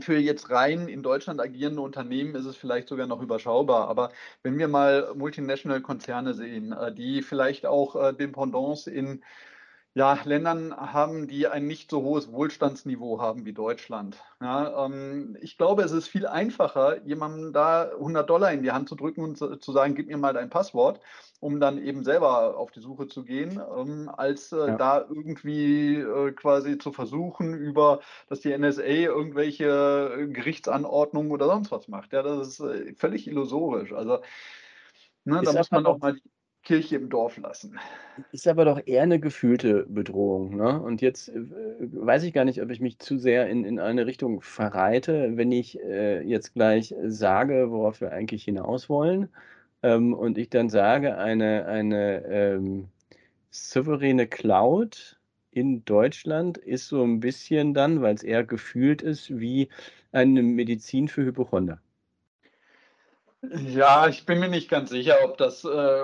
für 0.00 0.16
jetzt 0.16 0.50
rein 0.50 0.88
in 0.88 1.02
Deutschland 1.02 1.40
agierende 1.40 1.82
Unternehmen 1.82 2.34
ist 2.34 2.46
es 2.46 2.56
vielleicht 2.56 2.88
sogar 2.88 3.06
noch 3.06 3.20
überschaubar. 3.20 3.88
Aber 3.88 4.12
wenn 4.42 4.58
wir 4.58 4.68
mal 4.68 5.12
multinational 5.14 5.80
Konzerne 5.80 6.34
sehen, 6.34 6.72
äh, 6.72 6.94
die 6.94 7.22
vielleicht 7.22 7.66
auch 7.66 7.96
äh, 7.96 8.12
Dependance 8.12 8.90
in 8.90 9.22
Ja, 9.96 10.18
Ländern 10.24 10.74
haben, 10.76 11.28
die 11.28 11.46
ein 11.46 11.66
nicht 11.68 11.88
so 11.88 12.02
hohes 12.02 12.32
Wohlstandsniveau 12.32 13.20
haben 13.20 13.44
wie 13.44 13.52
Deutschland. 13.52 14.20
Ja, 14.40 14.86
ähm, 14.86 15.36
ich 15.40 15.56
glaube, 15.56 15.82
es 15.84 15.92
ist 15.92 16.08
viel 16.08 16.26
einfacher, 16.26 17.00
jemandem 17.04 17.52
da 17.52 17.92
100 17.96 18.28
in 18.52 18.64
die 18.64 18.72
Hand 18.72 18.88
zu 18.88 18.96
drücken 18.96 19.22
und 19.22 19.38
zu 19.38 19.54
zu 19.56 19.70
sagen: 19.70 19.94
„Gib 19.94 20.08
mir 20.08 20.16
mal 20.18 20.32
dein 20.32 20.50
Passwort“, 20.50 20.98
um 21.38 21.60
dann 21.60 21.78
eben 21.78 22.02
selber 22.02 22.56
auf 22.58 22.72
die 22.72 22.80
Suche 22.80 23.06
zu 23.06 23.22
gehen, 23.24 23.60
ähm, 23.76 24.08
als, 24.12 24.50
äh, 24.50 24.72
Ja. 24.72 24.74
da 24.74 24.98
irgendwie, 25.08 25.94
äh, 26.00 26.32
quasi 26.32 26.76
zu 26.78 26.92
versuchen, 26.92 27.54
über 27.54 28.00
dass 28.28 28.40
die 28.40 28.50
NSA 28.52 28.82
irgendwelche, 28.82 29.66
äh, 30.18 30.26
Gerichtsanordnungen 30.26 31.30
oder 31.30 31.46
sonst 31.46 31.70
was 31.70 31.86
macht. 31.86 32.12
Ja, 32.12 32.22
das 32.24 32.48
ist, 32.48 32.60
äh, 32.60 32.94
völlig 32.96 33.28
illusorisch. 33.28 33.92
Also, 33.92 34.18
ne, 35.24 35.42
da 35.42 35.52
muss 35.52 35.70
man 35.70 35.84
doch 35.84 35.96
auch 35.96 35.98
mal 35.98 36.14
die 36.14 36.22
Kirche 36.64 36.96
im 36.96 37.08
Dorf 37.10 37.36
lassen. 37.38 37.78
ist 38.32 38.46
aber 38.48 38.64
doch 38.64 38.80
eher 38.86 39.06
'ne 39.06 39.18
gefühlte 39.20 39.86
Bedrohung, 39.88 40.56
ne? 40.56 40.80
Und 40.80 41.02
jetzt, 41.02 41.28
äh, 41.30 41.34
weiß 41.80 42.22
ich 42.24 42.32
gar 42.32 42.44
nicht, 42.44 42.62
ob 42.62 42.70
ich 42.70 42.80
mich 42.80 42.98
zu 42.98 43.18
sehr 43.18 43.48
in 43.48 43.64
in 43.64 43.78
eine 43.80 44.06
Richtung 44.06 44.40
verreite, 44.40 45.36
wenn 45.36 45.50
ich, 45.52 45.80
äh, 45.80 46.20
jetzt 46.22 46.54
gleich 46.54 46.94
sage, 47.06 47.70
worauf 47.70 48.00
wir 48.00 48.12
eigentlich 48.12 48.44
hinaus 48.44 48.88
wollen, 48.88 49.28
ähm, 49.82 50.14
und 50.14 50.38
ich 50.38 50.48
dann 50.50 50.68
sage, 50.70 51.18
eine 51.18 51.66
eine, 51.66 52.24
ähm, 52.26 52.88
souveräne 53.50 54.26
Cloud 54.28 55.20
in 55.52 55.84
Deutschland 55.84 56.58
ist 56.58 56.88
so 56.88 57.02
'n 57.04 57.20
bisschen 57.20 57.74
dann, 57.74 58.02
weil's 58.02 58.22
eher 58.24 58.44
gefühlt 58.44 59.02
ist, 59.02 59.38
wie 59.40 59.68
eine 60.12 60.42
Medizin 60.42 61.08
für 61.08 61.24
Hypochonder. 61.24 61.80
Ja, 63.66 64.08
ich 64.08 64.26
bin 64.26 64.40
mir 64.40 64.48
nicht 64.48 64.70
ganz 64.70 64.90
sicher, 64.90 65.16
ob 65.24 65.38
das, 65.38 65.64
äh, 65.64 66.02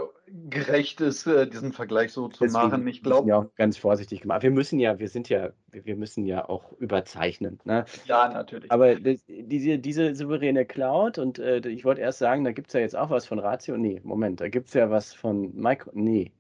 gerecht 0.49 1.01
ist, 1.01 1.27
äh, 1.27 1.49
diesen 1.49 1.73
Vergleich 1.73 2.13
so 2.13 2.29
zu 2.29 2.45
Deswegen 2.45 2.69
machen. 2.69 2.87
Ich 2.89 3.03
glaube 3.03 3.37
auch 3.37 3.55
ganz 3.57 3.77
vorsichtig 3.77 4.21
gemacht. 4.21 4.43
Wir 4.43 4.51
müssen 4.51 4.79
ja 4.79 4.99
wir 4.99 5.09
sind 5.09 5.29
ja 5.29 5.51
wir 5.73 5.97
müssen 5.97 6.25
ja 6.25 6.49
auch 6.49 6.73
überzeichnen, 6.79 7.59
ne? 7.65 7.85
Ja, 8.07 8.29
natürlich. 8.29 8.71
Aber 8.71 8.95
das 8.95 9.25
diese 9.27 9.79
diese 9.79 10.15
souveräne 10.15 10.65
Cloud 10.65 11.19
und, 11.19 11.39
äh, 11.39 11.59
ich 11.69 11.85
wollte 11.85 12.01
erst 12.01 12.19
sagen, 12.19 12.45
da 12.45 12.53
gibt's 12.53 12.73
ja 12.75 12.81
jetzt 12.81 12.97
auch 12.97 13.11
was 13.11 13.27
von 13.27 13.39
Ratio 13.39 13.77
ne, 13.77 14.01
Moment, 14.05 14.41
da 14.41 14.49
gibt's 14.49 14.75
ja 14.75 14.91
was 14.91 15.13
von 15.15 15.55
Micro 15.55 15.91
ne. 15.95 16.31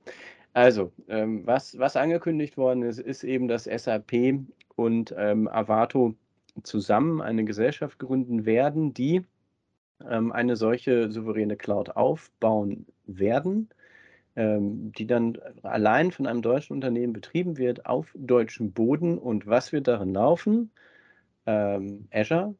Also, 0.53 0.93
ähm, 1.09 1.47
was 1.47 1.79
was 1.79 1.97
angekündigt 1.97 2.57
worden 2.57 2.83
ist, 2.83 2.99
ist 2.99 3.25
eben, 3.25 3.49
dass 3.49 3.65
SAP 3.65 4.41
und, 4.77 5.15
ähm, 5.17 5.49
Arvato 5.49 6.15
zusammen 6.63 7.21
eine 7.21 7.45
Gesellschaft 7.45 7.99
gründen 7.99 8.45
werden, 8.45 8.93
die, 8.95 9.25
ähm, 10.09 10.33
eine 10.33 10.57
solche 10.57 11.11
souveräne 11.11 11.57
Cloud 11.57 11.97
aufbauen 11.97 12.87
werden, 13.07 13.69
ähm, 14.37 14.93
die 14.93 15.07
dann 15.07 15.39
allein 15.63 16.13
von 16.13 16.27
einem 16.27 16.43
deutschen 16.43 16.75
Unternehmen 16.75 17.13
betrieben 17.13 17.59
wird 17.59 17.87
auf 17.87 18.09
deutschem 18.15 18.73
Boden. 18.73 19.19
Und 19.19 19.47
was 19.47 19.73
wird 19.73 19.89
darin 19.89 20.13
laufen? 20.15 20.71
Ähm, 21.47 22.09
Azure, 22.13 22.55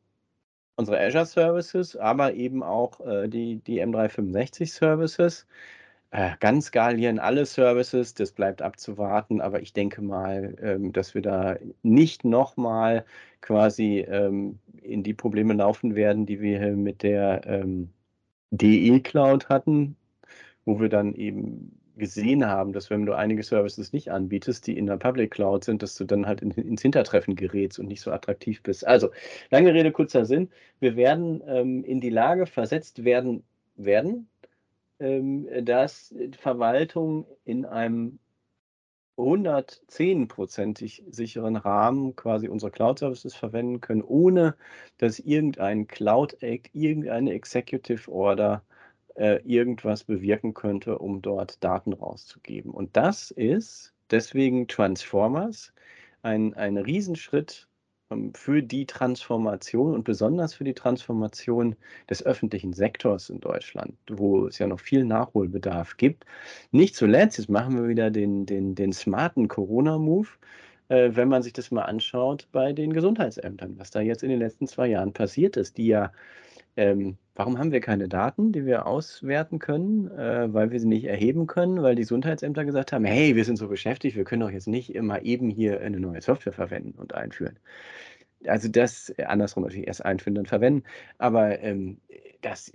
unsere 0.77 1.01
Azure 1.01 1.27
Services, 1.27 1.97
aber 1.97 2.35
eben 2.35 2.63
auch, 2.63 3.01
äh, 3.01 3.29
die 3.29 3.57
die 3.57 3.83
M365 3.83 4.67
Services. 4.73 5.47
Äh, 6.13 6.33
ganz 6.41 6.67
skalieren 6.67 7.21
alle 7.21 7.47
Services, 7.47 8.15
das 8.15 8.33
bleibt 8.33 8.63
abzuwarten, 8.63 9.41
aber 9.41 9.63
ich 9.63 9.73
denke 9.73 10.03
mal, 10.03 10.57
ähm, 10.61 10.93
dass 10.93 11.15
wir 11.15 11.23
da 11.23 11.57
nicht 11.83 12.25
noch 12.25 12.57
mal 12.57 13.05
quasi, 13.43 14.01
ähm, 14.09 14.59
in 14.83 15.05
die 15.05 15.15
Probleme 15.15 15.55
laufen 15.55 15.95
werden, 15.95 16.27
die 16.27 16.41
wir 16.41 16.73
mit 16.73 17.03
der, 17.05 17.43
ähm, 17.47 17.91
DE 18.51 19.01
Cloud 19.01 19.49
hatten, 19.49 19.97
wo 20.65 20.81
wir 20.81 20.89
dann 20.89 21.15
eben 21.15 21.79
gesehen 21.97 22.47
haben, 22.47 22.73
dass 22.73 22.91
wenn 22.91 23.07
du 23.07 23.15
einige 23.15 23.43
Services 23.45 23.93
nicht 23.93 24.11
anbietest, 24.11 24.67
die 24.67 24.77
in 24.77 24.87
der 24.87 24.97
Public 24.97 25.31
Cloud 25.33 25.65
sind, 25.65 25.83
dass 25.83 25.95
du 25.95 26.05
dann 26.05 26.27
halt 26.27 26.41
in 26.43 26.51
ins 26.53 26.83
Hintertreffen 26.83 27.37
gerätst 27.37 27.79
und 27.79 27.87
nicht 27.87 28.01
so 28.01 28.11
attraktiv 28.11 28.63
bist. 28.63 28.87
Also, 28.87 29.11
lange 29.51 29.73
Rede, 29.75 29.93
kurzer 29.93 30.25
Sinn. 30.25 30.49
Wir 30.81 30.97
werden, 30.97 31.43
ähm, 31.47 31.85
in 31.85 32.01
die 32.01 32.11
Lage 32.11 32.47
versetzt 32.47 33.05
werden 33.05 33.45
werden, 33.77 34.29
dass 35.01 36.15
Verwaltung 36.39 37.27
in 37.45 37.65
einem 37.65 38.19
110 39.17 40.29
% 40.29 40.79
sicheren 41.11 41.57
Rahmen 41.57 42.17
quasi 42.17 42.49
unsere 42.49 42.71
Cloud-Services 42.71 43.35
verwenden 43.35 43.81
können, 43.81 44.03
ohne 44.03 44.57
dass 44.99 45.19
irgendein 45.19 45.87
Cloud 45.87 46.43
Act, 46.43 46.71
irgendeine 46.75 47.33
Executive 47.33 48.11
Order, 48.11 48.63
äh, 49.17 49.41
irgendwas 49.45 50.05
bewirken 50.05 50.55
könnte, 50.55 50.99
um 50.99 51.23
dort 51.23 51.63
Daten 51.65 51.93
rauszugeben. 51.93 52.71
Und 52.71 52.97
das 52.97 53.31
ist 53.31 53.95
deswegen 54.11 54.69
Transformers 54.69 55.73
ein 56.23 56.55
ein 56.55 56.77
Riesenschritt, 56.77 57.69
ähm, 57.69 57.70
für 58.35 58.63
die 58.63 58.87
Transformation 58.87 59.95
und 59.95 60.05
besonders 60.05 60.55
für 60.55 60.65
die 60.65 60.75
Transformation 60.75 61.77
des 62.09 62.25
öffentlichen 62.25 62.73
Sektors 62.73 63.31
in 63.31 63.41
Deutschland, 63.41 63.97
wo 64.11 64.47
es 64.47 64.59
ja 64.59 64.67
noch 64.67 64.81
viel 64.81 65.05
Nachholbedarf 65.05 65.97
gibt. 65.97 66.25
Nicht 66.73 66.97
zuletzt, 66.97 67.39
jetzt 67.39 67.49
machen 67.51 67.77
wir 67.81 67.89
wieder 67.89 68.11
den 68.11 68.47
den 68.47 68.75
den 68.75 68.93
smarten 68.93 69.47
Corona-Move, 69.49 70.29
äh, 70.89 71.11
wenn 71.15 71.29
man 71.29 71.43
sich 71.43 71.53
das 71.53 71.71
mal 71.71 71.83
anschaut 71.85 72.49
bei 72.53 72.73
den 72.73 72.93
Gesundheitsämtern, 72.93 73.79
was 73.79 73.91
da 73.91 74.01
jetzt 74.01 74.23
in 74.25 74.31
den 74.31 74.41
letzten 74.41 74.67
2 74.67 74.89
Jahren 74.89 75.13
passiert 75.13 75.57
ist, 75.57 75.79
die 75.79 75.87
ja 75.89 76.13
ähm, 76.77 77.19
warum 77.35 77.59
haben 77.59 77.73
wir 77.73 77.81
keine 77.81 78.09
Daten, 78.09 78.53
die 78.53 78.65
wir 78.67 78.87
auswerten 78.87 79.59
können? 79.59 80.09
Äh, 80.11 80.53
weil 80.55 80.71
wir 80.71 80.81
sie 80.81 80.89
nicht 80.89 81.05
erheben 81.05 81.47
können, 81.47 81.83
weil 81.83 81.95
die 81.97 82.03
Gesundheitsämter 82.03 82.65
gesagt 82.65 82.93
haben: 82.93 83.05
„Hey, 83.05 83.37
wir 83.37 83.45
sind 83.45 83.57
so 83.57 83.69
beschäftigt, 83.69 84.17
wir 84.17 84.25
können 84.25 84.41
doch 84.43 84.51
jetzt 84.51 84.69
nicht 84.69 84.95
immer 84.95 85.23
eben 85.23 85.51
hier 85.51 85.81
eine 85.81 86.01
neue 86.01 86.21
Software 86.23 86.53
verwenden 86.53 86.99
und 86.99 87.15
einführen.“ 87.15 87.59
Also, 88.47 88.69
das 88.69 89.13
andersrum 89.19 89.65
natürlich 89.65 89.87
erst 89.89 90.05
einführen, 90.05 90.35
dann 90.37 90.47
verwenden. 90.47 90.85
Aber, 91.19 91.61
ähm, 91.61 92.01
das 92.43 92.73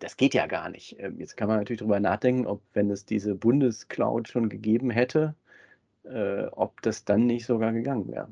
das 0.00 0.16
geht 0.16 0.34
ja 0.34 0.46
gar 0.46 0.68
nicht. 0.70 0.96
Ähm, 0.98 1.18
jetzt 1.20 1.36
kann 1.36 1.48
man 1.48 1.58
natürlich 1.58 1.80
drüber 1.80 2.00
nachdenken, 2.00 2.46
ob, 2.46 2.62
wenn 2.74 2.90
es 2.90 3.04
diese 3.06 3.34
Bundescloud 3.36 4.28
schon 4.28 4.48
gegeben 4.48 4.90
hätte, 4.90 5.36
äh, 6.04 6.44
ob 6.52 6.82
das 6.82 7.04
dann 7.06 7.26
nicht 7.26 7.46
sogar 7.46 7.72
gegangen 7.72 8.08
wäre. 8.08 8.28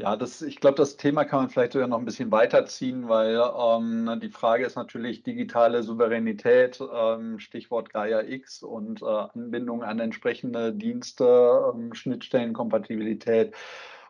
Ja, 0.00 0.16
das 0.16 0.42
ich 0.42 0.56
glaube, 0.58 0.74
das 0.76 0.96
Thema 0.96 1.24
kann 1.24 1.38
man 1.42 1.50
vielleicht 1.50 1.72
sogar 1.72 1.86
noch 1.86 2.00
'n 2.00 2.04
bisschen 2.04 2.32
weiterziehen, 2.32 3.08
weil, 3.08 3.36
ähm, 3.56 4.18
die 4.20 4.28
Frage 4.28 4.66
ist 4.66 4.74
natürlich 4.74 5.22
digitale 5.22 5.84
Souveränität, 5.84 6.80
ähm, 6.92 7.38
Stichwort 7.38 7.90
Gaia-X 7.92 8.64
und, 8.64 9.02
äh, 9.02 9.04
Anbindung 9.04 9.84
an 9.84 10.00
entsprechende 10.00 10.72
Dienste, 10.72 11.72
ähm, 11.72 11.94
Schnittstellenkompatibilität 11.94 13.54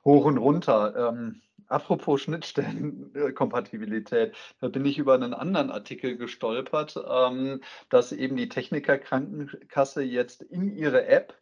hoch 0.06 0.24
und 0.24 0.38
runter. 0.38 1.10
Ähm, 1.10 1.42
apropos 1.68 2.22
Schnittstellen 2.22 3.14
äh, 3.14 3.32
Kompatibilität, 3.32 4.34
da 4.62 4.68
bin 4.68 4.86
ich 4.86 4.96
über 4.98 5.18
'nen 5.18 5.34
anderen 5.34 5.70
Artikel 5.70 6.16
gestolpert, 6.16 6.94
ähm, 7.06 7.60
dass 7.90 8.10
eben 8.12 8.36
die 8.36 8.48
Techniker 8.48 8.96
Krankenkasse 8.96 10.02
jetzt 10.02 10.40
in 10.42 10.74
ihre 10.74 11.06
App 11.08 11.34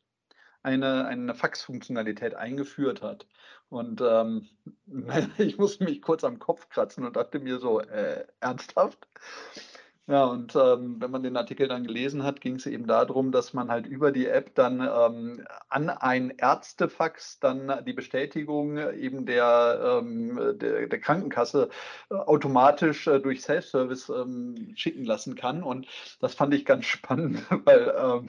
eine 0.62 1.06
eine 1.06 1.34
Fax-Funktionalität 1.34 2.34
eingeführt 2.34 3.02
hat. 3.02 3.26
Und, 3.68 4.00
ähm, 4.02 4.48
ich 5.38 5.58
musste 5.58 5.84
mich 5.84 6.02
kurz 6.02 6.24
am 6.24 6.38
Kopf 6.38 6.68
kratzen 6.68 7.04
und 7.04 7.16
dachte 7.16 7.38
mir 7.40 7.58
so: 7.58 7.80
„Äh, 7.80 8.26
ernsthaft?“ 8.40 9.08
Ja, 10.08 10.24
und, 10.24 10.56
ähm, 10.56 11.00
wenn 11.00 11.12
man 11.12 11.22
den 11.22 11.36
Artikel 11.36 11.68
dann 11.68 11.84
gelesen 11.84 12.24
hat, 12.24 12.40
ging's 12.40 12.66
eben 12.66 12.86
da 12.88 13.04
drum, 13.04 13.30
dass 13.30 13.52
man 13.54 13.70
halt 13.70 13.86
über 13.86 14.10
die 14.10 14.26
App 14.26 14.52
dann, 14.56 14.80
ähm, 14.80 15.46
an 15.68 15.90
ein 15.90 16.30
Ärztefax 16.30 17.38
dann 17.38 17.84
die 17.86 17.92
Bestätigung 17.92 18.78
eben 18.78 19.26
der, 19.26 20.00
ähm 20.02 20.58
der 20.58 20.88
der 20.88 21.00
Krankenkasse, 21.00 21.68
äh, 22.10 22.14
automatisch, 22.14 23.06
äh, 23.06 23.20
durch 23.20 23.42
Self-Service, 23.42 24.08
ähm, 24.08 24.72
schicken 24.74 25.04
lassen 25.04 25.36
kann. 25.36 25.62
Und 25.62 25.86
das 26.20 26.34
fand 26.34 26.52
ich 26.54 26.64
ganz 26.64 26.84
spannend, 26.86 27.44
weil, 27.64 28.26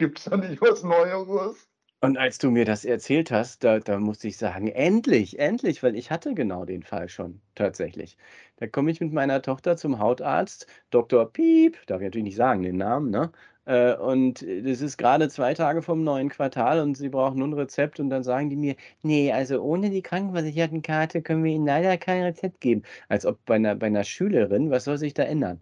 ähm, 0.00 0.06
gibt's 0.08 0.24
da 0.24 0.36
nicht 0.36 0.60
was 0.60 0.82
Neueres? 0.82 1.68
Und 2.02 2.18
als 2.18 2.38
du 2.38 2.50
mir 2.52 2.64
das 2.66 2.84
erzählt 2.84 3.30
hast, 3.32 3.64
da 3.64 3.78
da 3.80 3.98
musste 3.98 4.28
ich 4.28 4.36
sagen: 4.36 4.68
„Endlich, 4.68 5.38
endlich“, 5.40 5.82
weil 5.82 5.96
ich 5.96 6.10
hatte 6.12 6.34
genau 6.34 6.64
den 6.64 6.82
Fall 6.84 7.08
schon 7.08 7.40
tatsächlich. 7.56 8.16
Da 8.56 8.66
komme 8.68 8.90
ich 8.92 9.00
mit 9.00 9.12
meiner 9.12 9.40
Tochter 9.42 9.76
zum 9.76 9.98
Hautarzt, 9.98 10.66
Doktor 10.90 11.32
Piep, 11.32 11.78
darf 11.86 12.00
ich 12.00 12.04
natürlich 12.06 12.24
nicht 12.24 12.36
sagen, 12.36 12.62
den 12.62 12.76
Namen, 12.76 13.10
ne? 13.10 13.32
Äh, 13.64 13.94
und 13.96 14.42
das 14.42 14.82
ist 14.82 14.98
grade 14.98 15.28
2 15.30 15.54
Tage 15.54 15.80
vom 15.82 16.04
neuen 16.04 16.28
Quartal 16.28 16.80
und 16.80 16.96
sie 16.98 17.08
braucht 17.08 17.36
nur 17.36 17.48
'n 17.48 17.54
Rezept 17.54 17.98
und 18.00 18.08
dann 18.10 18.22
sagen 18.22 18.50
die 18.50 18.56
mir: 18.56 18.76
„Ne, 19.02 19.32
also 19.32 19.60
ohne 19.62 19.88
die 19.90 20.02
Krankenversichertenkarte 20.02 21.22
können 21.22 21.42
wir 21.44 21.52
Ihnen 21.52 21.66
leider 21.66 21.96
kein 21.96 22.22
Rezept 22.24 22.60
geben.“ 22.60 22.82
Als 23.08 23.24
ob 23.26 23.42
bei 23.46 23.58
'ner 23.58 23.74
bei 23.76 23.88
'ner 23.88 24.04
Schülerin, 24.04 24.70
was 24.70 24.84
soll 24.84 24.98
sich 24.98 25.14
da 25.14 25.22
ändern? 25.24 25.60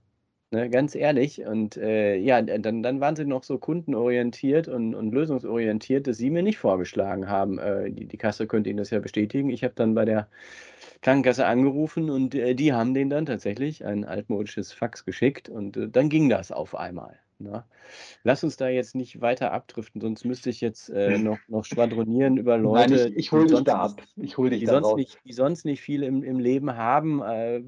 Ne, 0.54 0.68
ganz 0.68 0.94
ehrlich. 0.94 1.40
Und, 1.46 1.78
äh, 1.78 2.14
ja, 2.16 2.42
dann 2.42 2.82
dann 2.82 3.00
waren 3.00 3.16
sie 3.16 3.24
noch 3.24 3.42
so 3.42 3.56
kundenorientiert 3.56 4.68
und 4.68 4.94
und 4.94 5.10
lösungsorientiert, 5.12 6.06
dass 6.06 6.18
sie 6.18 6.28
mir 6.28 6.42
nicht 6.42 6.58
vorgeschlagen 6.58 7.26
haben, 7.30 7.58
äh, 7.58 7.90
die 7.90 8.04
die 8.06 8.18
Kasse 8.18 8.46
könnte 8.46 8.68
Ihnen 8.68 8.76
das 8.76 8.90
ja 8.90 8.98
bestätigen. 9.00 9.48
Ich 9.48 9.64
habe 9.64 9.72
dann 9.74 9.94
bei 9.94 10.04
der 10.04 10.28
Krankenkasse 11.02 11.46
angerufen 11.46 12.10
und, 12.10 12.34
äh, 12.34 12.54
die 12.54 12.72
haben 12.74 12.94
denen 12.94 13.10
dann 13.10 13.26
tatsächlich 13.26 13.84
ein 13.86 14.04
altmodisches 14.04 14.72
Fax 14.72 15.04
geschickt 15.06 15.48
und, 15.48 15.76
äh, 15.78 15.88
dann 15.88 16.10
ging 16.10 16.28
das 16.28 16.52
auf 16.52 16.74
einmal, 16.76 17.18
Ne? 17.42 17.64
Lass 18.24 18.44
uns 18.44 18.56
da 18.56 18.68
jetzt 18.68 18.94
nicht 18.94 19.20
weiter 19.20 19.52
abdriften, 19.52 20.00
sonst 20.00 20.24
müsste 20.24 20.50
ich 20.50 20.60
jetzt 20.60 20.88
äh, 20.90 21.18
noch, 21.18 21.38
noch 21.48 21.64
schwadronieren 21.64 22.36
über 22.36 22.56
Leute, 22.56 22.94
Nein, 22.94 23.08
ich, 23.12 23.16
ich 23.16 23.32
hole 23.32 23.46
dich 23.46 23.60
da 23.64 23.80
ab. 23.80 24.02
Ich 24.16 24.38
hol 24.38 24.50
dich 24.50 24.60
die, 24.60 24.66
da 24.66 24.72
sonst 24.74 24.86
raus. 24.86 24.96
nicht, 24.96 25.18
die 25.24 25.32
sonst 25.32 25.64
nicht 25.64 25.80
viel 25.80 26.02
im, 26.02 26.22
im 26.22 26.38
Leben 26.38 26.76
haben. 26.76 27.22
Äh, 27.22 27.60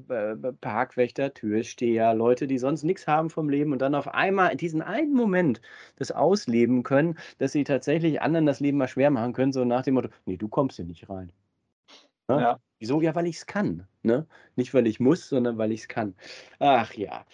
Parkwächter, 0.61 1.33
Türsteher, 1.33 2.13
Leute, 2.13 2.47
die 2.47 2.57
sonst 2.57 2.83
nichts 2.83 3.07
haben 3.07 3.29
vom 3.29 3.49
Leben 3.49 3.71
und 3.71 3.79
dann 3.79 3.95
auf 3.95 4.07
einmal 4.07 4.51
in 4.51 4.57
diesen 4.57 4.81
einen 4.81 5.13
Moment 5.13 5.61
das 5.97 6.11
ausleben 6.11 6.83
können, 6.83 7.17
dass 7.37 7.51
sie 7.51 7.63
tatsächlich 7.63 8.21
anderen 8.21 8.45
das 8.45 8.59
Leben 8.59 8.77
mal 8.77 8.87
schwer 8.87 9.11
machen 9.11 9.33
können, 9.33 9.51
so 9.51 9.65
nach 9.65 9.83
dem 9.83 9.95
Motto, 9.95 10.09
nee, 10.25 10.37
du 10.37 10.47
kommst 10.47 10.77
hier 10.77 10.85
nicht 10.85 11.09
rein. 11.09 11.31
Ne? 12.27 12.41
Ja. 12.41 12.59
Wieso? 12.79 13.01
Ja, 13.01 13.15
weil 13.15 13.27
ich 13.27 13.37
es 13.37 13.45
kann. 13.45 13.87
Ne? 14.03 14.27
Nicht, 14.55 14.73
weil 14.73 14.87
ich 14.87 14.99
muss, 14.99 15.29
sondern 15.29 15.57
weil 15.57 15.71
ich 15.71 15.81
es 15.81 15.87
kann. 15.87 16.15
Ach 16.59 16.93
ja. 16.93 17.25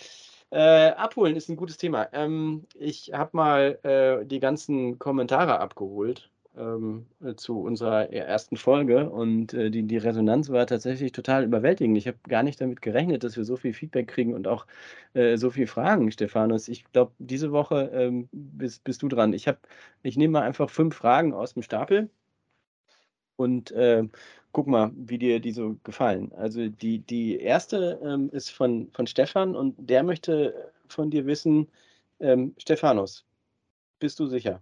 Äh, 0.51 0.89
abholen 0.91 1.35
ist 1.35 1.49
ein 1.49 1.55
gutes 1.55 1.77
Thema. 1.77 2.09
Ähm, 2.13 2.65
ich 2.75 3.13
habe 3.13 3.31
mal 3.37 3.79
äh, 3.83 4.25
die 4.25 4.39
ganzen 4.41 4.99
Kommentare 4.99 5.59
abgeholt 5.59 6.29
ähm, 6.57 7.05
äh, 7.23 7.35
zu 7.35 7.61
unserer 7.61 8.11
ersten 8.11 8.57
Folge 8.57 9.09
und 9.09 9.53
äh, 9.53 9.69
die, 9.71 9.83
die 9.83 9.97
Resonanz 9.97 10.49
war 10.49 10.67
tatsächlich 10.67 11.13
total 11.13 11.45
überwältigend. 11.45 11.97
Ich 11.97 12.07
habe 12.07 12.17
gar 12.27 12.43
nicht 12.43 12.59
damit 12.59 12.81
gerechnet, 12.81 13.23
dass 13.23 13.37
wir 13.37 13.45
so 13.45 13.55
viel 13.55 13.73
Feedback 13.73 14.09
kriegen 14.09 14.33
und 14.33 14.47
auch 14.47 14.67
äh, 15.13 15.37
so 15.37 15.51
viele 15.51 15.67
Fragen, 15.67 16.11
Stephanus. 16.11 16.67
Ich 16.67 16.83
glaube, 16.91 17.13
diese 17.19 17.51
Woche 17.53 17.89
ähm, 17.93 18.27
bist, 18.33 18.83
bist 18.83 19.01
du 19.03 19.07
dran. 19.07 19.31
Ich, 19.33 19.49
ich 20.03 20.17
nehme 20.17 20.33
mal 20.33 20.43
einfach 20.43 20.69
fünf 20.69 20.95
Fragen 20.95 21.33
aus 21.33 21.53
dem 21.53 21.63
Stapel 21.63 22.09
und 23.37 23.71
äh, 23.71 24.03
guck 24.51 24.67
mal, 24.67 24.91
wie 24.95 25.17
dir 25.17 25.39
die 25.39 25.51
so 25.51 25.77
gefallen. 25.83 26.31
Also 26.33 26.69
die, 26.69 26.99
die 26.99 27.39
erste 27.39 27.99
ähm, 28.03 28.29
ist 28.31 28.49
von, 28.49 28.89
von 28.93 29.07
Stefan 29.07 29.55
und 29.55 29.75
der 29.77 30.03
möchte 30.03 30.71
von 30.87 31.09
dir 31.09 31.25
wissen, 31.25 31.67
ähm, 32.19 32.53
Stephanus, 32.57 33.25
bist 33.99 34.19
du 34.19 34.27
sicher? 34.27 34.61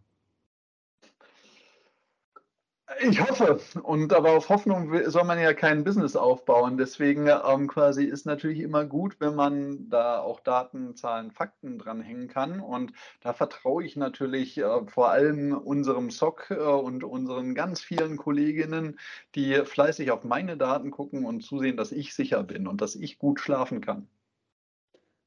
Ich 3.02 3.22
hoffe. 3.22 3.60
Und 3.84 4.12
aber 4.14 4.32
auf 4.36 4.50
Hoffnung 4.50 4.91
soll 5.10 5.24
man 5.24 5.39
ja 5.39 5.54
kein 5.54 5.86
Business 5.86 6.18
aufbauen. 6.18 6.78
Deswegen 6.78 7.28
ähm, 7.28 7.68
quasi 7.68 8.04
ist 8.04 8.26
natürlich 8.26 8.60
immer 8.60 8.84
gut, 8.86 9.16
wenn 9.20 9.36
man 9.36 9.89
da 9.89 10.20
auch 10.20 10.41
Daten, 10.41 10.95
Zahlen, 10.95 11.32
Fakten 11.32 11.78
dranhängen 11.80 12.28
kann. 12.28 12.60
Und 12.60 12.91
da 13.22 13.32
vertraue 13.34 13.86
ich 13.86 13.95
natürlich 13.95 14.58
äh, 14.58 14.86
vor 14.88 15.10
allem 15.12 15.54
unserem 15.54 16.10
SOC 16.12 16.52
äh, 16.52 16.56
und 16.56 17.06
unseren 17.06 17.56
ganz 17.56 17.82
vielen 17.82 18.18
Kolleginnen, 18.18 19.00
die 19.36 19.56
fleißig 19.64 20.12
auf 20.12 20.26
meine 20.26 20.58
Daten 20.58 20.91
gucken 20.91 21.26
und 21.26 21.41
zusehen, 21.41 21.78
dass 21.78 21.93
ich 21.93 22.14
sicher 22.14 22.43
bin 22.43 22.68
und 22.68 22.82
dass 22.82 22.95
ich 22.95 23.18
gut 23.18 23.39
schlafen 23.39 23.80
kann. 23.80 24.10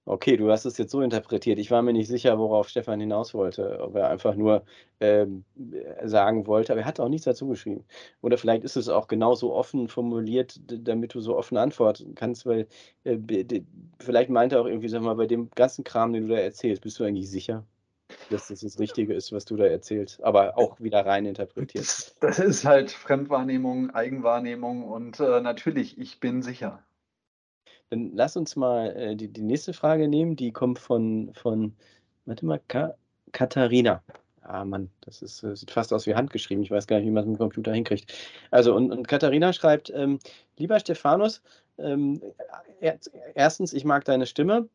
Okay, 0.04 0.36
du 0.36 0.50
hast 0.50 0.64
es 0.64 0.78
jetzt 0.78 0.90
so 0.90 1.00
interpretiert. 1.00 1.60
Ich 1.60 1.70
war 1.70 1.80
mir 1.80 1.92
nicht 1.92 2.08
sicher, 2.08 2.36
worauf 2.36 2.68
Stefan 2.68 2.98
hinaus 2.98 3.34
wollte. 3.34 3.78
Ob 3.80 3.94
er 3.94 4.08
einfach 4.10 4.34
nur 4.34 4.64
ähm, 4.98 5.44
sagen 6.02 6.48
wollte, 6.48 6.72
aber 6.72 6.80
er 6.80 6.86
hat 6.86 6.98
auch 6.98 7.08
nichts 7.08 7.24
dazu 7.24 7.46
geschrieben. 7.46 7.84
Oder 8.20 8.36
vielleicht 8.36 8.64
ist 8.64 8.76
es 8.76 8.88
auch 8.88 9.06
genauso 9.06 9.52
offen 9.54 9.86
formuliert, 9.86 10.60
damit 10.66 11.14
du 11.14 11.20
so 11.20 11.36
offen 11.36 11.56
antworten 11.56 12.16
kannst, 12.16 12.46
weil 12.46 12.66
äh, 13.04 13.16
vielleicht 14.00 14.28
meint 14.28 14.52
er 14.52 14.62
auch 14.62 14.66
irgendwie, 14.66 14.88
sag 14.88 15.02
mal, 15.02 15.14
bei 15.14 15.26
dem 15.26 15.50
ganzen 15.54 15.84
Kram, 15.84 16.12
den 16.12 16.26
du 16.26 16.34
da 16.34 16.40
erzählst, 16.40 16.82
bist 16.82 16.98
du 16.98 17.04
eigentlich 17.04 17.30
sicher, 17.30 17.64
dass 18.28 18.48
das 18.48 18.60
das 18.60 18.80
Richtige 18.80 19.14
ist, 19.14 19.30
was 19.30 19.44
du 19.44 19.54
da 19.54 19.66
erzählst, 19.66 20.20
aber 20.24 20.58
auch 20.58 20.80
wieder 20.80 21.06
rein 21.06 21.26
interpretiert. 21.26 21.84
Das, 21.84 22.16
das 22.20 22.38
ist 22.40 22.64
halt 22.64 22.90
Fremdwahrnehmung, 22.90 23.90
Eigenwahrnehmung 23.90 24.82
und 24.82 25.20
äh, 25.20 25.40
natürlich, 25.40 25.96
ich 25.96 26.18
bin 26.18 26.42
sicher. 26.42 26.82
Dann 27.92 28.12
lass 28.14 28.38
uns 28.38 28.56
mal 28.56 28.96
äh, 28.96 29.16
die, 29.16 29.28
die 29.28 29.42
nächste 29.42 29.74
Frage 29.74 30.08
nehmen. 30.08 30.34
Die 30.34 30.50
kommt 30.50 30.78
von, 30.78 31.30
von 31.34 31.74
warte 32.24 32.46
mal, 32.46 32.58
Ka 32.66 32.94
Katharina. 33.32 34.02
Ah 34.40 34.64
Mann, 34.64 34.88
das 35.02 35.20
ist, 35.20 35.42
äh, 35.42 35.54
sieht 35.54 35.70
fast 35.70 35.92
aus 35.92 36.06
wie 36.06 36.14
handgeschrieben. 36.14 36.64
Ich 36.64 36.70
weiß 36.70 36.86
gar 36.86 36.96
nicht, 36.96 37.06
wie 37.06 37.10
man 37.10 37.24
es 37.24 37.28
mit 37.28 37.36
dem 37.36 37.40
Computer 37.40 37.74
hinkriegt. 37.74 38.10
Also, 38.50 38.74
und, 38.74 38.90
und 38.90 39.06
Katharina 39.08 39.52
schreibt, 39.52 39.90
ähm, 39.94 40.20
lieber 40.56 40.80
Stephanus, 40.80 41.42
ähm, 41.76 42.22
er, 42.80 42.98
erstens, 43.34 43.74
ich 43.74 43.84
mag 43.84 44.06
deine 44.06 44.24
Stimme. 44.24 44.70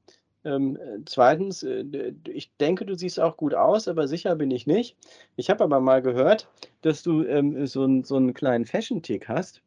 Ähm, 0.45 0.75
äh, 0.77 0.99
zweitens, 1.05 1.63
äh, 1.63 2.13
ich 2.27 2.51
denke, 2.57 2.85
du 2.85 2.93
siehst 2.93 3.19
auch 3.19 3.35
gut 3.35 3.55
aus, 3.55 3.87
aber 3.87 4.07
sicher 4.07 4.35
bin 4.35 4.51
ich 4.51 4.67
nicht. 4.67 4.95
Ich 5.37 5.49
habe 5.49 5.63
aber 5.63 5.79
mal 5.79 6.03
gehört, 6.03 6.47
dass 6.83 7.01
du 7.01 7.23
ähm, 7.23 7.65
so, 7.65 7.81
einen- 7.83 8.03
so 8.03 8.15
einen 8.17 8.35
kleinen 8.35 8.65
Fashion-Tick 8.65 9.27
hast, 9.27 9.63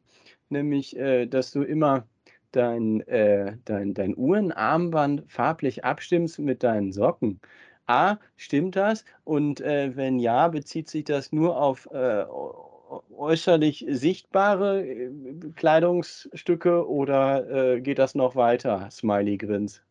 nämlich, 0.49 0.95
äh, 0.95 1.25
dass 1.25 1.51
du 1.51 1.63
immer 1.63 2.05
dein, 2.51 3.01
äh, 3.07 3.57
dein, 3.65 3.93
dein 3.93 4.15
Uhrenarmband 4.17 5.23
farblich 5.31 5.83
abstimmst 5.85 6.39
mit 6.39 6.63
deinen 6.63 6.91
Socken. 6.91 7.39
A, 7.87 8.17
stimmt 8.37 8.75
das? 8.75 9.05
Und 9.23 9.61
äh, 9.61 9.95
wenn 9.95 10.19
ja, 10.19 10.47
bezieht 10.47 10.89
sich 10.89 11.03
das 11.03 11.31
nur 11.31 11.57
auf 11.61 11.87
äh, 11.91 12.23
äu- 12.23 13.01
äußerlich 13.17 13.85
sichtbare 13.89 14.85
äh, 14.85 15.11
Kleidungsstücke 15.55 16.87
oder 16.87 17.75
äh, 17.75 17.81
geht 17.81 17.99
das 17.99 18.15
noch 18.15 18.35
weiter? 18.35 18.89
Smiley 18.91 19.37
Grins. 19.37 19.81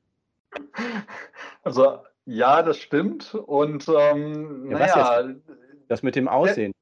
Also 1.62 1.98
ja, 2.26 2.62
das 2.62 2.78
stimmt. 2.78 3.34
Und 3.34 3.86
ähm, 3.88 4.70
Ja, 4.70 4.78
naja, 4.78 5.34
Das 5.88 6.02
mit 6.02 6.16
dem 6.16 6.28
Aussehen. 6.28 6.72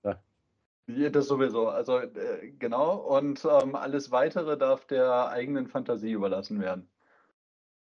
Das 0.89 1.27
sowieso. 1.29 1.69
Also 1.69 1.99
äh, 1.99 2.53
genau. 2.59 2.97
Und 2.97 3.45
ähm, 3.45 3.75
alles 3.75 4.11
Weitere 4.11 4.57
darf 4.57 4.87
der 4.87 5.29
eigenen 5.29 5.67
Fantasie 5.67 6.13
überlassen 6.13 6.61
werden. 6.61 6.89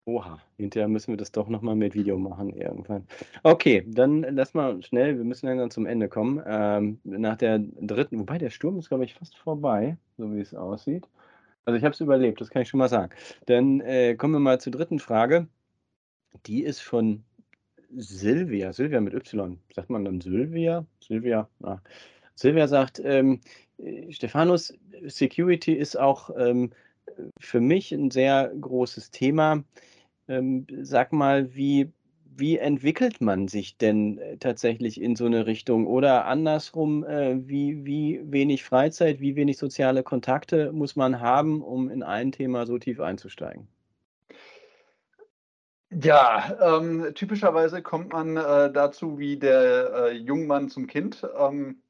Oha, 0.06 0.40
hinterher 0.58 0.88
müssen 0.88 1.12
wir 1.12 1.18
das 1.18 1.32
doch 1.32 1.48
nochmal 1.48 1.76
mit 1.76 1.94
Video 1.94 2.18
machen 2.18 2.50
irgendwann. 2.50 3.08
Okay, 3.44 3.86
dann 3.88 4.24
lass 4.36 4.56
mal 4.56 4.82
schnell, 4.82 5.16
wir 5.16 5.24
müssen 5.24 5.46
langsam 5.46 5.70
zum 5.70 5.86
Ende 5.86 6.10
kommen. 6.10 6.42
Ähm, 6.46 7.00
nach 7.04 7.38
der 7.38 7.60
dritten, 7.60 8.20
wobei 8.20 8.40
der 8.40 8.50
Sturm 8.50 8.80
ist, 8.80 8.90
glaube 8.90 9.06
ich, 9.06 9.14
fast 9.14 9.38
vorbei, 9.38 9.98
so 10.18 10.34
wie 10.34 10.42
es 10.42 10.56
aussieht. 10.56 11.08
Also 11.66 11.78
ich 11.78 11.84
habe 11.84 11.94
es 11.94 12.02
überlebt, 12.02 12.42
das 12.42 12.50
kann 12.50 12.64
ich 12.64 12.70
schon 12.70 12.80
mal 12.80 12.90
sagen. 12.90 13.14
Dann 13.46 13.80
äh, 13.82 14.16
kommen 14.16 14.34
wir 14.34 14.40
mal 14.40 14.60
zur 14.60 14.72
dritten 14.72 14.98
Frage. 14.98 15.48
Die 16.48 16.64
ist 16.64 16.82
von 16.82 17.24
Silvia. 17.96 18.74
Silvia 18.74 19.02
mit 19.02 19.14
Y. 19.14 19.60
Sagt 19.76 19.90
man 19.92 20.04
dann 20.04 20.20
Sylvia? 20.22 20.86
Silvia? 21.00 21.48
Ah. 21.62 21.78
Silvia 22.42 22.68
sagt, 22.68 23.00
ähm, 23.04 23.40
äh, 23.78 24.12
Stephanus, 24.12 24.74
Security 25.06 25.74
ist 25.74 25.98
auch 25.98 26.32
ähm, 26.38 26.72
für 27.40 27.62
mich 27.62 27.92
ein 27.92 28.12
sehr 28.12 28.52
großes 28.60 29.12
Thema. 29.12 29.64
Ähm, 30.28 30.66
sag 30.82 31.14
mal, 31.14 31.54
wie, 31.56 31.92
wie 32.36 32.58
entwickelt 32.58 33.22
man 33.22 33.48
sich 33.48 33.78
denn 33.78 34.18
äh, 34.18 34.38
tatsächlich 34.38 35.02
in 35.02 35.16
so 35.16 35.26
eine 35.26 35.46
Richtung? 35.46 35.88
Oder 35.88 36.26
andersrum, 36.26 37.04
äh, 37.04 37.48
wie, 37.48 37.86
wie 37.86 38.22
wenig 38.24 38.64
Freizeit, 38.64 39.20
wie 39.20 39.36
wenig 39.36 39.58
soziale 39.58 40.04
Kontakte 40.04 40.72
muss 40.72 40.96
man 40.96 41.20
haben, 41.20 41.62
um 41.62 41.90
in 41.90 42.04
ein 42.04 42.32
Thema 42.32 42.66
so 42.66 42.78
tief 42.78 43.00
einzusteigen? 43.00 43.68
Ja, 45.92 46.80
ähm, 46.80 47.12
typischerweise 47.14 47.82
kommt 47.82 48.14
man 48.14 48.38
äh, 48.38 48.72
dazu 48.72 49.20
wie 49.20 49.38
der 49.38 49.92
äh, 49.94 50.12
Jungmann 50.14 50.70
zum 50.70 50.88
Kind. 50.88 51.28
Ähm, 51.38 51.82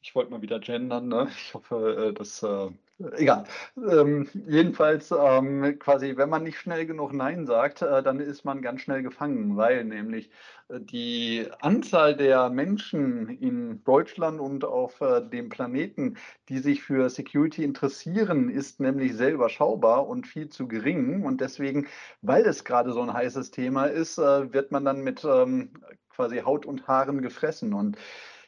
ich 0.00 0.14
wollte 0.14 0.30
mal 0.30 0.42
wieder 0.42 0.58
gendern, 0.58 1.08
ne? 1.08 1.28
Ich 1.30 1.54
hoffe, 1.54 2.08
äh, 2.08 2.12
das 2.12 2.42
äh, 2.42 2.70
egal. 3.12 3.44
Ähm, 3.76 4.28
jedenfalls 4.48 5.12
ähm, 5.12 5.78
quasi, 5.78 6.16
wenn 6.16 6.28
man 6.28 6.42
nicht 6.42 6.58
schnell 6.58 6.86
genug 6.86 7.12
Nein 7.12 7.46
sagt, 7.46 7.82
äh, 7.82 8.02
dann 8.02 8.20
ist 8.20 8.44
man 8.44 8.62
ganz 8.62 8.80
schnell 8.80 9.02
gefangen, 9.02 9.56
weil 9.56 9.84
nämlich 9.84 10.30
äh, 10.68 10.80
die 10.80 11.46
Anzahl 11.60 12.16
der 12.16 12.50
Menschen 12.50 13.28
in 13.28 13.84
Deutschland 13.84 14.40
und 14.40 14.64
auf 14.64 15.00
äh, 15.00 15.20
dem 15.22 15.48
Planeten, 15.48 16.16
die 16.48 16.58
sich 16.58 16.82
für 16.82 17.08
Security 17.08 17.62
interessieren, 17.64 18.48
ist 18.48 18.80
nämlich 18.80 19.14
sehr 19.14 19.32
überschaubar 19.32 20.08
und 20.08 20.26
viel 20.26 20.48
zu 20.48 20.66
gering. 20.66 21.24
Und 21.24 21.40
deswegen, 21.40 21.86
weil 22.22 22.44
es 22.44 22.64
gerade 22.64 22.92
so 22.92 23.02
ein 23.02 23.12
heißes 23.12 23.50
Thema 23.50 23.86
ist, 23.86 24.18
wird 24.18 24.72
man 24.72 24.84
dann 24.84 25.02
mit 25.02 25.24
ähm, 25.24 25.70
quasi 26.10 26.38
Haut 26.40 26.66
und 26.66 26.86
Haaren 26.88 27.22
gefressen. 27.22 27.72
Und 27.72 27.96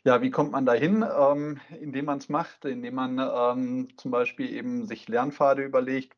ja, 0.04 0.20
wie 0.22 0.30
kommt 0.30 0.52
man 0.52 0.66
dahin? 0.66 1.02
Ähm, 1.02 1.60
indem 1.80 2.06
man 2.06 2.18
es 2.18 2.28
macht, 2.28 2.64
indem 2.64 2.94
man 2.94 3.18
ähm, 3.18 3.88
zum 3.96 4.10
Beispiel 4.10 4.50
eben 4.50 4.86
sich 4.86 5.08
Lernpfade 5.08 5.62
überlegt, 5.64 6.16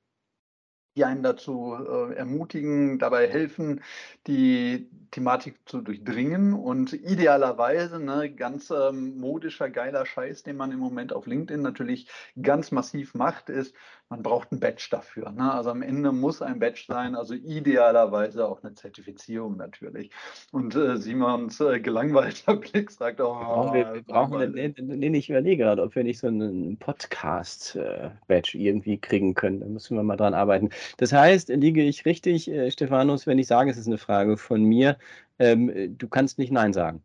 die 0.97 1.05
einen 1.05 1.23
dazu 1.23 1.75
äh, 1.75 2.15
ermutigen, 2.15 2.99
dabei 2.99 3.29
helfen, 3.29 3.83
die 4.27 4.91
Thematik 5.11 5.61
zu 5.67 5.83
durchdringen 5.83 6.55
und 6.55 6.95
idealerweise 6.95 8.01
ne, 8.01 8.35
ganz 8.35 8.71
ähm, 8.71 9.19
modischer, 9.19 9.71
geiler 9.71 10.07
Scheiß, 10.07 10.43
den 10.43 10.57
man 10.57 10.73
im 10.73 10.79
Moment 10.79 11.13
auf 11.13 11.27
LinkedIn 11.27 11.61
natürlich 11.61 12.09
ganz 12.41 12.73
massiv 12.73 13.15
macht, 13.15 13.51
ist, 13.51 13.75
man 14.09 14.23
braucht 14.23 14.53
ein 14.53 14.61
Badge 14.61 14.89
dafür. 14.91 15.33
Ne? 15.33 15.53
Also 15.53 15.71
am 15.71 15.83
Ende 15.83 16.13
muss 16.13 16.41
ein 16.41 16.61
Badge 16.61 16.85
sein, 16.87 17.17
also 17.17 17.35
idealerweise 17.35 18.47
auch 18.47 18.63
eine 18.63 18.75
Zertifizierung 18.75 19.57
natürlich. 19.57 20.11
Und 20.53 20.77
äh, 20.77 20.97
Simons 20.97 21.61
äh, 21.61 21.81
gelangweilter 21.81 22.57
Blick 22.57 22.91
sagt 22.91 23.21
auch, 23.21 23.41
Brauchen 23.41 23.75
wir, 23.75 23.95
wir 23.95 24.03
brauchen 24.03 24.41
eine, 24.41 24.49
nee, 24.49 25.09
nee, 25.11 25.19
ich 25.19 25.29
überlege 25.31 25.65
gerade, 25.65 25.83
ob 25.83 25.95
wir 25.97 26.05
nicht 26.05 26.19
so 26.19 26.29
einen 26.29 26.77
Podcast-Badge 26.79 28.59
irgendwie 28.59 28.99
kriegen 28.99 29.35
können. 29.35 29.61
Da 29.61 29.67
müssen 29.67 29.97
wir 29.97 30.05
mal 30.05 30.17
dran 30.17 30.35
arbeiten. 30.35 30.71
Das 30.99 31.13
heißt, 31.13 31.49
liege 31.49 31.83
ich 31.83 32.05
richtig, 32.05 32.49
äh, 32.49 32.71
Stephanus, 32.71 33.27
wenn 33.27 33.39
ich 33.39 33.49
sage, 33.49 33.71
es 33.71 33.77
ist 33.77 33.89
eine 33.89 33.99
Frage 33.99 34.37
von 34.37 34.63
mir, 34.63 34.99
Ähm, 35.39 35.99
du 35.99 36.09
kannst 36.09 36.39
nicht 36.39 36.51
Nein 36.51 36.73
sagen. 36.73 37.03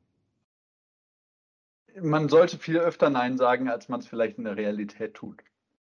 Man 1.99 2.29
sollte 2.29 2.57
viel 2.57 2.77
öfter 2.77 3.09
Nein 3.09 3.37
sagen, 3.37 3.67
als 3.67 3.89
man 3.89 3.99
es 3.99 4.07
vielleicht 4.07 4.37
in 4.37 4.45
der 4.45 4.55
Realität 4.55 5.15
tut. 5.15 5.43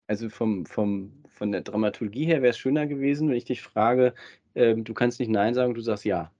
Also 0.07 0.29
vom, 0.29 0.65
vom, 0.65 1.11
von 1.27 1.51
der 1.51 1.61
Dramaturgie 1.61 2.25
her 2.25 2.41
wäre 2.41 2.51
es 2.51 2.57
schöner 2.57 2.87
gewesen, 2.87 3.29
wenn 3.29 3.35
ich 3.35 3.45
dich 3.45 3.61
frage, 3.61 4.13
ähm, 4.55 4.83
du 4.83 4.93
kannst 4.93 5.19
nicht 5.19 5.29
Nein 5.29 5.53
sagen, 5.53 5.73
du 5.73 5.81
sagst 5.81 6.05
Ja. 6.05 6.31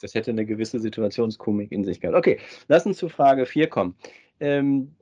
Das, 0.00 0.14
hätte 0.14 0.32
eine 0.32 0.44
gewisse 0.44 0.80
Situationskomik 0.80 1.70
in 1.70 1.84
sich 1.84 2.00
gehabt. 2.00 2.16
Okay, 2.16 2.40
lass 2.66 2.84
uns 2.84 2.98
zu 2.98 3.08
Frage 3.08 3.46
4 3.46 3.68
kommen. 3.68 3.96
Ähm, 4.40 4.96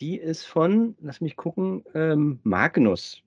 die 0.00 0.16
ist 0.16 0.44
von, 0.44 0.96
lass 1.00 1.20
mich 1.20 1.36
gucken, 1.36 1.84
ähm, 1.94 2.38
Magnus. 2.44 3.22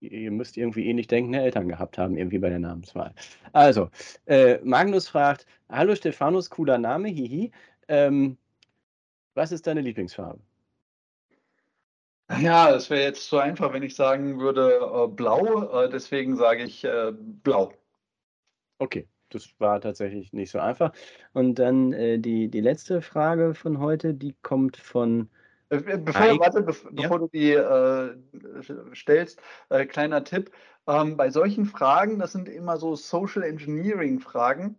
Ihr 0.00 0.32
müsst 0.32 0.56
irgendwie 0.56 0.86
ähnlich 0.86 1.06
denkende 1.06 1.40
Eltern 1.40 1.68
gehabt 1.68 1.96
haben, 1.96 2.16
irgendwie 2.16 2.38
bei 2.38 2.48
der 2.48 2.58
Namenswahl. 2.58 3.14
Also, 3.52 3.90
äh, 4.26 4.58
Magnus 4.64 5.08
fragt: 5.08 5.46
Hallo 5.68 5.94
Stephanus, 5.94 6.50
cooler 6.50 6.78
Name, 6.78 7.08
hihi. 7.08 7.52
Ähm, 7.86 8.36
was 9.34 9.52
ist 9.52 9.66
deine 9.66 9.82
Lieblingsfarbe? 9.82 10.40
Ja, 12.38 12.70
es 12.70 12.90
wäre 12.90 13.02
jetzt 13.02 13.28
zu 13.28 13.38
einfach, 13.38 13.72
wenn 13.72 13.82
ich 13.82 13.96
sagen 13.96 14.38
würde 14.38 14.78
äh, 14.80 15.08
blau. 15.08 15.84
Äh, 15.84 15.88
deswegen 15.88 16.36
sage 16.36 16.62
ich 16.62 16.84
äh, 16.84 17.12
blau. 17.12 17.72
Okay, 18.78 19.08
das 19.30 19.48
war 19.58 19.80
tatsächlich 19.80 20.32
nicht 20.32 20.50
so 20.50 20.60
einfach. 20.60 20.92
Und 21.32 21.56
dann 21.56 21.92
äh, 21.92 22.18
die, 22.18 22.48
die 22.48 22.60
letzte 22.60 23.02
Frage 23.02 23.54
von 23.54 23.80
heute, 23.80 24.14
die 24.14 24.36
kommt 24.42 24.76
von. 24.76 25.28
Äh, 25.70 25.76
äh, 25.76 25.98
bevor, 25.98 26.38
warte, 26.38 26.62
be 26.62 26.72
ja? 26.72 27.08
bevor 27.08 27.18
du 27.18 27.28
die 27.28 28.94
stellst, 28.94 29.40
kleiner 29.88 30.24
Tipp. 30.24 30.52
Ähm, 30.86 31.16
bei 31.16 31.30
solchen 31.30 31.66
Fragen, 31.66 32.18
das 32.18 32.32
sind 32.32 32.48
immer 32.48 32.76
so 32.76 32.96
Social 32.96 33.42
Engineering-Fragen. 33.42 34.76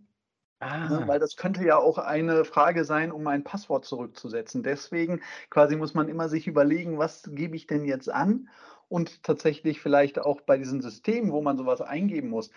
Ne, 0.61 0.67
ah. 0.67 1.07
Weil 1.07 1.19
das 1.19 1.37
könnte 1.37 1.65
ja 1.65 1.77
auch 1.77 1.97
eine 1.97 2.45
Frage 2.45 2.85
sein, 2.85 3.11
um 3.11 3.25
ein 3.25 3.43
Passwort 3.43 3.83
zurückzusetzen. 3.83 4.61
Deswegen 4.61 5.21
quasi 5.49 5.75
muss 5.75 5.95
man 5.95 6.07
immer 6.07 6.29
sich 6.29 6.47
überlegen, 6.47 6.99
was 6.99 7.23
gebe 7.33 7.55
ich 7.55 7.65
denn 7.65 7.83
jetzt 7.83 8.09
an? 8.09 8.47
Und 8.87 9.23
tatsächlich 9.23 9.81
vielleicht 9.81 10.19
auch 10.19 10.41
bei 10.41 10.57
diesen 10.57 10.81
Systemen, 10.81 11.31
wo 11.31 11.41
man 11.41 11.57
sowas 11.57 11.81
eingeben 11.81 12.29
muss, 12.29 12.51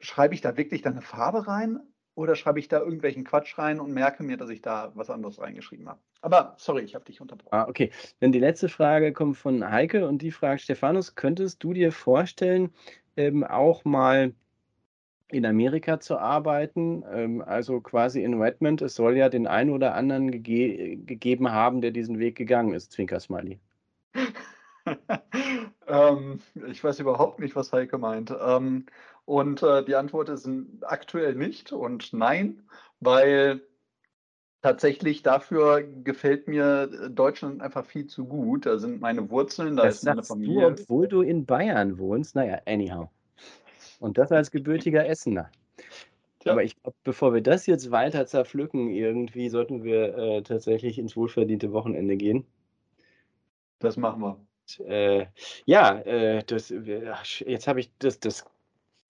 schreibe 0.00 0.34
ich 0.34 0.40
da 0.40 0.56
wirklich 0.56 0.80
dann 0.80 0.94
eine 0.94 1.02
Farbe 1.02 1.46
rein 1.46 1.80
oder 2.14 2.36
schreibe 2.36 2.58
ich 2.58 2.68
da 2.68 2.78
irgendwelchen 2.78 3.24
Quatsch 3.24 3.58
rein 3.58 3.80
und 3.80 3.92
merke 3.92 4.22
mir, 4.22 4.38
dass 4.38 4.48
ich 4.48 4.62
da 4.62 4.92
was 4.94 5.10
anderes 5.10 5.38
reingeschrieben 5.38 5.88
habe. 5.88 6.00
Aber 6.22 6.54
sorry, 6.56 6.82
ich 6.82 6.94
habe 6.94 7.04
dich 7.04 7.20
unterbrochen. 7.20 7.54
Ah, 7.54 7.68
okay. 7.68 7.90
Dann 8.20 8.32
die 8.32 8.38
letzte 8.38 8.70
Frage 8.70 9.12
kommt 9.12 9.36
von 9.36 9.70
Heike 9.70 10.08
und 10.08 10.22
die 10.22 10.30
fragt, 10.30 10.62
Stephanus, 10.62 11.14
könntest 11.14 11.62
du 11.62 11.74
dir 11.74 11.92
vorstellen, 11.92 12.72
ähm, 13.16 13.44
auch 13.44 13.84
mal 13.84 14.32
in 15.28 15.44
Amerika 15.44 15.98
zu 15.98 16.18
arbeiten, 16.18 17.04
ähm, 17.10 17.42
also 17.42 17.80
quasi 17.80 18.22
in 18.22 18.40
Redmond. 18.40 18.82
Es 18.82 18.94
soll 18.94 19.16
ja 19.16 19.28
den 19.28 19.46
einen 19.46 19.70
oder 19.70 19.94
anderen 19.94 20.42
gege 20.42 20.96
gegeben 20.98 21.50
haben, 21.50 21.80
der 21.80 21.90
diesen 21.90 22.18
Weg 22.18 22.36
gegangen 22.36 22.74
ist, 22.74 22.92
Zwinker 22.92 23.18
Smiley. 23.18 23.58
ähm, 25.88 26.40
ich 26.68 26.82
weiß 26.82 27.00
überhaupt 27.00 27.40
nicht, 27.40 27.56
was 27.56 27.72
Heike 27.72 27.98
meint. 27.98 28.32
Ähm, 28.40 28.86
und 29.24 29.62
äh, 29.62 29.84
die 29.84 29.96
Antwort 29.96 30.28
ist 30.28 30.48
aktuell 30.82 31.34
nicht 31.34 31.72
und 31.72 32.12
nein, 32.12 32.62
weil 33.00 33.62
tatsächlich 34.62 35.22
dafür 35.22 35.82
gefällt 35.82 36.46
mir 36.46 36.86
Deutschland 37.10 37.62
einfach 37.62 37.84
viel 37.84 38.06
zu 38.06 38.26
gut. 38.26 38.66
Da 38.66 38.78
sind 38.78 39.00
meine 39.00 39.28
Wurzeln, 39.30 39.76
da 39.76 39.84
das 39.84 39.96
ist 39.96 40.04
meine 40.04 40.22
Familie. 40.22 40.72
Du, 40.72 40.82
obwohl 40.82 41.08
du 41.08 41.22
in 41.22 41.46
Bayern 41.46 41.98
wohnst. 41.98 42.36
Naja, 42.36 42.60
anyhow. 42.66 43.08
Und 44.00 44.18
das 44.18 44.32
als 44.32 44.50
gebürtiger 44.50 45.06
Essener. 45.06 45.50
Ja. 46.44 46.52
Aber 46.52 46.62
ich 46.62 46.80
glaube, 46.80 46.96
bevor 47.02 47.34
wir 47.34 47.40
das 47.40 47.66
jetzt 47.66 47.90
weiter 47.90 48.24
zerpflücken, 48.24 48.88
irgendwie 48.88 49.48
sollten 49.48 49.82
wir 49.82 50.16
äh, 50.16 50.42
tatsächlich 50.42 50.98
ins 50.98 51.16
wohlverdiente 51.16 51.72
Wochenende 51.72 52.16
gehen. 52.16 52.46
Das 53.80 53.96
machen 53.96 54.22
wir. 54.22 54.36
Und, 54.78 54.86
äh, 54.86 55.26
ja, 55.64 55.98
äh, 56.00 56.44
das, 56.44 56.70
jetzt 56.70 57.66
habe 57.66 57.80
ich 57.80 57.90
das, 57.98 58.20
das 58.20 58.44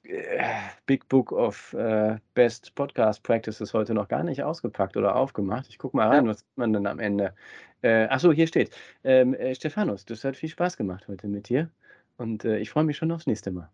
äh, 0.04 0.42
Big 0.86 1.08
Book 1.08 1.30
of 1.32 1.74
äh, 1.74 2.16
Best 2.32 2.74
Podcast 2.74 3.22
Practices 3.22 3.74
heute 3.74 3.92
noch 3.92 4.08
gar 4.08 4.24
nicht 4.24 4.42
ausgepackt 4.42 4.96
oder 4.96 5.14
aufgemacht. 5.14 5.66
Ich 5.68 5.78
gucke 5.78 5.96
mal 5.96 6.08
rein, 6.08 6.24
ja. 6.24 6.30
was 6.30 6.44
man 6.56 6.72
dann 6.72 6.86
am 6.86 6.98
Ende. 6.98 7.34
Äh, 7.82 8.06
achso, 8.06 8.32
hier 8.32 8.46
steht. 8.46 8.70
Ähm, 9.04 9.34
äh, 9.34 9.54
Stephanus, 9.54 10.06
das 10.06 10.24
hat 10.24 10.36
viel 10.36 10.48
Spaß 10.48 10.78
gemacht 10.78 11.06
heute 11.06 11.28
mit 11.28 11.50
dir. 11.50 11.70
Und 12.16 12.46
ich 12.46 12.70
freue 12.70 12.84
mich 12.84 12.96
schon 12.96 13.12
aufs 13.12 13.26
nächste 13.26 13.50
Mal. 13.50 13.68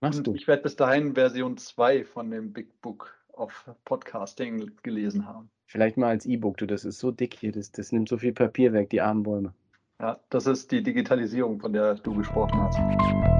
Machst 0.00 0.24
du? 0.24 0.34
Ich 0.34 0.46
werde 0.46 0.62
bis 0.62 0.76
dahin 0.76 1.14
Version 1.14 1.56
2 1.56 2.04
von 2.04 2.30
dem 2.30 2.52
Big 2.52 2.80
Book 2.82 3.18
of 3.32 3.68
Podcasting 3.84 4.70
gelesen 4.84 5.26
haben. 5.26 5.50
Vielleicht 5.66 5.96
mal 5.96 6.08
als 6.08 6.24
E-Book, 6.24 6.56
du, 6.58 6.66
das 6.66 6.84
ist 6.84 7.00
so 7.00 7.10
dick 7.10 7.34
hier, 7.34 7.50
das, 7.50 7.72
das 7.72 7.90
nimmt 7.90 8.08
so 8.08 8.16
viel 8.16 8.32
Papier 8.32 8.72
weg, 8.72 8.90
die 8.90 9.00
armen 9.00 9.24
Bäume. 9.24 9.54
Ja, 10.00 10.20
das 10.30 10.46
ist 10.46 10.70
die 10.70 10.84
Digitalisierung, 10.84 11.58
von 11.58 11.72
der 11.72 11.96
du 11.96 12.14
gesprochen 12.14 12.60
hast. 12.60 13.37